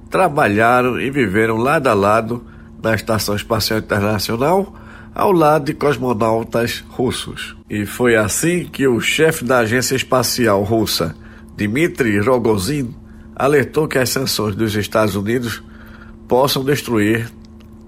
trabalharam 0.09 0.99
e 0.99 1.09
viveram 1.09 1.55
lado 1.55 1.87
a 1.87 1.93
lado 1.93 2.43
na 2.83 2.93
Estação 2.93 3.33
Espacial 3.33 3.79
Internacional 3.79 4.75
ao 5.15 5.31
lado 5.31 5.67
de 5.67 5.73
cosmonautas 5.73 6.83
russos. 6.89 7.55
E 7.69 7.85
foi 7.85 8.17
assim 8.17 8.65
que 8.65 8.85
o 8.85 8.99
chefe 8.99 9.45
da 9.45 9.59
Agência 9.59 9.95
Espacial 9.95 10.61
Russa, 10.63 11.15
Dmitry 11.55 12.19
Rogozin, 12.19 12.93
alertou 13.33 13.87
que 13.87 13.97
as 13.97 14.09
sanções 14.09 14.53
dos 14.53 14.75
Estados 14.75 15.15
Unidos 15.15 15.63
possam 16.27 16.61
destruir 16.61 17.31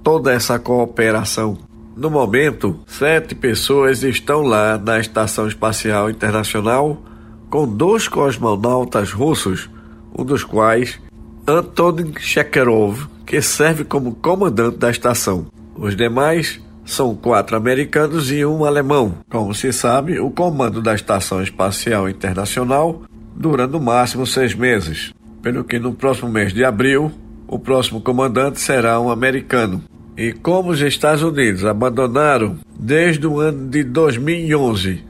toda 0.01 0.31
essa 0.31 0.57
cooperação 0.57 1.57
no 1.95 2.09
momento, 2.09 2.79
sete 2.87 3.35
pessoas 3.35 4.01
estão 4.03 4.41
lá 4.41 4.77
na 4.77 4.99
Estação 4.99 5.47
Espacial 5.47 6.09
Internacional 6.09 7.01
com 7.49 7.67
dois 7.67 8.07
cosmonautas 8.07 9.11
russos, 9.11 9.69
um 10.17 10.25
dos 10.25 10.43
quais 10.43 10.99
Antonin 11.47 12.13
Shekerov, 12.17 13.07
que 13.25 13.41
serve 13.41 13.83
como 13.83 14.15
comandante 14.15 14.77
da 14.77 14.89
estação. 14.89 15.45
Os 15.75 15.95
demais 15.95 16.59
são 16.83 17.15
quatro 17.15 17.55
americanos 17.55 18.31
e 18.31 18.43
um 18.43 18.65
alemão. 18.65 19.13
Como 19.29 19.53
se 19.53 19.71
sabe, 19.71 20.19
o 20.19 20.31
comando 20.31 20.81
da 20.81 20.95
Estação 20.95 21.43
Espacial 21.43 22.09
Internacional 22.09 23.03
dura 23.35 23.67
no 23.67 23.79
máximo 23.79 24.25
seis 24.25 24.55
meses, 24.55 25.13
pelo 25.41 25.63
que 25.63 25.77
no 25.77 25.93
próximo 25.93 26.29
mês 26.29 26.53
de 26.53 26.65
abril 26.65 27.11
o 27.47 27.59
próximo 27.59 28.01
comandante 28.01 28.59
será 28.59 28.99
um 28.99 29.11
americano. 29.11 29.83
E 30.17 30.31
como 30.31 30.71
os 30.71 30.81
Estados 30.81 31.23
Unidos 31.23 31.65
abandonaram 31.65 32.57
desde 32.77 33.25
o 33.25 33.39
ano 33.39 33.67
de 33.67 33.83
2011 33.83 35.03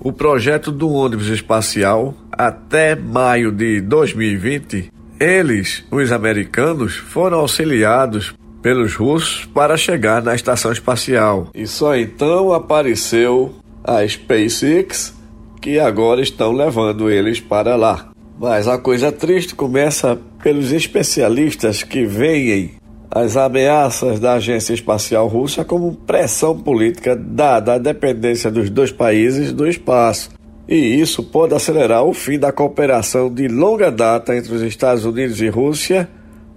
o 0.00 0.12
projeto 0.12 0.70
do 0.70 0.90
ônibus 0.90 1.28
espacial 1.28 2.14
até 2.32 2.94
maio 2.94 3.50
de 3.50 3.80
2020, 3.80 4.92
eles, 5.18 5.84
os 5.90 6.12
americanos, 6.12 6.96
foram 6.96 7.38
auxiliados 7.38 8.34
pelos 8.62 8.94
russos 8.94 9.44
para 9.46 9.76
chegar 9.76 10.22
na 10.22 10.34
estação 10.34 10.70
espacial. 10.70 11.48
E 11.54 11.66
só 11.66 11.96
então 11.96 12.52
apareceu 12.52 13.54
a 13.82 14.06
SpaceX, 14.06 15.14
que 15.60 15.78
agora 15.80 16.20
estão 16.20 16.52
levando 16.52 17.10
eles 17.10 17.40
para 17.40 17.74
lá. 17.74 18.10
Mas 18.38 18.68
a 18.68 18.78
coisa 18.78 19.10
triste 19.10 19.54
começa 19.54 20.18
pelos 20.42 20.70
especialistas 20.70 21.82
que 21.82 22.04
veem 22.04 22.72
as 23.10 23.36
ameaças 23.36 24.20
da 24.20 24.34
Agência 24.34 24.74
Espacial 24.74 25.26
Russa 25.28 25.64
como 25.64 25.94
pressão 25.94 26.58
política 26.58 27.16
dada 27.16 27.74
a 27.74 27.78
dependência 27.78 28.50
dos 28.50 28.68
dois 28.70 28.92
países 28.92 29.52
do 29.52 29.66
espaço. 29.66 30.30
E 30.68 30.76
isso 30.76 31.22
pode 31.22 31.54
acelerar 31.54 32.04
o 32.04 32.12
fim 32.12 32.38
da 32.38 32.52
cooperação 32.52 33.32
de 33.32 33.48
longa 33.48 33.90
data 33.90 34.36
entre 34.36 34.54
os 34.54 34.60
Estados 34.60 35.04
Unidos 35.04 35.40
e 35.40 35.48
Rússia 35.48 36.08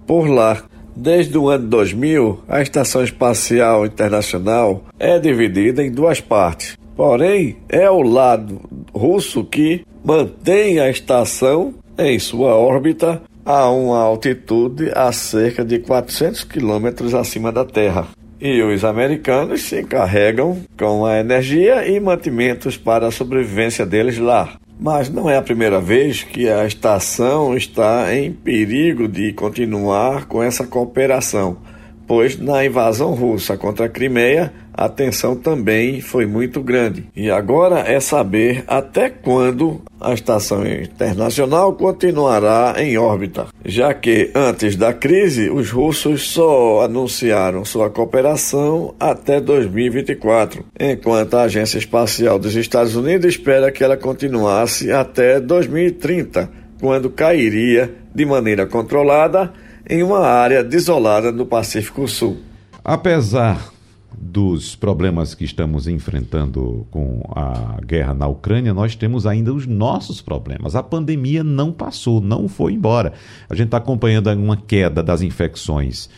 por 0.06 0.28
lá. 0.28 0.62
Desde 0.94 1.38
o 1.38 1.48
ano 1.48 1.66
2000, 1.68 2.40
a 2.46 2.60
Estação 2.60 3.02
Espacial 3.02 3.86
Internacional 3.86 4.84
é 4.98 5.18
dividida 5.18 5.82
em 5.82 5.90
duas 5.90 6.20
partes. 6.20 6.76
Porém, 6.94 7.56
é 7.70 7.90
o 7.90 8.02
lado 8.02 8.60
russo 8.94 9.42
que 9.42 9.86
mantém 10.04 10.78
a 10.78 10.90
estação 10.90 11.72
em 11.96 12.18
sua 12.18 12.54
órbita 12.54 13.22
a 13.44 13.68
uma 13.70 14.00
altitude 14.00 14.90
a 14.94 15.10
cerca 15.12 15.64
de 15.64 15.78
400 15.78 16.44
quilômetros 16.44 17.14
acima 17.14 17.50
da 17.50 17.64
Terra. 17.64 18.08
E 18.40 18.60
os 18.62 18.84
americanos 18.84 19.62
se 19.62 19.80
encarregam 19.80 20.62
com 20.76 21.06
a 21.06 21.18
energia 21.20 21.86
e 21.86 22.00
mantimentos 22.00 22.76
para 22.76 23.06
a 23.06 23.12
sobrevivência 23.12 23.86
deles 23.86 24.18
lá. 24.18 24.56
Mas 24.80 25.08
não 25.08 25.30
é 25.30 25.36
a 25.36 25.42
primeira 25.42 25.80
vez 25.80 26.24
que 26.24 26.48
a 26.48 26.66
estação 26.66 27.56
está 27.56 28.12
em 28.12 28.32
perigo 28.32 29.06
de 29.06 29.32
continuar 29.32 30.26
com 30.26 30.42
essa 30.42 30.66
cooperação, 30.66 31.58
pois 32.04 32.36
na 32.36 32.64
invasão 32.64 33.14
russa 33.14 33.56
contra 33.56 33.86
a 33.86 33.88
Crimeia, 33.88 34.52
a 34.72 34.88
tensão 34.88 35.36
também 35.36 36.00
foi 36.00 36.26
muito 36.26 36.62
grande. 36.62 37.06
E 37.14 37.30
agora 37.30 37.80
é 37.80 38.00
saber 38.00 38.64
até 38.66 39.10
quando 39.10 39.80
a 40.00 40.12
estação 40.12 40.66
internacional 40.66 41.74
continuará 41.74 42.74
em 42.78 42.96
órbita, 42.96 43.46
já 43.64 43.94
que 43.94 44.30
antes 44.34 44.74
da 44.74 44.92
crise 44.92 45.50
os 45.50 45.70
russos 45.70 46.28
só 46.30 46.82
anunciaram 46.82 47.64
sua 47.64 47.90
cooperação 47.90 48.94
até 48.98 49.40
2024, 49.40 50.64
enquanto 50.78 51.34
a 51.34 51.42
Agência 51.42 51.78
Espacial 51.78 52.38
dos 52.38 52.56
Estados 52.56 52.96
Unidos 52.96 53.26
espera 53.26 53.70
que 53.70 53.84
ela 53.84 53.96
continuasse 53.96 54.90
até 54.90 55.38
2030, 55.38 56.50
quando 56.80 57.10
cairia 57.10 57.94
de 58.14 58.24
maneira 58.24 58.66
controlada 58.66 59.52
em 59.88 60.02
uma 60.02 60.26
área 60.26 60.64
desolada 60.64 61.30
no 61.30 61.46
Pacífico 61.46 62.08
Sul. 62.08 62.38
Apesar 62.84 63.72
dos 64.18 64.74
problemas 64.74 65.34
que 65.34 65.44
estamos 65.44 65.86
enfrentando 65.86 66.86
com 66.90 67.22
a 67.34 67.78
guerra 67.84 68.14
na 68.14 68.26
Ucrânia, 68.26 68.72
nós 68.74 68.94
temos 68.94 69.26
ainda 69.26 69.52
os 69.52 69.66
nossos 69.66 70.20
problemas. 70.20 70.74
A 70.74 70.82
pandemia 70.82 71.42
não 71.42 71.72
passou, 71.72 72.20
não 72.20 72.48
foi 72.48 72.72
embora. 72.72 73.12
A 73.48 73.54
gente 73.54 73.66
está 73.66 73.78
acompanhando 73.78 74.30
uma 74.30 74.56
queda 74.56 75.02
das 75.02 75.22
infecções 75.22 76.08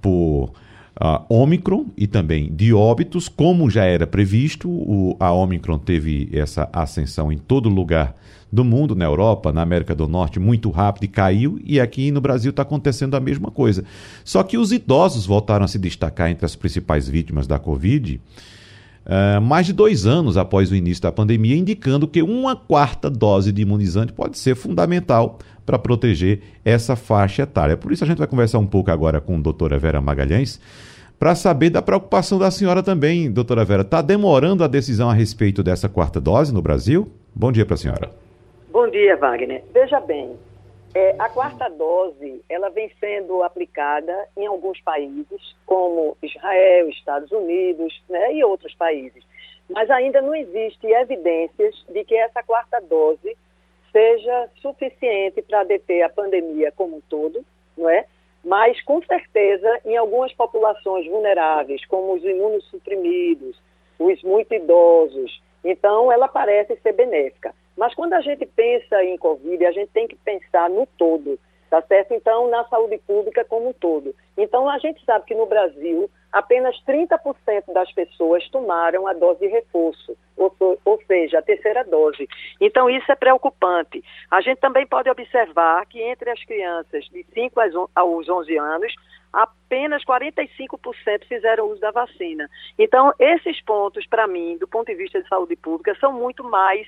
por 0.00 0.52
uh, 1.00 1.24
Omicron 1.28 1.86
e 1.96 2.06
também 2.06 2.54
de 2.54 2.72
óbitos, 2.72 3.28
como 3.28 3.70
já 3.70 3.84
era 3.84 4.06
previsto. 4.06 4.68
O, 4.68 5.16
a 5.18 5.32
Omicron 5.32 5.78
teve 5.78 6.28
essa 6.32 6.68
ascensão 6.72 7.32
em 7.32 7.38
todo 7.38 7.68
lugar 7.68 8.14
do 8.54 8.64
mundo, 8.64 8.94
na 8.94 9.04
Europa, 9.04 9.52
na 9.52 9.60
América 9.62 9.94
do 9.94 10.06
Norte, 10.06 10.38
muito 10.38 10.70
rápido 10.70 11.04
e 11.04 11.08
caiu, 11.08 11.58
e 11.64 11.80
aqui 11.80 12.10
no 12.10 12.20
Brasil 12.20 12.50
está 12.50 12.62
acontecendo 12.62 13.14
a 13.14 13.20
mesma 13.20 13.50
coisa. 13.50 13.84
Só 14.24 14.42
que 14.42 14.56
os 14.56 14.72
idosos 14.72 15.26
voltaram 15.26 15.64
a 15.64 15.68
se 15.68 15.78
destacar 15.78 16.30
entre 16.30 16.46
as 16.46 16.54
principais 16.54 17.08
vítimas 17.08 17.46
da 17.46 17.58
Covid. 17.58 18.20
Uh, 19.04 19.38
mais 19.42 19.66
de 19.66 19.74
dois 19.74 20.06
anos 20.06 20.38
após 20.38 20.70
o 20.70 20.74
início 20.74 21.02
da 21.02 21.12
pandemia, 21.12 21.56
indicando 21.56 22.08
que 22.08 22.22
uma 22.22 22.56
quarta 22.56 23.10
dose 23.10 23.52
de 23.52 23.60
imunizante 23.60 24.14
pode 24.14 24.38
ser 24.38 24.54
fundamental 24.54 25.38
para 25.66 25.78
proteger 25.78 26.40
essa 26.64 26.96
faixa 26.96 27.42
etária. 27.42 27.76
Por 27.76 27.92
isso, 27.92 28.02
a 28.02 28.06
gente 28.06 28.18
vai 28.18 28.26
conversar 28.26 28.58
um 28.58 28.66
pouco 28.66 28.90
agora 28.90 29.20
com 29.20 29.36
a 29.36 29.40
doutora 29.40 29.78
Vera 29.78 30.00
Magalhães, 30.00 30.58
para 31.18 31.34
saber 31.34 31.70
da 31.70 31.82
preocupação 31.82 32.38
da 32.38 32.50
senhora 32.50 32.82
também, 32.82 33.30
doutora 33.30 33.64
Vera. 33.64 33.82
Está 33.82 34.00
demorando 34.00 34.64
a 34.64 34.66
decisão 34.66 35.10
a 35.10 35.14
respeito 35.14 35.62
dessa 35.62 35.88
quarta 35.88 36.20
dose 36.20 36.52
no 36.52 36.62
Brasil? 36.62 37.10
Bom 37.34 37.52
dia 37.52 37.66
para 37.66 37.74
a 37.74 37.78
senhora. 37.78 38.23
Bom 38.74 38.88
dia, 38.88 39.16
Wagner. 39.16 39.62
Veja 39.70 40.00
bem, 40.00 40.36
É, 40.96 41.14
a 41.18 41.28
quarta 41.28 41.68
dose, 41.68 42.44
ela 42.48 42.70
vem 42.70 42.90
sendo 42.98 43.40
aplicada 43.44 44.28
em 44.36 44.46
alguns 44.46 44.80
países, 44.80 45.56
como 45.64 46.16
Israel, 46.20 46.88
Estados 46.88 47.30
Unidos, 47.30 48.02
né, 48.08 48.34
e 48.34 48.44
outros 48.44 48.74
países. 48.74 49.24
Mas 49.70 49.88
ainda 49.90 50.20
não 50.20 50.34
existe 50.34 50.86
evidências 50.88 51.84
de 51.88 52.04
que 52.04 52.16
essa 52.16 52.42
quarta 52.42 52.80
dose 52.80 53.36
seja 53.92 54.48
suficiente 54.60 55.40
para 55.42 55.62
deter 55.62 56.02
a 56.02 56.08
pandemia 56.08 56.72
como 56.72 56.96
um 56.96 57.02
todo, 57.08 57.44
não 57.78 57.88
é? 57.88 58.04
Mas, 58.44 58.80
com 58.82 59.00
certeza, 59.02 59.80
em 59.84 59.96
algumas 59.96 60.32
populações 60.32 61.06
vulneráveis, 61.06 61.84
como 61.86 62.14
os 62.14 62.24
imunossuprimidos, 62.24 63.56
os 64.00 64.20
muito 64.24 64.52
idosos, 64.52 65.40
então 65.64 66.10
ela 66.10 66.26
parece 66.26 66.76
ser 66.76 66.92
benéfica. 66.92 67.54
Mas 67.76 67.94
quando 67.94 68.14
a 68.14 68.20
gente 68.20 68.46
pensa 68.46 69.02
em 69.02 69.16
Covid, 69.16 69.64
a 69.64 69.72
gente 69.72 69.90
tem 69.90 70.06
que 70.06 70.16
pensar 70.16 70.70
no 70.70 70.86
todo, 70.98 71.38
tá 71.68 71.82
certo? 71.82 72.14
Então, 72.14 72.48
na 72.48 72.64
saúde 72.64 72.98
pública 72.98 73.44
como 73.44 73.68
um 73.68 73.72
todo. 73.72 74.14
Então, 74.36 74.68
a 74.68 74.78
gente 74.78 75.04
sabe 75.04 75.24
que 75.26 75.34
no 75.34 75.46
Brasil, 75.46 76.08
apenas 76.32 76.76
30% 76.84 77.72
das 77.72 77.90
pessoas 77.92 78.48
tomaram 78.50 79.06
a 79.06 79.12
dose 79.12 79.40
de 79.40 79.46
reforço, 79.48 80.16
ou, 80.36 80.54
ou, 80.84 81.00
seja, 81.06 81.38
a 81.38 81.42
terceira 81.42 81.84
dose. 81.84 82.28
Então, 82.60 82.88
isso 82.88 83.10
é 83.10 83.16
preocupante. 83.16 84.02
A 84.30 84.40
gente 84.40 84.58
também 84.58 84.86
pode 84.86 85.10
observar 85.10 85.84
que 85.86 86.00
entre 86.00 86.30
as 86.30 86.44
crianças 86.44 87.04
de 87.06 87.24
5 87.34 87.60
aos 87.94 88.28
11 88.28 88.56
anos, 88.56 88.94
apenas 89.32 90.04
45% 90.04 91.24
fizeram 91.28 91.68
uso 91.68 91.80
da 91.80 91.90
vacina. 91.90 92.48
Então, 92.78 93.12
esses 93.18 93.60
pontos, 93.62 94.06
para 94.06 94.28
mim, 94.28 94.56
do 94.58 94.68
ponto 94.68 94.86
de 94.86 94.94
vista 94.94 95.20
de 95.20 95.28
saúde 95.28 95.56
pública, 95.56 95.96
são 96.00 96.12
muito 96.12 96.44
mais 96.44 96.86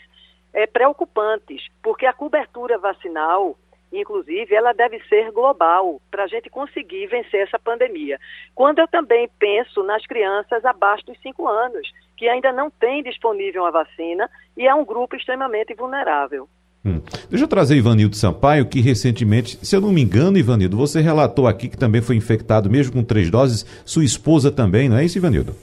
é, 0.56 0.66
preocupantes, 0.66 1.68
porque 1.82 2.06
a 2.06 2.14
cobertura 2.14 2.78
vacinal, 2.78 3.58
inclusive, 3.92 4.54
ela 4.54 4.72
deve 4.72 4.98
ser 5.06 5.30
global 5.30 6.00
para 6.10 6.24
a 6.24 6.26
gente 6.26 6.48
conseguir 6.48 7.06
vencer 7.08 7.42
essa 7.42 7.58
pandemia. 7.58 8.18
Quando 8.54 8.78
eu 8.78 8.88
também 8.88 9.28
penso 9.38 9.82
nas 9.82 10.04
crianças 10.06 10.64
abaixo 10.64 11.04
dos 11.04 11.20
5 11.20 11.46
anos, 11.46 11.86
que 12.16 12.26
ainda 12.26 12.50
não 12.52 12.70
têm 12.70 13.02
disponível 13.02 13.66
a 13.66 13.70
vacina 13.70 14.30
e 14.56 14.66
é 14.66 14.74
um 14.74 14.84
grupo 14.84 15.14
extremamente 15.14 15.74
vulnerável. 15.74 16.48
Hum. 16.82 17.02
Deixa 17.28 17.44
eu 17.44 17.48
trazer 17.48 17.76
Ivanildo 17.76 18.16
Sampaio, 18.16 18.66
que 18.66 18.80
recentemente, 18.80 19.58
se 19.62 19.76
eu 19.76 19.80
não 19.82 19.92
me 19.92 20.00
engano, 20.00 20.38
Ivanildo, 20.38 20.76
você 20.76 21.02
relatou 21.02 21.46
aqui 21.46 21.68
que 21.68 21.76
também 21.76 22.00
foi 22.00 22.16
infectado, 22.16 22.70
mesmo 22.70 22.94
com 22.94 23.04
três 23.04 23.28
doses, 23.28 23.66
sua 23.84 24.04
esposa 24.04 24.50
também, 24.50 24.88
não 24.88 24.96
é 24.96 25.04
isso, 25.04 25.18
Ivanildo? 25.18 25.54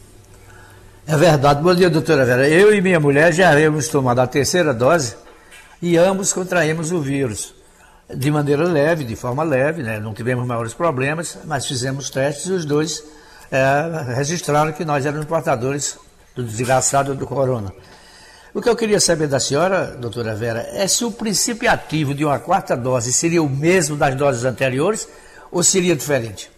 É 1.06 1.18
verdade. 1.18 1.62
Bom 1.62 1.76
dia, 1.76 1.90
doutora 1.90 2.24
Vera. 2.24 2.48
Eu 2.48 2.74
e 2.74 2.82
minha 2.82 2.98
mulher 2.98 3.34
já 3.34 3.52
havíamos 3.52 3.90
tomado 3.90 4.20
a 4.20 4.28
terceira 4.28 4.74
dose 4.74 5.18
e 5.82 5.98
ambos 5.98 6.32
contraímos 6.32 6.94
o 6.94 7.02
vírus. 7.02 7.54
De 8.10 8.32
maneira 8.32 8.64
leve, 8.64 9.04
de 9.04 9.16
forma 9.16 9.44
leve, 9.44 9.84
né? 9.84 10.00
não 10.00 10.14
tivemos 10.14 10.48
maiores 10.48 10.74
problemas, 10.74 11.38
mas 11.44 11.68
fizemos 11.68 12.10
testes 12.10 12.46
e 12.46 12.52
os 12.54 12.64
dois 12.64 13.04
é, 13.52 14.14
registraram 14.14 14.72
que 14.72 14.86
nós 14.86 15.06
éramos 15.06 15.26
portadores 15.26 16.00
do 16.34 16.42
desgraçado 16.42 17.14
do 17.14 17.28
corona. 17.28 17.74
O 18.54 18.62
que 18.62 18.70
eu 18.70 18.76
queria 18.76 19.00
saber 19.00 19.28
da 19.28 19.42
senhora, 19.42 19.88
doutora 19.98 20.34
Vera, 20.34 20.66
é 20.72 20.88
se 20.88 21.04
o 21.04 21.12
princípio 21.12 21.70
ativo 21.70 22.14
de 22.14 22.24
uma 22.24 22.40
quarta 22.40 22.78
dose 22.78 23.12
seria 23.12 23.44
o 23.44 23.50
mesmo 23.50 23.98
das 23.98 24.16
doses 24.16 24.46
anteriores 24.46 25.10
ou 25.52 25.64
seria 25.64 25.98
diferente? 25.98 26.50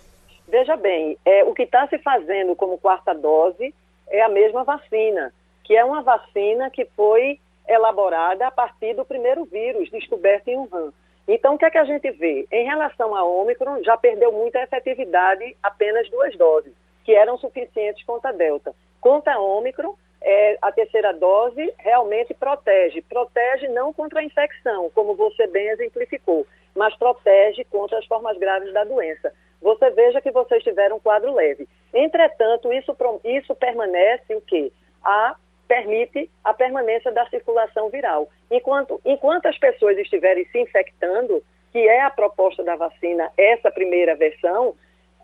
Veja 0.48 0.76
bem, 0.78 1.18
é, 1.26 1.44
o 1.46 1.54
que 1.54 1.64
está 1.64 1.88
se 1.88 1.98
fazendo 1.98 2.56
como 2.56 2.78
quarta 2.78 3.14
dose 3.14 3.74
é 4.10 4.22
a 4.22 4.30
mesma 4.30 4.64
vacina, 4.64 5.34
que 5.64 5.76
é 5.76 5.84
uma 5.84 6.02
vacina 6.02 6.70
que 6.70 6.86
foi 6.96 7.40
elaborada 7.68 8.48
a 8.48 8.52
partir 8.52 8.94
do 8.94 9.06
primeiro 9.06 9.46
vírus 9.46 9.90
descoberto 9.90 10.48
em 10.48 10.58
Wuhan. 10.58 10.94
Então, 11.28 11.56
o 11.56 11.58
que 11.58 11.66
é 11.66 11.72
que 11.72 11.78
a 11.78 11.86
gente 11.86 12.10
vê? 12.12 12.46
Em 12.52 12.66
relação 12.66 13.16
à 13.16 13.24
Ômicron, 13.24 13.82
já 13.84 13.98
perdeu 13.98 14.32
muita 14.32 14.62
efetividade 14.62 15.58
apenas 15.64 16.08
duas 16.10 16.38
doses, 16.38 16.74
que 17.04 17.14
eram 17.14 17.38
suficientes 17.38 18.06
contra 18.06 18.30
a 18.30 18.34
Delta. 18.34 18.76
Contra 19.02 19.34
a 19.34 19.40
Ômicron, 19.40 19.96
é, 20.22 20.58
a 20.62 20.72
terceira 20.72 21.14
dose 21.14 21.74
realmente 21.80 22.34
protege. 22.36 23.02
Protege 23.02 23.68
não 23.70 23.92
contra 23.92 24.20
a 24.20 24.24
infecção, 24.24 24.92
como 24.94 25.16
você 25.16 25.48
bem 25.48 25.68
exemplificou, 25.70 26.46
mas 26.76 26.96
protege 26.96 27.64
contra 27.66 27.98
as 27.98 28.06
formas 28.06 28.38
graves 28.38 28.72
da 28.72 28.84
doença 28.84 29.34
você 29.66 29.90
veja 29.90 30.22
que 30.22 30.30
vocês 30.30 30.62
tiveram 30.62 30.98
um 30.98 31.00
quadro 31.00 31.34
leve. 31.34 31.68
Entretanto, 31.92 32.72
isso, 32.72 32.96
isso 33.24 33.56
permanece 33.56 34.36
o 34.36 34.42
quê? 34.42 34.72
A, 35.04 35.36
permite 35.68 36.30
a 36.44 36.54
permanência 36.54 37.12
da 37.12 37.28
circulação 37.30 37.90
viral. 37.90 38.30
Enquanto, 38.52 39.02
enquanto 39.04 39.48
as 39.48 39.58
pessoas 39.58 39.98
estiverem 39.98 40.46
se 40.52 40.60
infectando, 40.60 41.44
que 41.72 41.80
é 41.80 42.04
a 42.04 42.12
proposta 42.12 42.64
da 42.64 42.76
vacina, 42.76 43.32
essa 43.36 43.72
primeira 43.72 44.16
versão, 44.16 44.76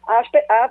a, 0.07 0.23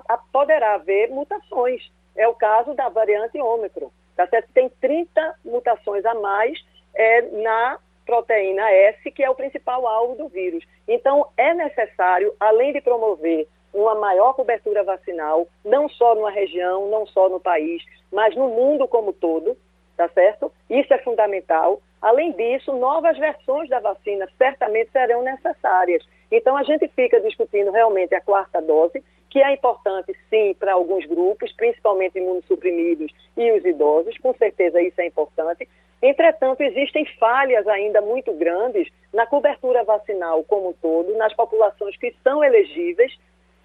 a, 0.09 0.19
poderá 0.33 0.75
haver 0.75 1.09
mutações. 1.09 1.93
É 2.17 2.27
o 2.27 2.35
caso 2.35 2.75
da 2.75 2.89
variante 2.89 3.41
Ômicron. 3.41 3.93
Tá 4.17 4.27
certo? 4.27 4.49
Tem 4.53 4.69
30 4.69 5.37
mutações 5.45 6.05
a 6.05 6.15
mais 6.15 6.59
é, 6.93 7.23
na 7.23 7.79
proteína 8.05 8.69
S, 8.73 9.13
que 9.13 9.23
é 9.23 9.31
o 9.31 9.37
principal 9.37 9.87
alvo 9.87 10.17
do 10.17 10.29
vírus. 10.29 10.65
Então, 10.89 11.25
é 11.37 11.55
necessário, 11.55 12.35
além 12.41 12.73
de 12.73 12.81
promover 12.81 13.47
uma 13.73 13.95
maior 13.95 14.35
cobertura 14.35 14.83
vacinal, 14.83 15.47
não 15.65 15.89
só 15.89 16.15
numa 16.15 16.31
região, 16.31 16.89
não 16.89 17.07
só 17.07 17.29
no 17.29 17.41
país, 17.41 17.83
mas 18.13 18.35
no 18.35 18.49
mundo 18.49 18.89
como 18.89 19.13
todo, 19.13 19.57
tá 19.97 20.09
certo? 20.09 20.53
Isso 20.69 20.93
é 20.93 20.99
fundamental. 20.99 21.81
Além 22.01 22.33
disso, 22.33 22.73
novas 22.73 23.19
versões 23.19 23.69
da 23.69 23.79
vacina 23.79 24.29
certamente 24.39 24.91
serão 24.91 25.23
necessárias. 25.23 26.07
Então, 26.33 26.57
a 26.57 26.63
gente 26.63 26.89
fica 26.89 27.21
discutindo 27.21 27.71
realmente 27.71 28.15
a 28.15 28.21
quarta 28.21 28.61
dose, 28.63 29.03
que 29.29 29.41
é 29.41 29.53
importante, 29.53 30.17
sim, 30.29 30.55
para 30.59 30.73
alguns 30.73 31.07
grupos, 31.07 31.53
principalmente 31.53 32.19
imunossuprimidos 32.19 33.13
e 33.37 33.53
os 33.53 33.65
idosos, 33.65 34.19
com 34.19 34.35
certeza 34.35 34.83
isso 34.83 35.01
é 35.01 35.07
importante. 35.07 35.69
Entretanto, 36.03 36.63
existem 36.63 37.05
falhas 37.19 37.67
ainda 37.69 38.01
muito 38.01 38.33
grandes 38.33 38.89
na 39.13 39.27
cobertura 39.27 39.85
vacinal 39.85 40.43
como 40.45 40.71
um 40.71 40.73
todo, 40.73 41.15
nas 41.17 41.35
populações 41.35 41.97
que 41.97 42.15
são 42.25 42.43
elegíveis, 42.43 43.17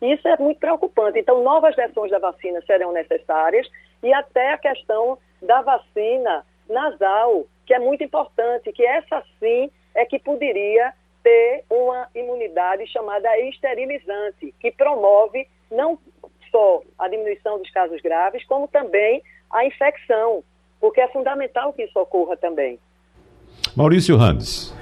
isso 0.02 0.28
é 0.28 0.38
muito 0.38 0.60
preocupante. 0.60 1.20
Então, 1.20 1.44
novas 1.44 1.76
versões 1.76 2.12
da 2.12 2.20
vacina 2.20 2.62
serão 2.66 2.92
necessárias 2.92 3.68
e 4.04 4.14
até 4.14 4.54
a 4.54 4.58
questão 4.58 5.18
da 5.42 5.62
vacina 5.62 6.46
nasal, 6.70 7.46
que 7.66 7.74
é 7.74 7.80
muito 7.80 8.04
importante, 8.04 8.72
que 8.72 8.86
essa 8.86 9.24
sim 9.40 9.70
é 9.94 10.06
que 10.06 10.20
poderia 10.20 10.94
ter 11.24 11.64
uma 11.70 12.08
imunidade 12.14 12.86
chamada 12.88 13.28
esterilizante, 13.40 14.54
que 14.60 14.72
promove 14.72 15.48
não 15.72 15.98
só 16.52 16.82
a 17.00 17.08
diminuição 17.08 17.58
dos 17.58 17.70
casos 17.72 18.00
graves, 18.02 18.46
como 18.46 18.68
também 18.68 19.24
a 19.50 19.66
infecção, 19.66 20.44
porque 20.80 21.02
é 21.02 21.08
fundamental 21.08 21.74
que 21.74 21.84
isso 21.84 21.98
ocorra 22.00 22.38
também. 22.38 22.80
Maurício 23.76 24.16
Randes. 24.18 24.74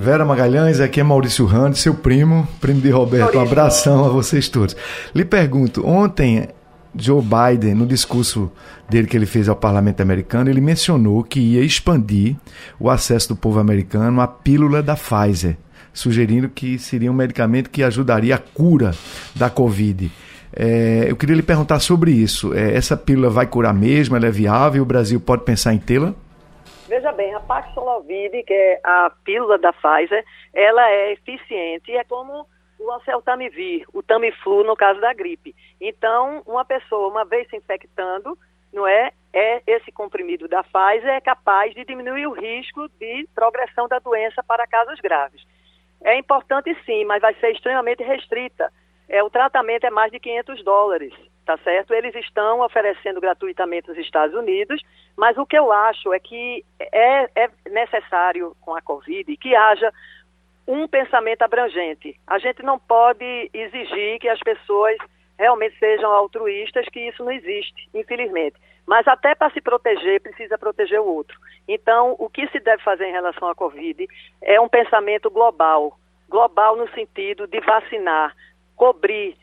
Vera 0.00 0.24
Magalhães, 0.24 0.80
aqui 0.80 0.98
é 0.98 1.02
Maurício 1.02 1.44
Rand, 1.44 1.74
seu 1.74 1.92
primo, 1.92 2.48
primo 2.58 2.80
de 2.80 2.88
Roberto. 2.88 3.36
Um 3.36 3.42
abração 3.42 4.02
a 4.02 4.08
vocês 4.08 4.48
todos. 4.48 4.74
Lhe 5.14 5.26
pergunto, 5.26 5.86
ontem 5.86 6.48
Joe 6.96 7.22
Biden, 7.22 7.74
no 7.74 7.86
discurso 7.86 8.50
dele 8.88 9.06
que 9.06 9.14
ele 9.14 9.26
fez 9.26 9.46
ao 9.46 9.54
parlamento 9.54 10.00
americano, 10.00 10.48
ele 10.48 10.62
mencionou 10.62 11.22
que 11.22 11.38
ia 11.38 11.62
expandir 11.62 12.34
o 12.78 12.88
acesso 12.88 13.28
do 13.28 13.36
povo 13.36 13.58
americano 13.58 14.22
à 14.22 14.26
pílula 14.26 14.82
da 14.82 14.96
Pfizer, 14.96 15.58
sugerindo 15.92 16.48
que 16.48 16.78
seria 16.78 17.12
um 17.12 17.14
medicamento 17.14 17.68
que 17.68 17.82
ajudaria 17.82 18.36
a 18.36 18.38
cura 18.38 18.94
da 19.36 19.50
Covid. 19.50 20.10
É, 20.56 21.08
eu 21.08 21.14
queria 21.14 21.36
lhe 21.36 21.42
perguntar 21.42 21.78
sobre 21.78 22.10
isso. 22.10 22.54
É, 22.54 22.74
essa 22.74 22.96
pílula 22.96 23.28
vai 23.28 23.46
curar 23.46 23.74
mesmo? 23.74 24.16
Ela 24.16 24.28
é 24.28 24.30
viável? 24.30 24.82
O 24.82 24.86
Brasil 24.86 25.20
pode 25.20 25.44
pensar 25.44 25.74
em 25.74 25.78
tê-la? 25.78 26.14
Veja 26.90 27.12
bem, 27.12 27.32
a 27.32 27.38
Paxlovid, 27.38 28.42
que 28.42 28.52
é 28.52 28.80
a 28.82 29.12
pílula 29.24 29.56
da 29.56 29.72
Pfizer, 29.72 30.24
ela 30.52 30.90
é 30.90 31.12
eficiente, 31.12 31.92
é 31.92 32.02
como 32.02 32.44
o 32.80 32.90
oseltamivir, 32.96 33.86
o 33.94 34.02
Tamiflu 34.02 34.64
no 34.64 34.74
caso 34.74 35.00
da 35.00 35.14
gripe. 35.14 35.54
Então, 35.80 36.42
uma 36.44 36.64
pessoa, 36.64 37.06
uma 37.06 37.24
vez 37.24 37.48
se 37.48 37.56
infectando, 37.56 38.36
não 38.72 38.88
é, 38.88 39.12
é 39.32 39.62
esse 39.68 39.92
comprimido 39.92 40.48
da 40.48 40.64
Pfizer 40.64 41.10
é 41.10 41.20
capaz 41.20 41.72
de 41.76 41.84
diminuir 41.84 42.26
o 42.26 42.32
risco 42.32 42.88
de 42.98 43.24
progressão 43.36 43.86
da 43.86 44.00
doença 44.00 44.42
para 44.42 44.66
casos 44.66 44.98
graves. 44.98 45.46
É 46.02 46.18
importante 46.18 46.76
sim, 46.84 47.04
mas 47.04 47.22
vai 47.22 47.34
ser 47.34 47.52
extremamente 47.52 48.02
restrita. 48.02 48.68
É, 49.08 49.22
o 49.22 49.30
tratamento 49.30 49.84
é 49.84 49.90
mais 49.90 50.10
de 50.10 50.18
500 50.18 50.64
dólares 50.64 51.14
tá 51.44 51.56
certo? 51.58 51.92
Eles 51.92 52.14
estão 52.14 52.60
oferecendo 52.60 53.20
gratuitamente 53.20 53.88
nos 53.88 53.98
Estados 53.98 54.34
Unidos, 54.34 54.80
mas 55.16 55.36
o 55.36 55.46
que 55.46 55.58
eu 55.58 55.72
acho 55.72 56.12
é 56.12 56.20
que 56.20 56.64
é, 56.80 57.44
é 57.44 57.50
necessário 57.70 58.56
com 58.60 58.74
a 58.74 58.82
Covid 58.82 59.36
que 59.36 59.54
haja 59.54 59.92
um 60.66 60.86
pensamento 60.86 61.42
abrangente. 61.42 62.18
A 62.26 62.38
gente 62.38 62.62
não 62.62 62.78
pode 62.78 63.50
exigir 63.52 64.18
que 64.20 64.28
as 64.28 64.38
pessoas 64.40 64.96
realmente 65.38 65.78
sejam 65.78 66.10
altruístas, 66.10 66.86
que 66.90 67.00
isso 67.00 67.24
não 67.24 67.32
existe, 67.32 67.88
infelizmente. 67.94 68.56
Mas 68.86 69.08
até 69.08 69.34
para 69.34 69.50
se 69.50 69.60
proteger, 69.60 70.20
precisa 70.20 70.58
proteger 70.58 71.00
o 71.00 71.06
outro. 71.06 71.38
Então, 71.66 72.14
o 72.18 72.28
que 72.28 72.46
se 72.48 72.60
deve 72.60 72.82
fazer 72.82 73.06
em 73.06 73.12
relação 73.12 73.48
à 73.48 73.54
Covid 73.54 74.06
é 74.42 74.60
um 74.60 74.68
pensamento 74.68 75.30
global, 75.30 75.98
global 76.28 76.76
no 76.76 76.88
sentido 76.90 77.46
de 77.46 77.58
vacinar, 77.60 78.36
cobrir, 78.76 79.36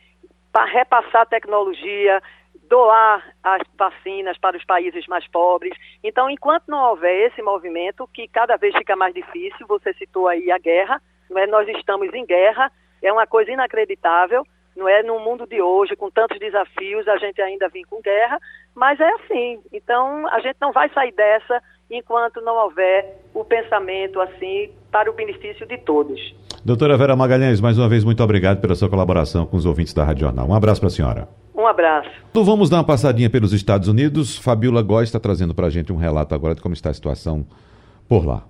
repassar 0.64 1.26
tecnologia, 1.26 2.22
doar 2.68 3.24
as 3.42 3.62
vacinas 3.76 4.38
para 4.38 4.56
os 4.56 4.64
países 4.64 5.06
mais 5.06 5.26
pobres. 5.28 5.76
Então, 6.04 6.30
enquanto 6.30 6.68
não 6.68 6.90
houver 6.90 7.26
esse 7.26 7.42
movimento, 7.42 8.08
que 8.12 8.28
cada 8.28 8.56
vez 8.56 8.76
fica 8.76 8.94
mais 8.94 9.14
difícil, 9.14 9.66
você 9.66 9.92
citou 9.94 10.28
aí 10.28 10.50
a 10.50 10.58
guerra, 10.58 11.00
não 11.30 11.38
é? 11.38 11.46
nós 11.46 11.68
estamos 11.68 12.12
em 12.12 12.24
guerra, 12.24 12.70
é 13.02 13.12
uma 13.12 13.26
coisa 13.26 13.50
inacreditável, 13.50 14.44
não 14.76 14.88
é? 14.88 15.02
No 15.02 15.18
mundo 15.18 15.46
de 15.46 15.60
hoje, 15.60 15.96
com 15.96 16.10
tantos 16.10 16.38
desafios, 16.38 17.08
a 17.08 17.16
gente 17.16 17.40
ainda 17.42 17.68
vem 17.68 17.84
com 17.84 18.00
guerra, 18.00 18.38
mas 18.74 19.00
é 19.00 19.10
assim. 19.14 19.60
Então, 19.72 20.28
a 20.28 20.38
gente 20.40 20.56
não 20.60 20.72
vai 20.72 20.88
sair 20.90 21.12
dessa 21.12 21.62
enquanto 21.90 22.40
não 22.42 22.54
houver 22.56 23.16
o 23.34 23.44
pensamento 23.44 24.20
assim 24.20 24.70
para 24.90 25.10
o 25.10 25.14
benefício 25.14 25.66
de 25.66 25.78
todos. 25.78 26.18
Doutora 26.64 26.96
Vera 26.96 27.14
Magalhães, 27.14 27.60
mais 27.60 27.78
uma 27.78 27.88
vez, 27.88 28.04
muito 28.04 28.22
obrigado 28.22 28.60
pela 28.60 28.74
sua 28.74 28.88
colaboração 28.88 29.46
com 29.46 29.56
os 29.56 29.66
ouvintes 29.66 29.92
da 29.94 30.04
Rádio 30.04 30.22
Jornal. 30.22 30.48
Um 30.48 30.54
abraço 30.54 30.80
para 30.80 30.88
a 30.88 30.90
senhora. 30.90 31.28
Um 31.54 31.66
abraço. 31.66 32.08
Então 32.30 32.44
vamos 32.44 32.70
dar 32.70 32.78
uma 32.78 32.84
passadinha 32.84 33.28
pelos 33.28 33.52
Estados 33.52 33.88
Unidos. 33.88 34.38
Fabiola 34.38 34.82
Góes 34.82 35.08
está 35.08 35.18
trazendo 35.18 35.54
para 35.54 35.66
a 35.66 35.70
gente 35.70 35.92
um 35.92 35.96
relato 35.96 36.34
agora 36.34 36.54
de 36.54 36.60
como 36.60 36.72
está 36.72 36.90
a 36.90 36.94
situação 36.94 37.44
por 38.08 38.24
lá. 38.24 38.44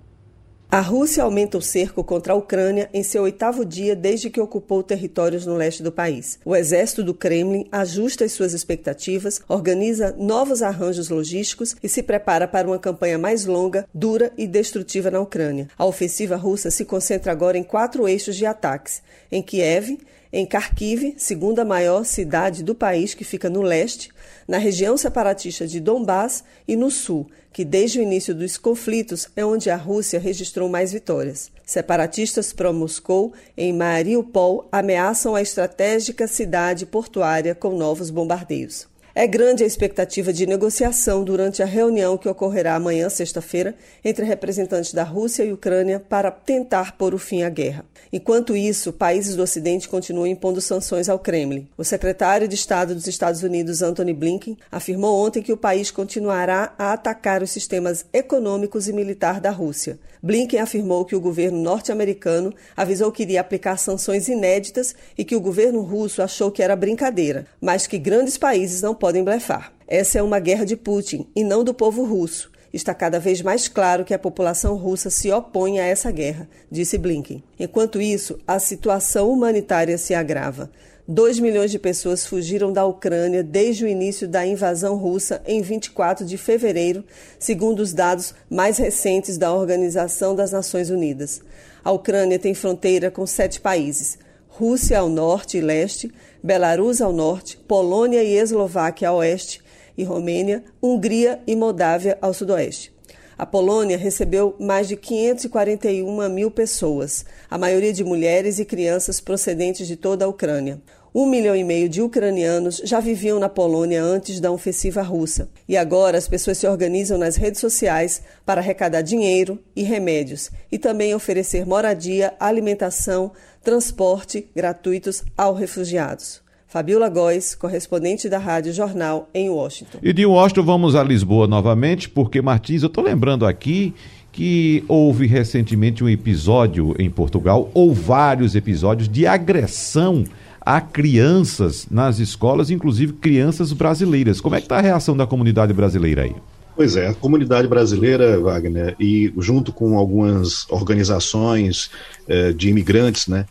A 0.71 0.81
Rússia 0.81 1.23
aumenta 1.23 1.57
o 1.57 1.63
cerco 1.63 2.05
contra 2.05 2.35
a 2.35 2.37
Ucrânia 2.37 2.91
em 2.93 3.03
seu 3.03 3.23
oitavo 3.23 3.65
dia 3.65 3.97
desde 3.97 4.29
que 4.29 4.39
ocupou 4.39 4.83
territórios 4.83 5.47
no 5.47 5.57
leste 5.57 5.83
do 5.83 5.91
país. 5.91 6.39
O 6.45 6.55
exército 6.55 7.03
do 7.03 7.15
Kremlin 7.15 7.67
ajusta 7.73 8.27
as 8.27 8.33
suas 8.33 8.53
expectativas, 8.53 9.41
organiza 9.49 10.15
novos 10.19 10.61
arranjos 10.61 11.09
logísticos 11.09 11.75
e 11.83 11.89
se 11.89 12.03
prepara 12.03 12.47
para 12.47 12.69
uma 12.69 12.79
campanha 12.79 13.17
mais 13.17 13.47
longa, 13.47 13.89
dura 13.95 14.31
e 14.37 14.47
destrutiva 14.47 15.11
na 15.11 15.21
Ucrânia. 15.21 15.69
A 15.79 15.87
ofensiva 15.87 16.37
russa 16.37 16.71
se 16.71 16.85
concentra 16.85 17.33
agora 17.33 17.57
em 17.57 17.65
quatro 17.65 18.07
eixos 18.07 18.37
de 18.37 18.45
ataques: 18.45 19.01
em 19.33 19.41
Kiev, 19.41 19.97
em 20.31 20.45
Kharkiv, 20.45 21.15
segunda 21.17 21.65
maior 21.65 22.05
cidade 22.05 22.63
do 22.63 22.75
país 22.75 23.15
que 23.15 23.25
fica 23.25 23.49
no 23.49 23.63
leste, 23.63 24.11
na 24.49 24.57
região 24.57 24.97
separatista 24.97 25.67
de 25.67 25.79
Donbass 25.79 26.43
e 26.67 26.75
no 26.75 26.91
sul, 26.91 27.29
que 27.53 27.67
desde 27.67 27.99
o 27.99 28.03
início 28.03 28.35
dos 28.35 28.57
conflitos 28.57 29.29
é 29.37 29.45
onde 29.45 29.69
a 29.69 29.77
Rússia 29.77 30.19
registrou 30.19 30.71
mais 30.71 30.91
vitórias. 30.91 31.51
Separatistas 31.67 32.53
pró-Moscou 32.53 33.35
em 33.55 33.75
Mariupol 33.75 34.67
ameaçam 34.73 35.35
a 35.35 35.43
estratégica 35.43 36.27
cidade 36.27 36.87
portuária 36.87 37.55
com 37.55 37.77
novos 37.77 38.09
bombardeios. 38.09 38.89
É 39.21 39.27
grande 39.27 39.65
a 39.65 39.67
expectativa 39.67 40.33
de 40.33 40.47
negociação 40.47 41.25
durante 41.25 41.61
a 41.61 41.67
reunião 41.67 42.17
que 42.17 42.29
ocorrerá 42.29 42.77
amanhã, 42.77 43.09
sexta-feira, 43.09 43.75
entre 44.05 44.25
representantes 44.25 44.95
da 44.95 45.03
Rússia 45.03 45.43
e 45.43 45.53
Ucrânia 45.53 45.99
para 45.99 46.31
tentar 46.31 46.97
pôr 46.97 47.13
o 47.13 47.19
fim 47.19 47.43
à 47.43 47.51
guerra. 47.51 47.85
Enquanto 48.13 48.57
isso, 48.57 48.93
países 48.93 49.35
do 49.35 49.43
Ocidente 49.43 49.89
continuam 49.89 50.25
impondo 50.25 50.61
sanções 50.61 51.09
ao 51.09 51.19
Kremlin. 51.19 51.67
O 51.77 51.83
secretário 51.83 52.47
de 52.47 52.55
Estado 52.55 52.95
dos 52.95 53.09
Estados 53.09 53.43
Unidos, 53.43 53.83
Antony 53.83 54.13
Blinken, 54.13 54.57
afirmou 54.71 55.27
ontem 55.27 55.43
que 55.43 55.53
o 55.53 55.57
país 55.57 55.91
continuará 55.91 56.73
a 56.79 56.93
atacar 56.93 57.43
os 57.43 57.51
sistemas 57.51 58.07
econômicos 58.13 58.87
e 58.87 58.93
militar 58.93 59.41
da 59.41 59.51
Rússia. 59.51 59.99
Blinken 60.23 60.61
afirmou 60.61 61.05
que 61.05 61.15
o 61.15 61.21
governo 61.21 61.61
norte-americano 61.61 62.53
avisou 62.77 63.11
que 63.13 63.23
iria 63.23 63.41
aplicar 63.41 63.77
sanções 63.77 64.29
inéditas 64.29 64.95
e 65.17 65.25
que 65.25 65.37
o 65.37 65.41
governo 65.41 65.81
russo 65.81 66.23
achou 66.23 66.51
que 66.51 66.63
era 66.63 66.75
brincadeira, 66.75 67.47
mas 67.61 67.87
que 67.87 67.99
grandes 67.99 68.37
países 68.37 68.83
não 68.83 68.95
podem 68.95 69.08
blefar. 69.13 69.73
Essa 69.87 70.19
é 70.19 70.23
uma 70.23 70.39
guerra 70.39 70.65
de 70.65 70.77
Putin 70.77 71.27
e 71.35 71.43
não 71.43 71.65
do 71.65 71.73
povo 71.73 72.05
russo. 72.05 72.51
Está 72.73 72.93
cada 72.93 73.19
vez 73.19 73.41
mais 73.41 73.67
claro 73.67 74.05
que 74.05 74.13
a 74.13 74.19
população 74.19 74.77
russa 74.77 75.09
se 75.09 75.31
opõe 75.33 75.81
a 75.81 75.85
essa 75.85 76.11
guerra, 76.11 76.49
disse 76.71 76.99
Blinken. 76.99 77.43
Enquanto 77.59 78.01
isso, 78.01 78.39
a 78.47 78.59
situação 78.59 79.31
humanitária 79.31 79.97
se 79.97 80.15
agrava. 80.15 80.71
2 81.11 81.39
milhões 81.39 81.71
de 81.71 81.79
pessoas 81.79 82.27
fugiram 82.27 82.71
da 82.71 82.85
Ucrânia 82.85 83.43
desde 83.43 83.87
o 83.87 83.89
início 83.89 84.29
da 84.29 84.45
invasão 84.45 84.97
russa 84.97 85.41
em 85.47 85.63
24 85.63 86.27
de 86.27 86.37
fevereiro, 86.37 87.03
segundo 87.39 87.81
os 87.81 87.95
dados 87.95 88.35
mais 88.51 88.77
recentes 88.77 89.39
da 89.39 89.51
Organização 89.51 90.35
das 90.35 90.53
Nações 90.53 90.91
Unidas. 90.91 91.41
A 91.83 91.91
Ucrânia 91.91 92.39
tem 92.39 92.53
fronteira 92.53 93.11
com 93.11 93.27
sete 93.27 93.59
países: 93.59 94.19
Rússia 94.49 94.99
ao 94.99 95.09
norte 95.09 95.57
e 95.57 95.63
leste, 95.63 96.13
Belarus 96.43 97.01
ao 97.01 97.13
norte, 97.13 97.57
Polônia 97.57 98.23
e 98.23 98.37
Eslováquia 98.37 99.09
ao 99.09 99.17
oeste, 99.17 99.61
e 99.97 100.05
Romênia, 100.05 100.63
Hungria 100.81 101.41
e 101.47 101.57
Moldávia 101.57 102.17
ao 102.23 102.33
sudoeste. 102.33 102.93
A 103.37 103.45
Polônia 103.45 103.97
recebeu 103.97 104.55
mais 104.59 104.89
de 104.89 104.97
541 104.97 106.29
mil 106.29 106.51
pessoas, 106.51 107.25
a 107.51 107.59
maioria 107.59 107.93
de 107.93 108.05
mulheres 108.05 108.59
e 108.59 108.65
crianças 108.65 109.21
procedentes 109.21 109.87
de 109.87 109.97
toda 109.97 110.25
a 110.25 110.29
Ucrânia. 110.29 110.81
Um 111.15 111.27
milhão 111.27 111.57
e 111.57 111.65
meio 111.65 111.89
de 111.89 112.03
ucranianos 112.03 112.83
já 112.85 113.01
viviam 113.01 113.39
na 113.39 113.49
Polônia 113.49 114.03
antes 114.03 114.41
da 114.41 114.53
ofensiva 114.53 115.03
russa. 115.03 115.49
E 115.69 115.77
agora 115.77 116.19
as 116.19 116.29
pessoas 116.29 116.59
se 116.59 116.67
organizam 116.67 117.17
nas 117.17 117.37
redes 117.37 117.61
sociais 117.61 118.23
para 118.45 118.61
arrecadar 118.61 119.03
dinheiro 119.03 119.59
e 119.75 119.83
remédios 119.83 120.51
e 120.71 120.79
também 120.79 121.15
oferecer 121.15 121.67
moradia, 121.67 122.35
alimentação, 122.39 123.33
transporte 123.63 124.49
gratuitos 124.55 125.25
aos 125.37 125.59
refugiados. 125.59 126.43
Fabiola 126.67 127.09
Góes, 127.09 127.55
correspondente 127.55 128.29
da 128.29 128.37
Rádio 128.37 128.75
Jornal 128.75 129.31
em 129.33 129.49
Washington. 129.49 129.99
E 130.03 130.13
de 130.13 130.27
Washington 130.27 130.65
vamos 130.65 130.95
a 130.95 131.03
Lisboa 131.03 131.47
novamente, 131.47 132.11
porque 132.11 132.43
Martins, 132.43 132.83
eu 132.83 132.89
estou 132.89 133.03
lembrando 133.03 133.47
aqui 133.47 133.95
que 134.31 134.85
houve 134.87 135.27
recentemente 135.27 136.05
um 136.05 136.09
episódio 136.11 136.95
em 136.99 137.09
Portugal, 137.09 137.71
ou 137.73 137.95
vários 137.95 138.55
episódios 138.55 139.09
de 139.09 139.27
agressão 139.27 140.25
a 140.61 140.81
crianças 140.81 141.87
nas 141.91 142.19
escolas, 142.19 142.71
inclusive 142.71 143.15
crianças 143.15 143.73
brasileiras. 143.73 144.41
Como 144.41 144.55
é 144.55 144.59
que 144.59 144.67
está 144.67 144.79
a 144.79 144.83
reação 144.83 145.17
da 145.17 145.27
comunidade 145.27 145.73
brasileira 145.73 146.23
aí? 146.23 146.35
Pois 146.77 146.95
é, 146.95 147.09
a 147.09 147.15
comunidade 147.15 147.67
brasileira, 147.67 148.39
Wagner, 148.41 148.95
e 149.01 149.33
junto 149.39 149.73
com 149.73 149.99
algumas 149.99 150.65
organizações 150.71 151.91
eh, 152.29 152.53
de 152.53 152.69
imigrantes, 152.69 153.27
né, 153.27 153.47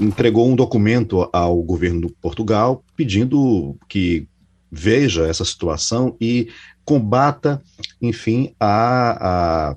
entregou 0.00 0.48
um 0.48 0.56
documento 0.56 1.28
ao 1.32 1.62
governo 1.62 2.02
do 2.02 2.10
Portugal 2.10 2.82
pedindo 2.96 3.76
que 3.88 4.26
veja 4.70 5.26
essa 5.26 5.44
situação 5.44 6.16
e 6.20 6.48
combata, 6.84 7.60
enfim, 8.00 8.54
a, 8.60 9.70
a, 9.70 9.76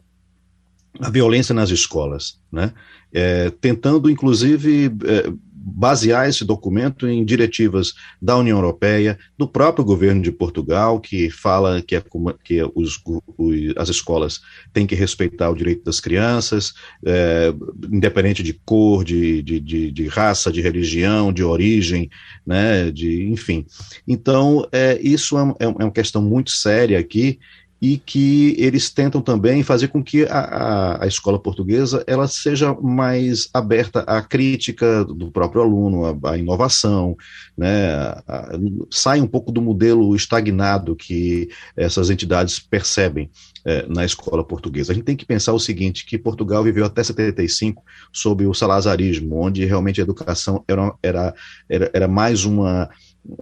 a 1.01 1.09
violência 1.09 1.53
nas 1.53 1.69
escolas, 1.69 2.39
né? 2.51 2.71
É, 3.11 3.49
tentando, 3.59 4.09
inclusive, 4.09 4.85
é, 5.05 5.33
basear 5.61 6.29
esse 6.29 6.45
documento 6.45 7.07
em 7.07 7.25
diretivas 7.25 7.93
da 8.21 8.37
União 8.37 8.57
Europeia, 8.57 9.19
do 9.37 9.47
próprio 9.47 9.83
governo 9.83 10.21
de 10.21 10.31
Portugal, 10.31 10.99
que 10.99 11.29
fala 11.29 11.81
que, 11.81 11.95
é, 11.95 12.03
que 12.43 12.63
os, 12.73 13.01
os, 13.37 13.73
as 13.75 13.89
escolas 13.89 14.41
têm 14.71 14.87
que 14.87 14.95
respeitar 14.95 15.49
o 15.49 15.55
direito 15.55 15.83
das 15.83 15.99
crianças, 15.99 16.73
é, 17.05 17.53
independente 17.91 18.41
de 18.41 18.53
cor, 18.53 19.03
de, 19.03 19.41
de, 19.41 19.59
de, 19.59 19.91
de, 19.91 20.07
raça, 20.07 20.51
de 20.51 20.61
religião, 20.61 21.33
de 21.33 21.43
origem, 21.43 22.09
né, 22.45 22.89
de, 22.89 23.27
enfim. 23.29 23.65
Então, 24.07 24.65
é, 24.71 24.97
isso 25.01 25.37
é, 25.37 25.55
é, 25.59 25.67
uma 25.67 25.91
questão 25.91 26.21
muito 26.21 26.51
séria 26.51 26.97
aqui 26.97 27.39
e 27.81 27.97
que 27.97 28.55
eles 28.57 28.89
tentam 28.89 29.21
também 29.21 29.63
fazer 29.63 29.87
com 29.87 30.03
que 30.03 30.25
a, 30.25 30.39
a, 30.39 31.03
a, 31.03 31.07
escola 31.07 31.39
portuguesa 31.39 32.03
ela 32.05 32.27
seja 32.27 32.73
mais 32.73 33.49
aberta 33.53 34.01
à 34.01 34.21
crítica 34.21 35.05
do 35.05 35.31
próprio 35.31 35.61
aluno, 35.61 36.05
à, 36.05 36.31
à 36.31 36.37
inovação, 36.37 37.15
né, 37.57 37.93
a, 38.27 38.51
sai 38.91 39.21
um 39.21 39.27
pouco 39.27 39.51
do 39.51 39.61
modelo 39.61 40.13
estagnado 40.15 40.95
que 40.95 41.49
essas 41.75 42.09
entidades 42.09 42.59
percebem 42.59 43.29
é, 43.65 43.85
na 43.87 44.03
escola 44.03 44.43
portuguesa. 44.43 44.91
A 44.91 44.95
gente 44.95 45.05
tem 45.05 45.15
que 45.15 45.25
pensar 45.25 45.53
o 45.53 45.59
seguinte, 45.59 46.05
que 46.05 46.17
Portugal 46.17 46.63
viveu 46.63 46.85
até 46.85 47.03
75 47.03 47.83
sob 48.11 48.45
o 48.45 48.53
salazarismo, 48.53 49.41
onde 49.41 49.65
realmente 49.65 50.01
a 50.01 50.03
educação 50.03 50.63
era, 50.67 50.93
era, 51.01 51.33
era, 51.69 51.91
era 51.93 52.07
mais 52.07 52.43
uma 52.43 52.89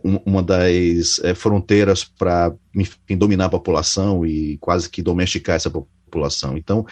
uma 0.03 0.43
das 0.43 1.19
é, 1.23 1.33
fronteiras 1.33 2.03
para 2.03 2.53
dominar 3.17 3.45
a 3.45 3.49
população 3.49 4.25
e 4.25 4.57
quase 4.57 4.89
que 4.89 5.01
domesticar 5.01 5.55
essa 5.55 5.69
população. 5.69 6.57
Então, 6.57 6.85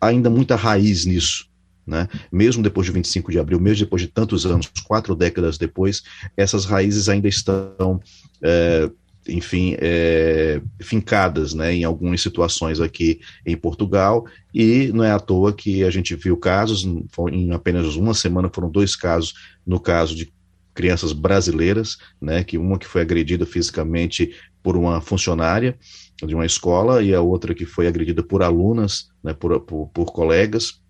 ainda 0.00 0.28
muita 0.28 0.56
raiz 0.56 1.04
nisso. 1.04 1.50
Né? 1.86 2.08
Mesmo 2.30 2.62
depois 2.62 2.86
de 2.86 2.92
25 2.92 3.32
de 3.32 3.38
abril, 3.38 3.58
mesmo 3.58 3.84
depois 3.84 4.02
de 4.02 4.08
tantos 4.08 4.46
anos, 4.46 4.70
quatro 4.86 5.14
décadas 5.14 5.58
depois, 5.58 6.02
essas 6.36 6.64
raízes 6.64 7.08
ainda 7.08 7.28
estão, 7.28 8.00
é, 8.40 8.88
enfim, 9.28 9.74
é, 9.78 10.60
fincadas 10.80 11.54
né, 11.54 11.74
em 11.74 11.84
algumas 11.84 12.20
situações 12.20 12.80
aqui 12.80 13.20
em 13.44 13.56
Portugal, 13.56 14.24
e 14.54 14.92
não 14.94 15.02
é 15.02 15.10
à 15.10 15.18
toa 15.18 15.52
que 15.52 15.82
a 15.82 15.90
gente 15.90 16.14
viu 16.14 16.36
casos, 16.36 16.84
em 17.32 17.50
apenas 17.52 17.96
uma 17.96 18.14
semana 18.14 18.50
foram 18.52 18.70
dois 18.70 18.94
casos, 18.94 19.34
no 19.66 19.80
caso 19.80 20.14
de 20.14 20.32
crianças 20.74 21.12
brasileiras, 21.12 21.98
né, 22.20 22.42
que 22.42 22.56
uma 22.58 22.78
que 22.78 22.86
foi 22.86 23.02
agredida 23.02 23.44
fisicamente 23.44 24.34
por 24.62 24.76
uma 24.76 25.00
funcionária 25.00 25.78
de 26.24 26.34
uma 26.34 26.46
escola 26.46 27.02
e 27.02 27.14
a 27.14 27.20
outra 27.20 27.54
que 27.54 27.66
foi 27.66 27.86
agredida 27.86 28.22
por 28.22 28.42
alunas, 28.42 29.08
né, 29.22 29.34
por, 29.34 29.60
por, 29.60 29.88
por 29.88 30.12
colegas, 30.12 30.80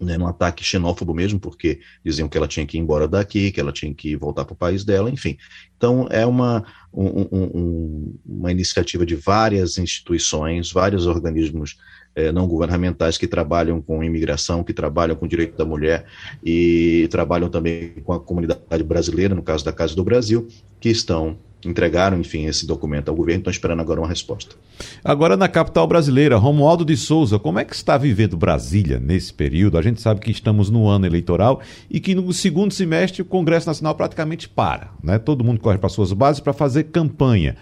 né, 0.00 0.18
num 0.18 0.26
ataque 0.26 0.64
xenófobo 0.64 1.14
mesmo, 1.14 1.38
porque 1.38 1.80
diziam 2.04 2.28
que 2.28 2.36
ela 2.36 2.48
tinha 2.48 2.66
que 2.66 2.76
ir 2.76 2.80
embora 2.80 3.06
daqui, 3.06 3.52
que 3.52 3.60
ela 3.60 3.72
tinha 3.72 3.94
que 3.94 4.16
voltar 4.16 4.44
para 4.44 4.54
o 4.54 4.56
país 4.56 4.84
dela, 4.84 5.10
enfim. 5.10 5.36
Então, 5.76 6.08
é 6.10 6.26
uma, 6.26 6.64
um, 6.92 7.28
um, 7.32 8.18
uma 8.26 8.50
iniciativa 8.50 9.06
de 9.06 9.14
várias 9.14 9.78
instituições, 9.78 10.72
vários 10.72 11.06
organismos 11.06 11.76
eh, 12.14 12.32
não 12.32 12.46
governamentais 12.46 13.16
que 13.16 13.26
trabalham 13.26 13.80
com 13.80 14.02
imigração, 14.02 14.62
que 14.62 14.72
trabalham 14.72 15.16
com 15.16 15.26
direito 15.26 15.56
da 15.56 15.64
mulher 15.64 16.04
e 16.44 17.08
trabalham 17.10 17.48
também 17.48 17.94
com 18.04 18.12
a 18.12 18.20
comunidade 18.20 18.82
brasileira, 18.82 19.34
no 19.34 19.42
caso 19.42 19.64
da 19.64 19.72
Casa 19.72 19.94
do 19.94 20.04
Brasil, 20.04 20.46
que 20.80 20.88
estão 20.88 21.36
entregaram, 21.64 22.18
enfim, 22.18 22.46
esse 22.46 22.66
documento 22.66 23.08
ao 23.08 23.14
governo, 23.14 23.40
estão 23.40 23.50
esperando 23.50 23.80
agora 23.80 24.00
uma 24.00 24.08
resposta. 24.08 24.56
Agora 25.04 25.36
na 25.36 25.48
capital 25.48 25.86
brasileira, 25.86 26.36
Romualdo 26.36 26.84
de 26.84 26.96
Souza, 26.96 27.38
como 27.38 27.58
é 27.58 27.64
que 27.64 27.74
está 27.74 27.96
vivendo 27.96 28.36
Brasília 28.36 28.98
nesse 28.98 29.32
período? 29.32 29.78
A 29.78 29.82
gente 29.82 30.00
sabe 30.00 30.20
que 30.20 30.30
estamos 30.30 30.70
no 30.70 30.88
ano 30.88 31.06
eleitoral 31.06 31.60
e 31.88 32.00
que 32.00 32.14
no 32.14 32.32
segundo 32.32 32.72
semestre 32.72 33.22
o 33.22 33.24
Congresso 33.24 33.68
Nacional 33.68 33.94
praticamente 33.94 34.48
para, 34.48 34.90
né? 35.02 35.18
Todo 35.18 35.44
mundo 35.44 35.60
corre 35.60 35.78
para 35.78 35.88
suas 35.88 36.12
bases 36.12 36.40
para 36.40 36.52
fazer 36.52 36.84
campanha. 36.84 37.56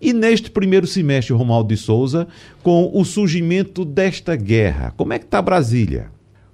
E 0.00 0.12
neste 0.12 0.50
primeiro 0.50 0.86
semestre, 0.86 1.34
Romualdo 1.34 1.68
de 1.68 1.76
Souza, 1.76 2.26
com 2.62 2.90
o 2.94 3.04
surgimento 3.04 3.84
desta 3.84 4.34
guerra, 4.34 4.94
como 4.96 5.12
é 5.12 5.18
que 5.18 5.26
está 5.26 5.42
Brasília? 5.42 6.10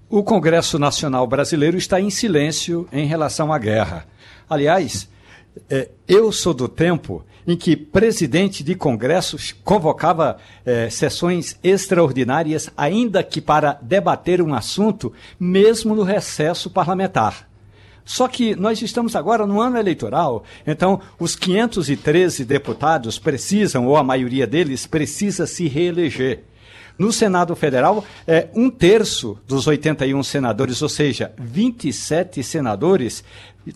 O 0.09 0.23
Congresso 0.23 0.79
Nacional 0.79 1.27
Brasileiro 1.27 1.77
está 1.77 2.01
em 2.01 2.11
silêncio 2.11 2.89
em 2.93 3.07
relação 3.07 3.53
à 3.53 3.59
guerra. 3.59 4.07
Aliás, 4.49 5.09
é, 5.71 5.89
eu 6.07 6.31
sou 6.33 6.55
do 6.55 6.69
tempo 6.69 7.25
em 7.47 7.57
que 7.57 7.77
presidente 7.77 8.65
de 8.65 8.75
congressos 8.75 9.53
convocava 9.65 10.37
é, 10.65 10.91
sessões 10.91 11.57
extraordinárias, 11.63 12.71
ainda 12.77 13.23
que 13.23 13.41
para 13.41 13.79
debater 13.81 14.43
um 14.43 14.55
assunto, 14.55 15.13
mesmo 15.39 15.95
no 15.95 16.03
recesso 16.03 16.69
parlamentar. 16.69 17.49
Só 18.07 18.29
que 18.29 18.55
nós 18.55 18.81
estamos 18.81 19.17
agora 19.17 19.45
no 19.45 19.61
ano 19.61 19.77
eleitoral, 19.77 20.45
então 20.65 21.01
os 21.19 21.35
513 21.35 22.45
deputados 22.45 23.19
precisam, 23.19 23.85
ou 23.89 23.97
a 23.97 24.05
maioria 24.05 24.47
deles, 24.47 24.87
precisa 24.87 25.45
se 25.45 25.67
reeleger. 25.67 26.45
No 26.97 27.13
Senado 27.13 27.55
Federal, 27.57 28.05
é, 28.27 28.49
um 28.55 28.71
terço 28.71 29.37
dos 29.47 29.67
81 29.67 30.23
senadores, 30.23 30.81
ou 30.81 30.89
seja, 30.89 31.33
27 31.37 32.43
senadores, 32.45 33.25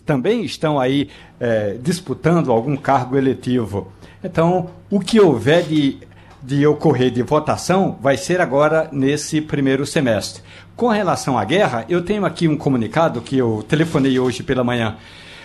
também 0.05 0.43
estão 0.45 0.79
aí 0.79 1.09
é, 1.37 1.77
disputando 1.81 2.51
algum 2.51 2.77
cargo 2.77 3.17
eletivo. 3.17 3.91
Então, 4.23 4.71
o 4.89 4.99
que 4.99 5.19
houver 5.19 5.63
de, 5.63 5.99
de 6.41 6.65
ocorrer 6.65 7.11
de 7.11 7.21
votação 7.21 7.97
vai 8.01 8.15
ser 8.15 8.39
agora 8.39 8.87
nesse 8.93 9.41
primeiro 9.41 9.85
semestre. 9.85 10.41
Com 10.75 10.87
relação 10.87 11.37
à 11.37 11.45
guerra, 11.45 11.85
eu 11.87 12.01
tenho 12.01 12.25
aqui 12.25 12.47
um 12.47 12.57
comunicado 12.57 13.21
que 13.21 13.37
eu 13.37 13.63
telefonei 13.67 14.17
hoje 14.17 14.41
pela 14.41 14.63
manhã 14.63 14.97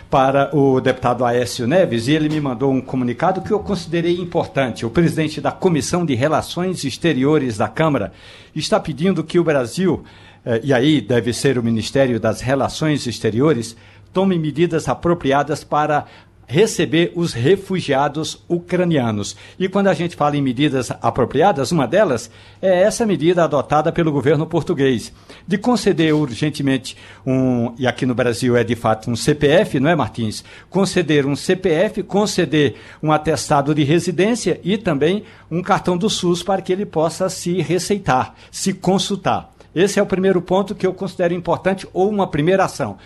para 0.08 0.54
o 0.56 0.80
deputado 0.80 1.24
Aécio 1.24 1.66
Neves 1.66 2.06
e 2.06 2.12
ele 2.12 2.28
me 2.28 2.40
mandou 2.40 2.72
um 2.72 2.80
comunicado 2.80 3.42
que 3.42 3.50
eu 3.50 3.58
considerei 3.58 4.18
importante. 4.18 4.86
O 4.86 4.90
presidente 4.90 5.40
da 5.40 5.50
Comissão 5.50 6.06
de 6.06 6.14
Relações 6.14 6.84
Exteriores 6.84 7.58
da 7.58 7.68
Câmara 7.68 8.12
está 8.54 8.78
pedindo 8.78 9.24
que 9.24 9.38
o 9.38 9.44
Brasil, 9.44 10.04
eh, 10.44 10.60
e 10.64 10.72
aí 10.72 11.00
deve 11.00 11.32
ser 11.32 11.58
o 11.58 11.62
Ministério 11.62 12.20
das 12.20 12.40
Relações 12.40 13.06
Exteriores, 13.06 13.76
tome 14.12 14.38
medidas 14.38 14.88
apropriadas 14.88 15.62
para 15.64 16.06
receber 16.46 17.12
os 17.14 17.32
refugiados 17.32 18.42
ucranianos. 18.48 19.36
E 19.58 19.68
quando 19.68 19.88
a 19.88 19.94
gente 19.94 20.16
fala 20.16 20.36
em 20.36 20.42
medidas 20.42 20.90
apropriadas, 21.02 21.72
uma 21.72 21.86
delas 21.86 22.30
é 22.62 22.82
essa 22.82 23.04
medida 23.04 23.44
adotada 23.44 23.90
pelo 23.90 24.12
governo 24.12 24.46
português, 24.46 25.12
de 25.46 25.58
conceder 25.58 26.14
urgentemente 26.14 26.96
um, 27.26 27.74
e 27.76 27.86
aqui 27.86 28.06
no 28.06 28.14
Brasil 28.14 28.56
é 28.56 28.62
de 28.62 28.76
fato 28.76 29.10
um 29.10 29.16
CPF, 29.16 29.80
não 29.80 29.90
é, 29.90 29.96
Martins? 29.96 30.44
Conceder 30.70 31.26
um 31.26 31.34
CPF, 31.34 32.02
conceder 32.02 32.76
um 33.02 33.10
atestado 33.10 33.74
de 33.74 33.82
residência 33.82 34.60
e 34.62 34.78
também 34.78 35.24
um 35.50 35.62
cartão 35.62 35.96
do 35.96 36.08
SUS 36.08 36.42
para 36.42 36.62
que 36.62 36.72
ele 36.72 36.86
possa 36.86 37.28
se 37.28 37.60
receitar, 37.60 38.34
se 38.50 38.72
consultar. 38.72 39.52
Esse 39.74 39.98
é 39.98 40.02
o 40.02 40.06
primeiro 40.06 40.40
ponto 40.40 40.74
que 40.74 40.86
eu 40.86 40.94
considero 40.94 41.34
importante 41.34 41.86
ou 41.92 42.08
uma 42.08 42.26
primeira 42.26 42.64
ação. 42.64 42.96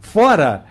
Fora 0.00 0.64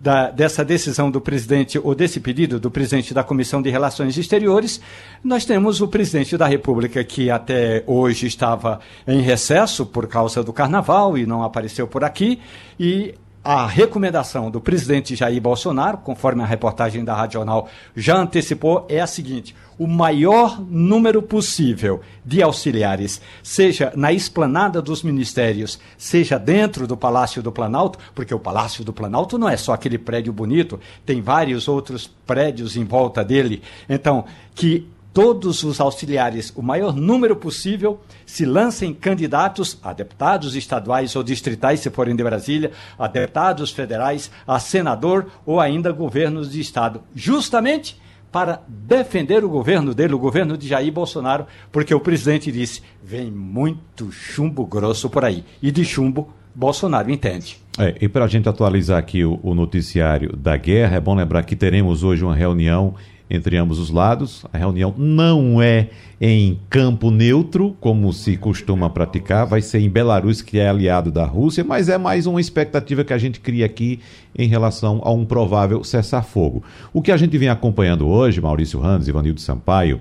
da, 0.00 0.30
dessa 0.30 0.64
decisão 0.64 1.10
do 1.10 1.20
presidente, 1.20 1.78
ou 1.78 1.94
desse 1.94 2.20
pedido 2.20 2.58
do 2.58 2.70
presidente 2.70 3.12
da 3.12 3.22
Comissão 3.22 3.60
de 3.60 3.70
Relações 3.70 4.16
Exteriores, 4.16 4.80
nós 5.22 5.44
temos 5.44 5.80
o 5.80 5.88
presidente 5.88 6.36
da 6.36 6.46
República, 6.46 7.04
que 7.04 7.30
até 7.30 7.84
hoje 7.86 8.26
estava 8.26 8.80
em 9.06 9.20
recesso 9.20 9.84
por 9.84 10.06
causa 10.06 10.42
do 10.42 10.52
carnaval 10.52 11.18
e 11.18 11.26
não 11.26 11.42
apareceu 11.42 11.86
por 11.86 12.04
aqui, 12.04 12.40
e 12.78 13.14
a 13.42 13.66
recomendação 13.66 14.50
do 14.50 14.60
presidente 14.60 15.16
Jair 15.16 15.40
Bolsonaro, 15.40 15.98
conforme 15.98 16.42
a 16.42 16.46
reportagem 16.46 17.02
da 17.02 17.14
Rádio 17.14 17.34
Jornal 17.34 17.68
já 17.96 18.16
antecipou, 18.16 18.86
é 18.88 19.00
a 19.00 19.06
seguinte: 19.06 19.56
o 19.78 19.86
maior 19.86 20.60
número 20.60 21.22
possível 21.22 22.02
de 22.24 22.42
auxiliares, 22.42 23.20
seja 23.42 23.92
na 23.96 24.12
esplanada 24.12 24.82
dos 24.82 25.02
ministérios, 25.02 25.80
seja 25.96 26.38
dentro 26.38 26.86
do 26.86 26.98
Palácio 26.98 27.42
do 27.42 27.50
Planalto, 27.50 27.98
porque 28.14 28.34
o 28.34 28.38
Palácio 28.38 28.84
do 28.84 28.92
Planalto 28.92 29.38
não 29.38 29.48
é 29.48 29.56
só 29.56 29.72
aquele 29.72 29.96
prédio 29.96 30.34
bonito, 30.34 30.78
tem 31.06 31.22
vários 31.22 31.66
outros 31.66 32.06
prédios 32.26 32.76
em 32.76 32.84
volta 32.84 33.24
dele. 33.24 33.62
Então, 33.88 34.26
que 34.54 34.86
todos 35.12 35.64
os 35.64 35.80
auxiliares, 35.80 36.52
o 36.54 36.62
maior 36.62 36.94
número 36.94 37.34
possível, 37.36 38.00
se 38.24 38.44
lancem 38.44 38.94
candidatos 38.94 39.78
a 39.82 39.92
deputados 39.92 40.54
estaduais 40.54 41.16
ou 41.16 41.22
distritais, 41.22 41.80
se 41.80 41.90
forem 41.90 42.14
de 42.14 42.22
Brasília, 42.22 42.72
a 42.98 43.06
deputados 43.06 43.70
federais, 43.70 44.30
a 44.46 44.58
senador 44.58 45.26
ou 45.44 45.60
ainda 45.60 45.92
governos 45.92 46.50
de 46.50 46.60
estado, 46.60 47.02
justamente 47.14 48.00
para 48.30 48.62
defender 48.68 49.44
o 49.44 49.48
governo 49.48 49.92
dele, 49.92 50.14
o 50.14 50.18
governo 50.18 50.56
de 50.56 50.68
Jair 50.68 50.92
Bolsonaro, 50.92 51.46
porque 51.72 51.94
o 51.94 52.00
presidente 52.00 52.52
disse: 52.52 52.80
vem 53.02 53.30
muito 53.30 54.12
chumbo 54.12 54.64
grosso 54.64 55.10
por 55.10 55.24
aí. 55.24 55.44
E 55.60 55.72
de 55.72 55.84
chumbo, 55.84 56.32
Bolsonaro 56.54 57.10
entende. 57.10 57.58
É, 57.78 57.96
e 58.00 58.08
para 58.08 58.24
a 58.24 58.28
gente 58.28 58.48
atualizar 58.48 58.98
aqui 58.98 59.24
o, 59.24 59.40
o 59.42 59.54
noticiário 59.54 60.36
da 60.36 60.56
guerra, 60.56 60.96
é 60.96 61.00
bom 61.00 61.14
lembrar 61.14 61.42
que 61.42 61.56
teremos 61.56 62.04
hoje 62.04 62.24
uma 62.24 62.34
reunião 62.34 62.94
entre 63.30 63.56
ambos 63.56 63.78
os 63.78 63.90
lados. 63.90 64.44
A 64.52 64.58
reunião 64.58 64.92
não 64.98 65.62
é 65.62 65.88
em 66.20 66.58
campo 66.68 67.10
neutro, 67.10 67.76
como 67.80 68.12
se 68.12 68.36
costuma 68.36 68.90
praticar, 68.90 69.46
vai 69.46 69.62
ser 69.62 69.78
em 69.78 69.88
Belarus, 69.88 70.42
que 70.42 70.58
é 70.58 70.68
aliado 70.68 71.10
da 71.10 71.24
Rússia, 71.24 71.64
mas 71.64 71.88
é 71.88 71.96
mais 71.96 72.26
uma 72.26 72.40
expectativa 72.40 73.04
que 73.04 73.12
a 73.12 73.18
gente 73.18 73.40
cria 73.40 73.64
aqui 73.64 74.00
em 74.36 74.48
relação 74.48 75.00
a 75.04 75.12
um 75.12 75.24
provável 75.24 75.82
cessar-fogo. 75.84 76.62
O 76.92 77.00
que 77.00 77.12
a 77.12 77.16
gente 77.16 77.38
vem 77.38 77.48
acompanhando 77.48 78.06
hoje, 78.06 78.40
Maurício 78.40 78.80
Randes, 78.80 79.08
Ivanildo 79.08 79.40
Sampaio, 79.40 80.00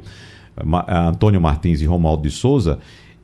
Antônio 1.08 1.40
Martins 1.40 1.80
e 1.82 1.86
Romualdo 1.86 2.24
de 2.24 2.32
Souza, 2.32 2.80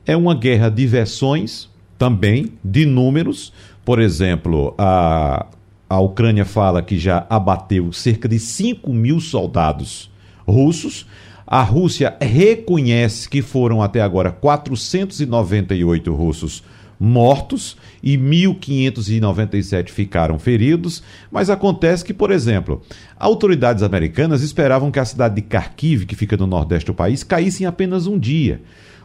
é 0.06 0.16
uma 0.16 0.34
guerra 0.34 0.70
de 0.70 0.86
versões 0.86 1.68
também, 1.98 2.52
de 2.64 2.86
números. 2.86 3.52
Por 3.84 4.00
exemplo, 4.00 4.74
a 4.78 5.46
a 5.88 6.00
Ucrânia 6.00 6.44
fala 6.44 6.82
que 6.82 6.98
já 6.98 7.26
abateu 7.30 7.92
cerca 7.92 8.28
de 8.28 8.38
5 8.38 8.92
mil 8.92 9.20
soldados 9.20 10.10
russos. 10.46 11.06
A 11.46 11.62
Rússia 11.62 12.16
reconhece 12.20 13.28
que 13.28 13.40
foram 13.40 13.80
até 13.80 14.00
agora 14.00 14.32
498 14.32 16.12
russos 16.12 16.62
mortos 16.98 17.76
e 18.02 18.16
1.597 18.16 19.90
ficaram 19.90 20.38
feridos. 20.38 21.02
Mas 21.30 21.50
acontece 21.50 22.04
que, 22.04 22.14
por 22.14 22.30
exemplo, 22.30 22.82
autoridades 23.18 23.82
americanas 23.82 24.42
esperavam 24.42 24.90
que 24.90 24.98
a 24.98 25.04
cidade 25.04 25.36
de 25.36 25.42
Kharkiv, 25.42 26.06
que 26.06 26.16
fica 26.16 26.36
no 26.36 26.46
nordeste 26.46 26.86
do 26.86 26.94
país, 26.94 27.22
caísse 27.22 27.62
em 27.62 27.66
apenas 27.66 28.06
um 28.06 28.18
dia. 28.18 28.60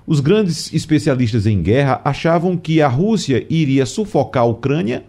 Os 0.08 0.20
grandes 0.20 0.74
especialistas 0.74 1.46
em 1.46 1.62
guerra 1.62 2.02
achavam 2.04 2.58
que 2.58 2.82
a 2.82 2.88
Rússia 2.88 3.46
iria 3.50 3.86
sufocar 3.86 4.44
a 4.44 4.48
Ucrânia 4.48 5.04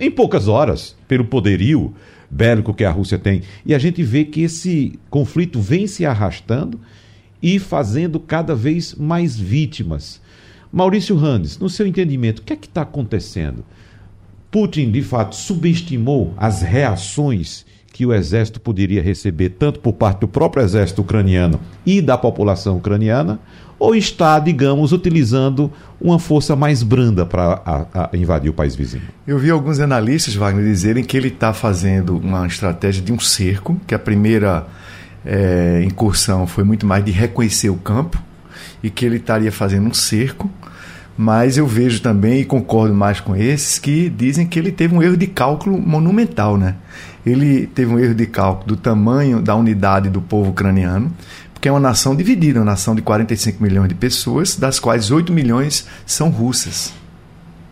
em 0.00 0.10
poucas 0.10 0.48
horas, 0.48 0.96
pelo 1.06 1.24
poderio 1.24 1.94
bélico 2.30 2.72
que 2.72 2.84
a 2.84 2.90
Rússia 2.90 3.18
tem. 3.18 3.42
E 3.66 3.74
a 3.74 3.78
gente 3.78 4.02
vê 4.02 4.24
que 4.24 4.42
esse 4.42 4.98
conflito 5.10 5.60
vem 5.60 5.86
se 5.86 6.06
arrastando 6.06 6.80
e 7.42 7.58
fazendo 7.58 8.20
cada 8.20 8.54
vez 8.54 8.94
mais 8.94 9.38
vítimas. 9.38 10.20
Maurício 10.72 11.16
Randes, 11.16 11.58
no 11.58 11.68
seu 11.68 11.86
entendimento, 11.86 12.38
o 12.38 12.42
que 12.42 12.52
é 12.52 12.56
que 12.56 12.68
está 12.68 12.82
acontecendo? 12.82 13.64
Putin, 14.50 14.90
de 14.90 15.02
fato, 15.02 15.34
subestimou 15.34 16.34
as 16.36 16.62
reações 16.62 17.64
que 17.92 18.06
o 18.06 18.14
exército 18.14 18.60
poderia 18.60 19.02
receber, 19.02 19.50
tanto 19.50 19.80
por 19.80 19.92
parte 19.92 20.20
do 20.20 20.28
próprio 20.28 20.62
exército 20.62 21.02
ucraniano 21.02 21.60
e 21.84 22.00
da 22.00 22.16
população 22.16 22.76
ucraniana, 22.76 23.40
ou 23.80 23.94
está, 23.94 24.38
digamos, 24.38 24.92
utilizando 24.92 25.72
uma 25.98 26.18
força 26.18 26.54
mais 26.54 26.82
branda 26.82 27.24
para 27.24 27.88
invadir 28.12 28.50
o 28.50 28.52
país 28.52 28.76
vizinho? 28.76 29.04
Eu 29.26 29.38
vi 29.38 29.50
alguns 29.50 29.80
analistas, 29.80 30.34
Wagner, 30.34 30.64
dizerem 30.64 31.02
que 31.02 31.16
ele 31.16 31.28
está 31.28 31.54
fazendo 31.54 32.18
uma 32.18 32.46
estratégia 32.46 33.02
de 33.02 33.10
um 33.10 33.18
cerco, 33.18 33.80
que 33.86 33.94
a 33.94 33.98
primeira 33.98 34.66
é, 35.24 35.82
incursão 35.84 36.46
foi 36.46 36.62
muito 36.62 36.84
mais 36.84 37.02
de 37.02 37.10
reconhecer 37.10 37.70
o 37.70 37.76
campo, 37.76 38.22
e 38.82 38.90
que 38.90 39.04
ele 39.06 39.16
estaria 39.16 39.50
fazendo 39.50 39.88
um 39.88 39.94
cerco 39.94 40.50
mas 41.20 41.58
eu 41.58 41.66
vejo 41.66 42.00
também 42.00 42.40
e 42.40 42.44
concordo 42.46 42.94
mais 42.94 43.20
com 43.20 43.36
esses 43.36 43.78
que 43.78 44.08
dizem 44.08 44.46
que 44.46 44.58
ele 44.58 44.72
teve 44.72 44.94
um 44.94 45.02
erro 45.02 45.18
de 45.18 45.26
cálculo 45.26 45.78
monumental, 45.78 46.56
né? 46.56 46.76
Ele 47.26 47.66
teve 47.66 47.92
um 47.92 47.98
erro 47.98 48.14
de 48.14 48.24
cálculo 48.24 48.68
do 48.68 48.76
tamanho 48.76 49.42
da 49.42 49.54
unidade 49.54 50.08
do 50.08 50.22
povo 50.22 50.48
ucraniano, 50.48 51.12
porque 51.60 51.68
é 51.68 51.72
uma 51.72 51.78
nação 51.78 52.16
dividida, 52.16 52.58
uma 52.58 52.64
nação 52.64 52.94
de 52.94 53.02
45 53.02 53.62
milhões 53.62 53.90
de 53.90 53.94
pessoas, 53.94 54.56
das 54.56 54.80
quais 54.80 55.10
8 55.10 55.30
milhões 55.30 55.86
são 56.06 56.30
russas 56.30 56.90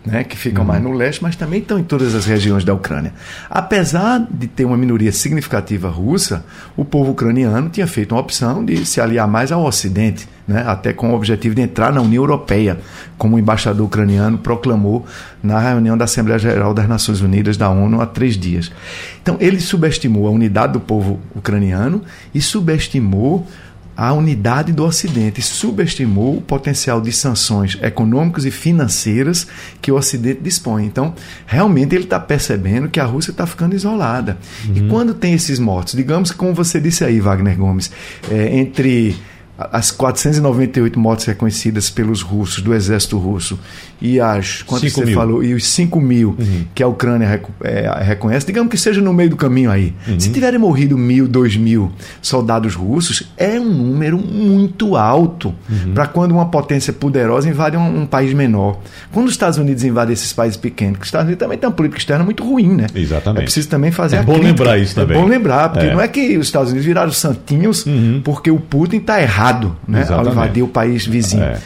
né, 0.09 0.25
que 0.25 0.37
ficam 0.37 0.63
uhum. 0.63 0.69
mais 0.69 0.83
no 0.83 0.93
leste, 0.93 1.23
mas 1.23 1.37
também 1.37 1.61
estão 1.61 1.79
em 1.79 1.83
todas 1.83 2.15
as 2.15 2.25
regiões 2.25 2.65
da 2.65 2.73
Ucrânia. 2.73 3.13
Apesar 3.51 4.27
de 4.31 4.47
ter 4.47 4.65
uma 4.65 4.77
minoria 4.77 5.13
significativa 5.13 5.89
russa, 5.89 6.45
o 6.77 6.85
povo 6.85 7.11
ucraniano 7.11 7.69
tinha 7.69 7.87
feito 7.87 8.15
uma 8.15 8.21
opção 8.21 8.65
de 8.65 8.87
se 8.87 9.01
aliar 9.01 9.29
mais 9.29 9.53
ao 9.53 9.65
Ocidente, 9.65 10.27
né, 10.47 10.65
até 10.67 10.95
com 10.95 11.11
o 11.11 11.15
objetivo 11.15 11.55
de 11.55 11.61
entrar 11.61 11.93
na 11.93 12.01
União 12.01 12.23
Europeia, 12.23 12.79
como 13.19 13.37
o 13.37 13.39
embaixador 13.39 13.87
ucraniano 13.87 14.39
proclamou 14.39 15.05
na 15.43 15.59
reunião 15.59 15.97
da 15.97 16.05
Assembleia 16.05 16.39
Geral 16.39 16.73
das 16.73 16.89
Nações 16.89 17.21
Unidas 17.21 17.57
da 17.57 17.69
ONU 17.69 18.01
há 18.01 18.07
três 18.07 18.37
dias. 18.37 18.73
Então, 19.21 19.37
ele 19.41 19.61
subestimou 19.61 20.27
a 20.27 20.31
unidade 20.31 20.73
do 20.73 20.81
povo 20.81 21.21
ucraniano 21.35 22.03
e 22.35 22.41
subestimou 22.41 23.47
a 23.99 24.13
unidade 24.13 24.73
do 24.73 24.85
Ocidente 24.85 25.43
subestimou 25.43 26.37
o 26.37 26.41
potencial 26.41 27.01
de 27.01 27.11
sanções 27.11 27.77
econômicas 27.83 28.45
e 28.45 28.51
financeiras 28.53 29.49
que 29.83 29.91
o 29.91 29.97
Ocidente 29.97 30.41
dispõe. 30.41 30.85
Então, 30.87 31.13
realmente 31.45 31.97
ele 31.97 32.05
está 32.05 32.21
percebendo 32.21 32.89
que 32.89 33.01
a 33.01 33.05
Rússia 33.05 33.33
está 33.33 33.45
ficando 33.45 33.75
isolada. 33.75 34.39
Uhum. 34.69 34.75
E 34.77 34.89
quando 34.89 35.15
tem 35.15 35.35
esses 35.35 35.59
mortos, 35.59 35.95
digamos 35.95 36.31
que, 36.31 36.39
como 36.39 36.55
você 36.55 36.81
disse 36.81 37.05
aí, 37.05 37.19
Wagner 37.19 37.57
Gomes, 37.57 37.91
é, 38.31 38.57
entre 38.57 39.17
as 39.59 39.91
498 39.91 41.01
mortes 41.01 41.27
reconhecidas 41.27 41.91
pelos 41.91 42.23
russos, 42.23 42.63
do 42.63 42.73
exército 42.73 43.19
russo, 43.19 43.59
e 44.01 44.21
as 44.21 44.63
quanto 44.63 44.89
você 44.89 45.05
mil. 45.05 45.15
falou 45.15 45.43
e 45.43 45.55
os 45.55 45.67
5 45.67 46.01
mil 46.01 46.37
uhum. 46.39 46.65
que 46.73 46.83
a 46.83 46.87
Ucrânia 46.87 47.43
é, 47.63 48.05
reconhece, 48.05 48.47
digamos 48.47 48.71
que 48.71 48.79
seja 48.79 49.01
no 49.01 49.13
meio 49.13 49.31
do 49.31 49.37
caminho 49.37 49.71
aí. 49.71 49.93
Uhum. 50.07 50.21
Se 50.21 50.31
tiverem 50.31 50.59
morrido 50.59 50.97
mil, 50.97 51.27
dois 51.27 51.57
mil 51.57 51.91
soldados 52.23 52.75
russos, 52.75 53.33
é 53.37 53.59
um 53.59 53.69
número 53.69 54.17
muito 54.17 54.95
alto 54.95 55.53
uhum. 55.69 55.93
para 55.93 56.07
quando 56.07 56.33
uma 56.33 56.47
potência 56.47 56.93
poderosa 56.93 57.49
invade 57.49 57.77
um, 57.77 58.03
um, 58.03 58.07
país 58.07 58.33
menor. 58.33 58.79
Quando 59.13 59.27
os 59.27 59.33
Estados 59.33 59.59
Unidos 59.59 59.83
invadem 59.83 60.13
esses 60.13 60.33
países 60.33 60.57
pequenos, 60.57 60.99
que 60.99 61.03
os 61.03 61.09
Estados 61.09 61.27
Unidos 61.27 61.41
também 61.45 61.59
tem 61.59 61.69
uma 61.69 61.75
política 61.75 61.99
externa 61.99 62.25
muito 62.25 62.45
ruim, 62.45 62.69
né? 62.69 62.87
Exatamente. 62.95 63.41
É 63.41 63.45
preciso 63.45 63.69
também 63.69 63.91
fazer 63.91 64.17
é 64.17 64.19
a 64.21 64.23
bom 64.23 64.35
crítica. 64.35 64.51
lembrar 64.51 64.79
isso 64.79 64.95
também. 64.95 65.17
É 65.17 65.21
bom 65.21 65.27
lembrar, 65.27 65.71
porque 65.71 65.87
é. 65.87 65.93
não 65.93 66.01
é 66.01 66.07
que 66.07 66.39
os 66.39 66.47
Estados 66.47 66.71
Unidos 66.71 66.87
viraram 66.87 67.11
santinhos 67.11 67.85
uhum. 67.85 68.21
porque 68.25 68.51
o 68.51 68.61
Putin 68.61 68.99
está 68.99 69.21
errado, 69.21 69.48
né? 69.87 70.01
Exatamente. 70.03 70.29
Ao 70.29 70.33
invadir 70.33 70.63
o 70.63 70.69
país 70.69 71.07
vizinho. 71.07 71.43
É. 71.43 71.61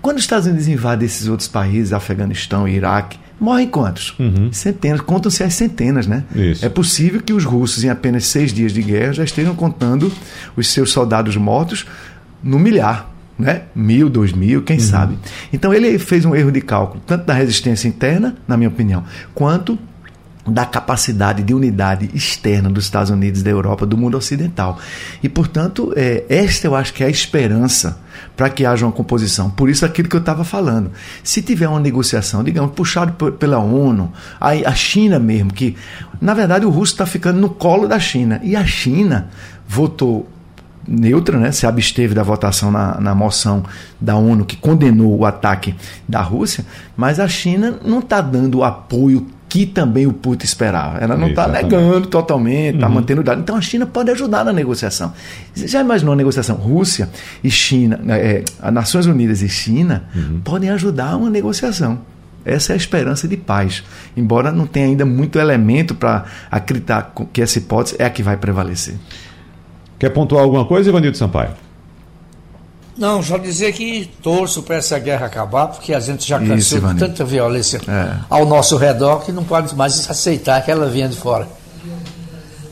Quando 0.00 0.16
os 0.16 0.24
Estados 0.24 0.46
Unidos 0.46 0.66
invadem 0.66 1.06
esses 1.06 1.28
outros 1.28 1.48
países, 1.48 1.92
Afeganistão, 1.92 2.66
Iraque, 2.66 3.18
morrem 3.40 3.68
quantos? 3.68 4.14
Uhum. 4.18 4.52
Centenas, 4.52 5.00
contam-se 5.00 5.44
as 5.44 5.54
centenas, 5.54 6.06
né? 6.06 6.24
Isso. 6.34 6.64
É 6.64 6.68
possível 6.68 7.20
que 7.22 7.32
os 7.32 7.44
russos, 7.44 7.84
em 7.84 7.88
apenas 7.88 8.24
seis 8.24 8.52
dias 8.52 8.72
de 8.72 8.82
guerra, 8.82 9.12
já 9.12 9.24
estejam 9.24 9.54
contando 9.54 10.12
os 10.56 10.68
seus 10.68 10.90
soldados 10.90 11.36
mortos 11.36 11.86
no 12.42 12.58
milhar. 12.58 13.10
Né? 13.38 13.62
Mil, 13.74 14.10
dois 14.10 14.32
mil, 14.32 14.62
quem 14.62 14.76
uhum. 14.76 14.82
sabe. 14.82 15.18
Então 15.52 15.72
ele 15.72 15.98
fez 15.98 16.24
um 16.24 16.34
erro 16.34 16.52
de 16.52 16.60
cálculo, 16.60 17.02
tanto 17.06 17.24
da 17.24 17.32
resistência 17.32 17.88
interna, 17.88 18.36
na 18.46 18.56
minha 18.56 18.68
opinião, 18.68 19.02
quanto 19.34 19.78
da 20.46 20.66
capacidade 20.66 21.42
de 21.42 21.54
unidade 21.54 22.10
externa 22.14 22.68
dos 22.68 22.84
Estados 22.84 23.10
Unidos, 23.10 23.42
da 23.42 23.50
Europa, 23.50 23.86
do 23.86 23.96
mundo 23.96 24.16
ocidental. 24.16 24.78
E, 25.22 25.28
portanto, 25.28 25.92
é, 25.96 26.24
esta 26.28 26.66
eu 26.66 26.74
acho 26.74 26.92
que 26.92 27.04
é 27.04 27.06
a 27.06 27.10
esperança 27.10 28.00
para 28.36 28.50
que 28.50 28.66
haja 28.66 28.84
uma 28.84 28.92
composição. 28.92 29.50
Por 29.50 29.70
isso, 29.70 29.84
aquilo 29.86 30.08
que 30.08 30.16
eu 30.16 30.20
estava 30.20 30.44
falando. 30.44 30.90
Se 31.22 31.42
tiver 31.42 31.68
uma 31.68 31.78
negociação, 31.78 32.42
digamos, 32.42 32.72
puxado 32.72 33.32
pela 33.32 33.58
ONU, 33.58 34.12
a, 34.40 34.50
a 34.50 34.74
China 34.74 35.18
mesmo, 35.18 35.52
que, 35.52 35.76
na 36.20 36.34
verdade, 36.34 36.66
o 36.66 36.70
russo 36.70 36.92
está 36.92 37.06
ficando 37.06 37.40
no 37.40 37.50
colo 37.50 37.86
da 37.86 38.00
China. 38.00 38.40
E 38.42 38.56
a 38.56 38.66
China 38.66 39.28
votou 39.68 40.28
neutra, 40.86 41.38
né, 41.38 41.52
se 41.52 41.64
absteve 41.64 42.12
da 42.12 42.24
votação 42.24 42.72
na, 42.72 43.00
na 43.00 43.14
moção 43.14 43.62
da 44.00 44.16
ONU 44.16 44.44
que 44.44 44.56
condenou 44.56 45.16
o 45.16 45.24
ataque 45.24 45.76
da 46.08 46.20
Rússia, 46.20 46.66
mas 46.96 47.20
a 47.20 47.28
China 47.28 47.78
não 47.84 48.00
está 48.00 48.20
dando 48.20 48.58
o 48.58 48.64
apoio 48.64 49.28
que 49.52 49.66
também 49.66 50.06
o 50.06 50.14
Putin 50.14 50.46
esperava. 50.46 50.96
Ela 50.96 51.14
não 51.14 51.28
está 51.28 51.46
negando 51.46 52.06
totalmente, 52.06 52.76
está 52.76 52.88
uhum. 52.88 52.94
mantendo 52.94 53.20
o 53.20 53.24
dado. 53.24 53.42
Então 53.42 53.54
a 53.54 53.60
China 53.60 53.84
pode 53.84 54.10
ajudar 54.10 54.46
na 54.46 54.50
negociação. 54.50 55.12
Você 55.52 55.68
já 55.68 55.82
imaginou 55.82 56.14
a 56.14 56.16
negociação? 56.16 56.56
Rússia 56.56 57.10
e 57.44 57.50
China, 57.50 58.00
é, 58.08 58.44
é 58.62 58.70
Nações 58.70 59.04
Unidas 59.04 59.42
e 59.42 59.50
China 59.50 60.04
uhum. 60.16 60.40
podem 60.42 60.70
ajudar 60.70 61.16
uma 61.16 61.28
negociação. 61.28 61.98
Essa 62.46 62.72
é 62.72 62.74
a 62.74 62.76
esperança 62.78 63.28
de 63.28 63.36
paz. 63.36 63.84
Embora 64.16 64.50
não 64.50 64.66
tenha 64.66 64.86
ainda 64.86 65.04
muito 65.04 65.38
elemento 65.38 65.94
para 65.94 66.24
acreditar 66.50 67.12
que 67.30 67.42
essa 67.42 67.58
hipótese 67.58 67.96
é 67.98 68.06
a 68.06 68.10
que 68.10 68.22
vai 68.22 68.38
prevalecer. 68.38 68.94
Quer 69.98 70.08
pontuar 70.08 70.44
alguma 70.44 70.64
coisa, 70.64 70.88
Ivanildo 70.88 71.18
Sampaio? 71.18 71.50
Não, 73.02 73.20
só 73.20 73.36
dizer 73.36 73.72
que 73.72 74.08
torço 74.22 74.62
para 74.62 74.76
essa 74.76 74.96
guerra 74.96 75.26
acabar, 75.26 75.66
porque 75.66 75.92
a 75.92 75.98
gente 75.98 76.24
já 76.24 76.38
cansou 76.38 76.78
de 76.78 76.94
tanta 77.00 77.24
violência 77.24 77.80
é. 77.88 78.14
ao 78.30 78.46
nosso 78.46 78.76
redor 78.76 79.24
que 79.24 79.32
não 79.32 79.42
pode 79.42 79.74
mais 79.74 80.08
aceitar 80.08 80.64
que 80.64 80.70
ela 80.70 80.88
venha 80.88 81.08
de 81.08 81.16
fora. 81.16 81.48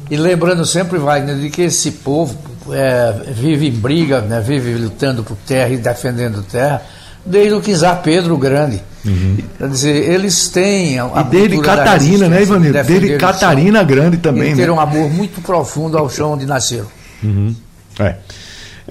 E 0.08 0.16
lembrando 0.16 0.64
sempre, 0.64 0.98
Wagner, 0.98 1.34
de 1.34 1.50
que 1.50 1.62
esse 1.62 1.90
povo 1.90 2.38
é, 2.70 3.32
vive 3.32 3.66
em 3.66 3.72
briga, 3.72 4.20
né, 4.20 4.40
vive 4.40 4.72
lutando 4.74 5.24
por 5.24 5.36
terra 5.36 5.70
e 5.70 5.76
defendendo 5.78 6.44
terra, 6.44 6.80
desde 7.26 7.52
o 7.52 7.60
czar 7.60 8.00
Pedro 8.00 8.38
Grande. 8.38 8.80
Uhum. 9.04 9.36
Quer 9.58 9.68
dizer, 9.68 9.96
eles 9.96 10.48
têm 10.48 11.00
a, 11.00 11.06
a 11.06 11.22
E 11.22 11.24
desde 11.24 11.60
Catarina, 11.60 12.28
né, 12.28 12.42
Ivanildo? 12.42 12.84
Desde 12.84 13.16
Catarina 13.16 13.82
Grande 13.82 14.18
também. 14.18 14.52
Eles 14.52 14.58
né? 14.58 14.70
um 14.70 14.78
amor 14.78 15.10
muito 15.10 15.40
profundo 15.40 15.98
ao 15.98 16.08
chão 16.08 16.34
onde 16.34 16.46
nasceram. 16.46 16.86
Uhum. 17.20 17.52
É. 17.98 18.14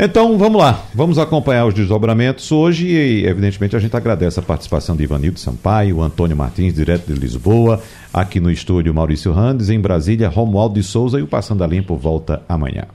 Então, 0.01 0.37
vamos 0.37 0.61
lá. 0.61 0.85
Vamos 0.95 1.19
acompanhar 1.19 1.65
os 1.65 1.73
desdobramentos 1.73 2.49
hoje 2.53 2.87
e, 2.87 3.25
evidentemente, 3.25 3.75
a 3.75 3.79
gente 3.79 3.97
agradece 3.97 4.39
a 4.39 4.41
participação 4.41 4.95
de 4.95 5.03
Ivanildo 5.03 5.37
Sampaio, 5.37 6.01
Antônio 6.01 6.37
Martins, 6.37 6.73
direto 6.73 7.13
de 7.13 7.19
Lisboa, 7.19 7.83
aqui 8.13 8.39
no 8.39 8.49
estúdio 8.49 8.93
Maurício 8.93 9.33
Randes, 9.33 9.69
em 9.69 9.77
Brasília, 9.77 10.29
Romualdo 10.29 10.75
de 10.75 10.83
Souza 10.83 11.19
e 11.19 11.21
o 11.21 11.27
Passando 11.27 11.65
a 11.65 11.67
Limpo 11.67 11.97
volta 11.97 12.41
amanhã. 12.47 12.85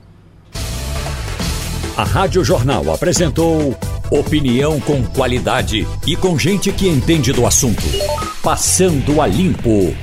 A 1.95 2.03
Rádio 2.03 2.43
Jornal 2.43 2.91
apresentou 2.91 3.77
opinião 4.09 4.79
com 4.79 5.03
qualidade 5.03 5.87
e 6.07 6.15
com 6.15 6.39
gente 6.39 6.71
que 6.71 6.87
entende 6.87 7.31
do 7.31 7.45
assunto. 7.45 7.83
Passando 8.41 9.21
a 9.21 9.27
Limpo. 9.27 9.95